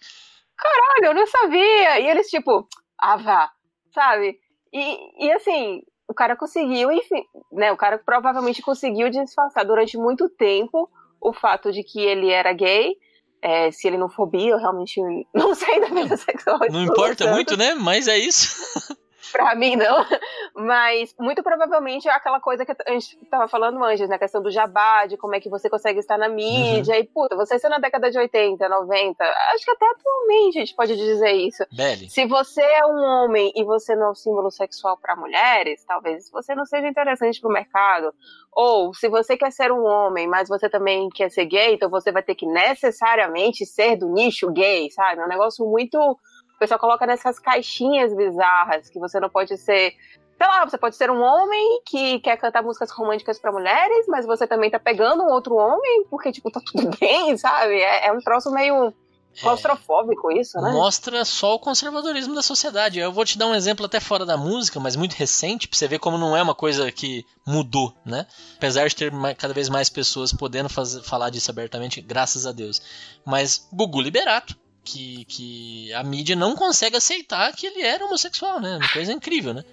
Caralho, 0.59 1.07
eu 1.07 1.15
não 1.15 1.27
sabia! 1.27 2.01
E 2.01 2.07
eles, 2.07 2.29
tipo, 2.29 2.69
ah, 2.99 3.17
vá, 3.17 3.51
sabe? 3.95 4.39
E, 4.73 5.27
e 5.27 5.33
assim, 5.33 5.83
o 6.09 6.15
cara 6.15 6.37
conseguiu, 6.37 6.91
enfim, 6.91 7.25
né? 7.53 7.73
O 7.73 7.77
cara 7.77 7.99
provavelmente 7.99 8.63
conseguiu 8.63 9.11
disfarçar 9.11 9.65
durante 9.65 9.97
muito 9.97 10.29
tempo 10.29 10.89
o 11.21 11.33
fato 11.33 11.73
de 11.73 11.83
que 11.83 12.01
ele 12.01 12.31
era 12.31 12.53
gay. 12.53 12.97
É, 13.43 13.71
se 13.71 13.87
ele 13.87 13.99
não 13.99 14.09
fobia, 14.09 14.51
eu 14.51 14.59
realmente 14.59 15.01
não 15.35 15.55
sei 15.55 15.81
da 15.81 15.89
vida 15.89 16.17
sexual. 16.17 16.59
Não 16.71 16.83
importa 16.83 17.31
muito, 17.33 17.57
né? 17.57 17.75
Mas 17.75 18.09
é 18.09 18.19
isso. 18.19 18.57
pra 19.33 19.55
mim 19.55 19.77
não. 19.77 20.05
Mas 20.55 21.15
muito 21.19 21.43
provavelmente 21.43 22.09
é 22.09 22.13
aquela 22.13 22.41
coisa 22.41 22.65
que 22.65 22.73
a 22.87 22.93
gente 22.93 23.17
tava 23.31 23.49
falando 23.49 23.83
antes, 23.85 24.09
né? 24.09 24.17
A 24.17 24.19
questão 24.19 24.43
do 24.43 24.51
jabá, 24.51 25.07
de 25.07 25.17
como 25.17 25.35
é 25.35 25.41
que 25.41 25.49
você 25.49 25.69
consegue 25.69 25.99
estar 25.99 26.19
na 26.19 26.29
mídia. 26.29 26.95
Uhum. 26.95 27.01
E, 27.01 27.05
puta, 27.05 27.37
você 27.37 27.59
ser 27.59 27.69
na 27.69 27.79
década 27.79 28.11
de 28.11 28.19
80, 28.19 28.69
90, 28.69 29.25
acho 29.55 29.65
que 29.65 29.71
até 29.71 29.87
atualmente 29.87 30.59
a 30.59 30.61
gente 30.61 30.75
pode 30.75 30.97
dizer 30.97 31.33
isso. 31.33 31.65
Belly. 31.73 32.09
Se 32.09 32.27
você 32.27 32.63
é 32.63 32.87
um 32.87 32.99
homem 32.99 33.53
e 33.55 33.65
você 33.65 33.95
não 33.95 34.07
é 34.07 34.11
um 34.11 34.15
símbolo 34.15 34.51
sexual 34.51 34.97
para 34.97 35.17
mulheres, 35.17 35.85
talvez 35.85 36.31
você 36.31 36.55
não 36.55 36.65
seja 36.65 36.89
interessante 36.89 37.41
pro 37.41 37.51
mercado. 37.51 38.13
Ou 38.53 38.95
se 38.95 39.09
você 39.09 39.37
quer 39.37 39.53
ser 39.53 39.71
um 39.71 39.85
homem, 39.85 40.27
mas 40.27 40.49
você 40.49 40.69
também 40.69 41.11
quer 41.11 41.31
ser 41.31 41.45
gay, 41.45 41.75
então 41.75 41.91
você 41.91 42.11
vai 42.11 42.23
ter 42.23 42.35
que 42.35 42.47
necessariamente 42.47 43.67
ser 43.67 43.97
do 43.97 44.09
nicho 44.09 44.51
gay, 44.51 44.91
sabe? 44.91 45.21
É 45.21 45.25
um 45.25 45.29
negócio 45.29 45.67
muito 45.67 46.19
o 46.57 46.59
pessoal 46.59 46.81
coloca 46.81 47.07
nessas 47.07 47.39
caixinhas 47.39 48.15
bizarras 48.15 48.89
que 48.89 48.99
você 48.99 49.21
não 49.21 49.29
pode 49.29 49.57
ser. 49.59 49.95
Sei 50.39 50.47
lá, 50.47 50.65
você 50.65 50.77
pode 50.77 50.97
ser 50.97 51.11
um 51.11 51.23
homem 51.23 51.83
que 51.85 52.19
quer 52.21 52.37
cantar 52.37 52.63
músicas 52.63 52.91
românticas 52.91 53.39
para 53.39 53.53
mulheres, 53.53 54.07
mas 54.09 54.27
você 54.27 54.47
também 54.47 54.71
tá 54.71 54.79
pegando 54.79 55.23
um 55.23 55.31
outro 55.31 55.55
homem, 55.55 56.05
porque, 56.11 56.33
tipo, 56.33 56.51
tá 56.51 56.61
tudo 56.65 56.91
bem, 56.99 57.37
sabe? 57.37 57.75
É, 57.75 58.09
é 58.09 58.13
um 58.13 58.19
troço 58.19 58.51
meio 58.51 58.93
claustrofóbico 59.39 60.31
é, 60.33 60.41
isso, 60.41 60.59
né? 60.59 60.73
Mostra 60.73 61.25
só 61.27 61.55
o 61.55 61.59
conservadorismo 61.59 62.35
da 62.35 62.43
sociedade. 62.43 62.99
Eu 62.99 63.13
vou 63.13 63.25
te 63.25 63.37
dar 63.37 63.47
um 63.49 63.55
exemplo 63.55 63.85
até 63.85 64.01
fora 64.01 64.25
da 64.25 64.37
música, 64.37 64.81
mas 64.81 64.97
muito 64.97 65.13
recente, 65.13 65.69
pra 65.69 65.77
você 65.77 65.87
ver 65.87 65.99
como 65.99 66.17
não 66.17 66.35
é 66.35 66.43
uma 66.43 66.55
coisa 66.55 66.91
que 66.91 67.25
mudou, 67.47 67.95
né? 68.05 68.27
Apesar 68.57 68.89
de 68.89 68.97
ter 68.97 69.13
cada 69.37 69.53
vez 69.53 69.69
mais 69.69 69.91
pessoas 69.91 70.33
podendo 70.33 70.71
fazer, 70.71 71.03
falar 71.03 71.29
disso 71.29 71.51
abertamente, 71.51 72.01
graças 72.01 72.47
a 72.47 72.53
Deus. 72.53 72.81
Mas 73.27 73.69
Gugu 73.71 74.01
Liberato 74.01 74.57
que, 74.87 75.25
que 75.25 75.93
a 75.93 76.05
mídia 76.05 76.37
não 76.37 76.55
consegue 76.55 76.97
aceitar 76.97 77.53
que 77.53 77.67
ele 77.67 77.83
era 77.83 78.05
homossexual, 78.05 78.61
né? 78.61 78.77
Uma 78.77 78.89
coisa 78.93 79.13
incrível, 79.13 79.53
né? 79.53 79.65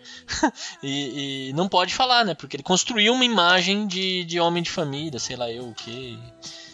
e, 0.82 1.50
e, 1.50 1.54
não 1.54 1.70
pode 1.70 1.94
falar, 1.94 2.26
né? 2.26 2.34
Porque 2.34 2.56
ele 2.56 2.64
construiu 2.64 3.14
uma 3.14 3.24
imagem 3.24 3.86
de, 3.86 4.24
de 4.26 4.40
homem 4.40 4.64
de 4.64 4.72
família, 4.72 5.20
sei 5.20 5.36
lá 5.36 5.52
eu 5.52 5.70
o 5.70 5.74
que. 5.74 6.20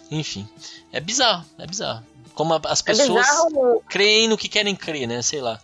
Enfim. 0.10 0.48
É 0.92 1.02
bizarro, 1.02 1.46
é 1.58 1.68
bizarro. 1.68 2.04
Como 2.34 2.54
as 2.54 2.80
é 2.80 2.84
pessoas 2.84 3.28
é 3.28 3.80
creem 3.90 4.30
no 4.30 4.38
que 4.38 4.48
querem 4.48 4.76
crer, 4.76 5.06
né? 5.06 5.22
Sei 5.22 5.42
lá. 5.42 5.60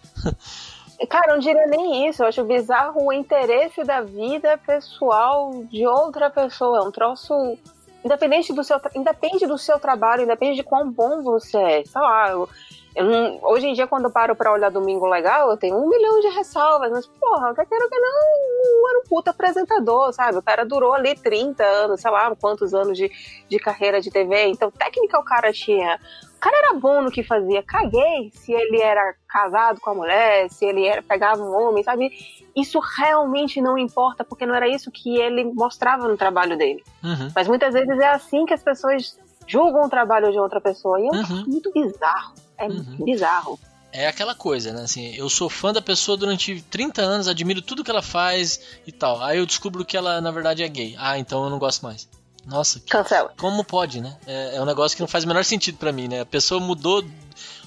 Cara, 1.09 1.33
não 1.33 1.39
diria 1.39 1.65
nem 1.67 2.09
isso. 2.09 2.23
Eu 2.23 2.27
acho 2.27 2.43
bizarro 2.43 3.05
o 3.05 3.13
interesse 3.13 3.83
da 3.83 4.01
vida 4.01 4.57
pessoal 4.57 5.63
de 5.63 5.87
outra 5.87 6.29
pessoa. 6.29 6.79
É 6.79 6.81
um 6.81 6.91
troço 6.91 7.57
independente 8.05 8.53
do 8.53 8.63
seu, 8.63 8.79
independe 8.93 9.47
do 9.47 9.57
seu 9.57 9.79
trabalho, 9.79 10.21
independe 10.21 10.57
de 10.57 10.63
quão 10.63 10.91
bom 10.91 11.23
você 11.23 11.57
é. 11.57 11.83
Sei 11.83 11.99
lá, 11.99 12.29
eu, 12.29 12.47
eu 12.95 13.39
hoje 13.41 13.65
em 13.65 13.73
dia, 13.73 13.87
quando 13.87 14.05
eu 14.05 14.11
paro 14.11 14.35
pra 14.35 14.53
olhar 14.53 14.69
Domingo 14.69 15.07
Legal, 15.07 15.49
eu 15.49 15.57
tenho 15.57 15.75
um 15.75 15.89
milhão 15.89 16.19
de 16.19 16.27
ressalvas, 16.27 16.91
mas, 16.91 17.07
porra, 17.07 17.55
quer 17.55 17.65
queira 17.65 17.89
que 17.89 17.99
não, 17.99 18.89
era 18.89 18.99
um 18.99 19.09
puta 19.09 19.31
apresentador, 19.31 20.13
sabe? 20.13 20.37
O 20.37 20.43
cara 20.43 20.63
durou 20.63 20.93
ali 20.93 21.15
30 21.15 21.63
anos, 21.63 21.99
sei 21.99 22.11
lá, 22.11 22.33
quantos 22.35 22.75
anos 22.75 22.95
de, 22.95 23.11
de 23.49 23.57
carreira 23.57 23.99
de 23.99 24.11
TV. 24.11 24.49
Então, 24.49 24.69
técnica 24.69 25.19
o 25.19 25.23
cara 25.23 25.51
tinha. 25.51 25.99
O 26.35 26.39
cara 26.39 26.57
era 26.57 26.73
bom 26.73 27.01
no 27.01 27.11
que 27.11 27.23
fazia. 27.23 27.63
Caguei 27.63 28.31
se 28.33 28.51
ele 28.51 28.79
era 28.79 29.15
casado 29.27 29.79
com 29.79 29.89
a 29.89 29.95
mulher, 29.95 30.49
se 30.49 30.65
ele 30.65 30.85
era, 30.85 31.01
pegava 31.01 31.41
um 31.41 31.55
homem, 31.55 31.83
sabe? 31.83 32.11
isso 32.55 32.79
realmente 32.79 33.59
não 33.59 33.77
importa, 33.77 34.23
porque 34.23 34.45
não 34.45 34.55
era 34.55 34.67
isso 34.67 34.89
que 34.89 35.17
ele 35.17 35.43
mostrava 35.43 36.07
no 36.07 36.15
trabalho 36.15 36.57
dele. 36.57 36.81
Uhum. 37.03 37.29
Mas 37.35 37.47
muitas 37.47 37.73
vezes 37.73 37.99
é 37.99 38.07
assim 38.07 38.45
que 38.45 38.53
as 38.53 38.63
pessoas 38.63 39.17
julgam 39.45 39.83
o 39.83 39.89
trabalho 39.89 40.31
de 40.31 40.39
outra 40.39 40.61
pessoa. 40.61 40.99
E 40.99 41.07
é 41.07 41.11
uhum. 41.11 41.43
muito 41.47 41.71
bizarro. 41.73 42.33
É 42.57 42.67
uhum. 42.67 42.97
bizarro. 43.03 43.59
É 43.91 44.07
aquela 44.07 44.33
coisa, 44.33 44.71
né? 44.71 44.83
Assim, 44.83 45.13
eu 45.15 45.29
sou 45.29 45.49
fã 45.49 45.73
da 45.73 45.81
pessoa 45.81 46.17
durante 46.17 46.61
30 46.61 47.01
anos, 47.01 47.27
admiro 47.27 47.61
tudo 47.61 47.83
que 47.83 47.91
ela 47.91 48.01
faz 48.01 48.59
e 48.87 48.91
tal. 48.91 49.21
Aí 49.21 49.37
eu 49.37 49.45
descubro 49.45 49.83
que 49.83 49.97
ela, 49.97 50.21
na 50.21 50.31
verdade, 50.31 50.63
é 50.63 50.67
gay. 50.67 50.95
Ah, 50.97 51.19
então 51.19 51.43
eu 51.43 51.49
não 51.49 51.59
gosto 51.59 51.83
mais. 51.83 52.07
Nossa, 52.45 52.79
Cancela. 52.81 53.33
como 53.37 53.63
pode, 53.63 54.01
né? 54.01 54.15
É, 54.27 54.57
é 54.57 54.61
um 54.61 54.65
negócio 54.65 54.95
que 54.95 55.01
não 55.01 55.07
faz 55.07 55.23
o 55.23 55.27
menor 55.27 55.43
sentido 55.43 55.77
para 55.77 55.91
mim, 55.91 56.07
né? 56.07 56.21
A 56.21 56.25
pessoa 56.25 56.59
mudou. 56.59 57.03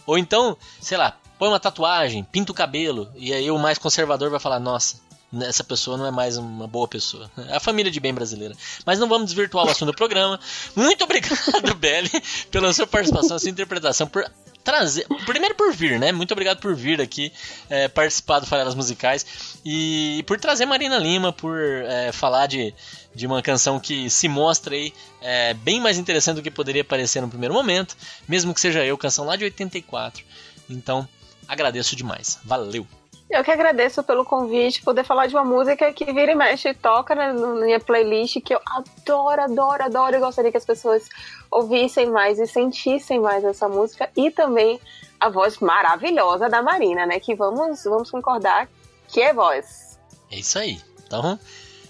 Ou 0.06 0.16
então, 0.16 0.56
sei 0.80 0.96
lá, 0.96 1.16
põe 1.38 1.48
uma 1.48 1.60
tatuagem, 1.60 2.24
pinta 2.24 2.52
o 2.52 2.54
cabelo, 2.54 3.10
e 3.14 3.32
aí 3.32 3.50
o 3.50 3.58
mais 3.58 3.78
conservador 3.78 4.30
vai 4.30 4.40
falar: 4.40 4.58
nossa, 4.58 5.00
essa 5.42 5.62
pessoa 5.62 5.96
não 5.96 6.06
é 6.06 6.10
mais 6.10 6.36
uma 6.36 6.66
boa 6.66 6.88
pessoa. 6.88 7.30
É 7.48 7.56
a 7.56 7.60
família 7.60 7.90
de 7.90 8.00
bem 8.00 8.14
brasileira. 8.14 8.54
Mas 8.84 8.98
não 8.98 9.08
vamos 9.08 9.26
desvirtuar 9.26 9.66
o 9.66 9.70
assunto 9.70 9.92
do 9.92 9.96
programa. 9.96 10.38
Muito 10.74 11.04
obrigado, 11.04 11.74
Belly, 11.76 12.10
pela 12.50 12.72
sua 12.72 12.86
participação, 12.86 13.38
sua 13.38 13.50
interpretação, 13.50 14.06
por 14.06 14.24
trazer. 14.64 15.06
Primeiro 15.26 15.54
por 15.54 15.72
vir, 15.72 15.98
né? 15.98 16.12
Muito 16.12 16.32
obrigado 16.32 16.60
por 16.60 16.74
vir 16.74 17.00
aqui 17.00 17.32
é, 17.68 17.88
participar 17.88 18.40
do 18.40 18.46
Farelas 18.46 18.74
Musicais 18.74 19.58
e 19.64 20.24
por 20.26 20.38
trazer 20.38 20.66
Marina 20.66 20.98
Lima, 20.98 21.32
por 21.32 21.58
é, 21.58 22.12
falar 22.12 22.46
de, 22.46 22.74
de 23.14 23.26
uma 23.26 23.42
canção 23.42 23.78
que 23.78 24.08
se 24.10 24.28
mostra 24.28 24.74
aí 24.74 24.92
é, 25.20 25.54
bem 25.54 25.80
mais 25.80 25.98
interessante 25.98 26.36
do 26.36 26.42
que 26.42 26.50
poderia 26.50 26.84
parecer 26.84 27.20
no 27.20 27.28
primeiro 27.28 27.54
momento, 27.54 27.96
mesmo 28.26 28.54
que 28.54 28.60
seja 28.60 28.84
eu, 28.84 28.96
canção 28.96 29.24
lá 29.24 29.36
de 29.36 29.44
84. 29.44 30.24
Então, 30.70 31.08
Agradeço 31.48 31.96
demais. 31.96 32.38
Valeu! 32.44 32.86
Eu 33.30 33.44
que 33.44 33.50
agradeço 33.50 34.02
pelo 34.02 34.24
convite, 34.24 34.82
poder 34.82 35.04
falar 35.04 35.26
de 35.26 35.34
uma 35.34 35.44
música 35.44 35.92
que 35.92 36.06
vira 36.06 36.32
e 36.32 36.34
mexe 36.34 36.70
e 36.70 36.74
toca 36.74 37.14
na 37.14 37.32
minha 37.32 37.78
playlist, 37.78 38.40
que 38.40 38.54
eu 38.54 38.60
adoro, 38.64 39.42
adoro, 39.42 39.82
adoro 39.82 40.16
e 40.16 40.18
gostaria 40.18 40.50
que 40.50 40.56
as 40.56 40.64
pessoas 40.64 41.06
ouvissem 41.50 42.10
mais 42.10 42.38
e 42.38 42.46
sentissem 42.46 43.20
mais 43.20 43.44
essa 43.44 43.68
música 43.68 44.08
e 44.16 44.30
também 44.30 44.80
a 45.20 45.28
voz 45.28 45.58
maravilhosa 45.58 46.48
da 46.48 46.62
Marina, 46.62 47.04
né? 47.04 47.20
Que 47.20 47.34
vamos, 47.34 47.84
vamos 47.84 48.10
concordar 48.10 48.66
que 49.08 49.20
é 49.20 49.34
voz. 49.34 49.98
É 50.30 50.36
isso 50.36 50.58
aí. 50.58 50.80
Então, 51.06 51.38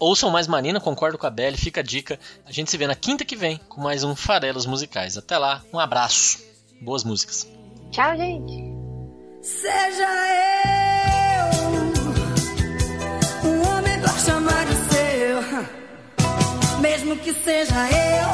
ouçam 0.00 0.30
mais 0.30 0.48
Marina, 0.48 0.80
concordo 0.80 1.18
com 1.18 1.26
a 1.26 1.30
Belle, 1.30 1.56
fica 1.56 1.80
a 1.80 1.84
dica. 1.84 2.18
A 2.46 2.50
gente 2.50 2.68
se 2.68 2.76
vê 2.76 2.86
na 2.86 2.96
quinta 2.96 3.24
que 3.24 3.36
vem 3.36 3.60
com 3.68 3.80
mais 3.80 4.02
um 4.02 4.16
Farelos 4.16 4.66
Musicais. 4.66 5.16
Até 5.16 5.38
lá, 5.38 5.62
um 5.72 5.78
abraço. 5.78 6.42
Boas 6.80 7.04
músicas. 7.04 7.46
Tchau, 7.92 8.16
gente. 8.16 8.76
Seja 9.40 10.02
eu 10.72 10.77
mesmo 16.80 17.16
que 17.16 17.32
seja 17.32 17.74
eu 17.90 18.28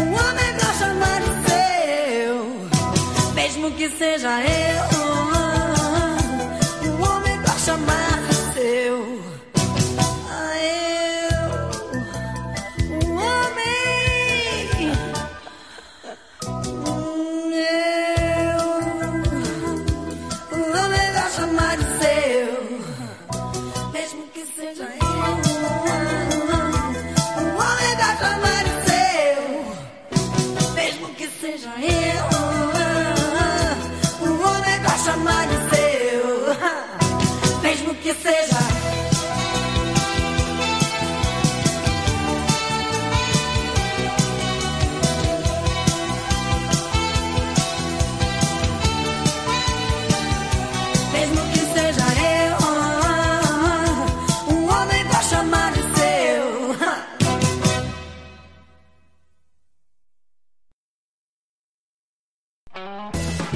um 0.00 0.14
homem 0.14 0.54
pra 0.58 0.72
chamar 0.74 1.20
de 1.20 1.32
seu, 1.48 2.34
mesmo 3.34 3.70
que 3.72 3.90
seja 3.90 4.40
eu. 4.40 4.97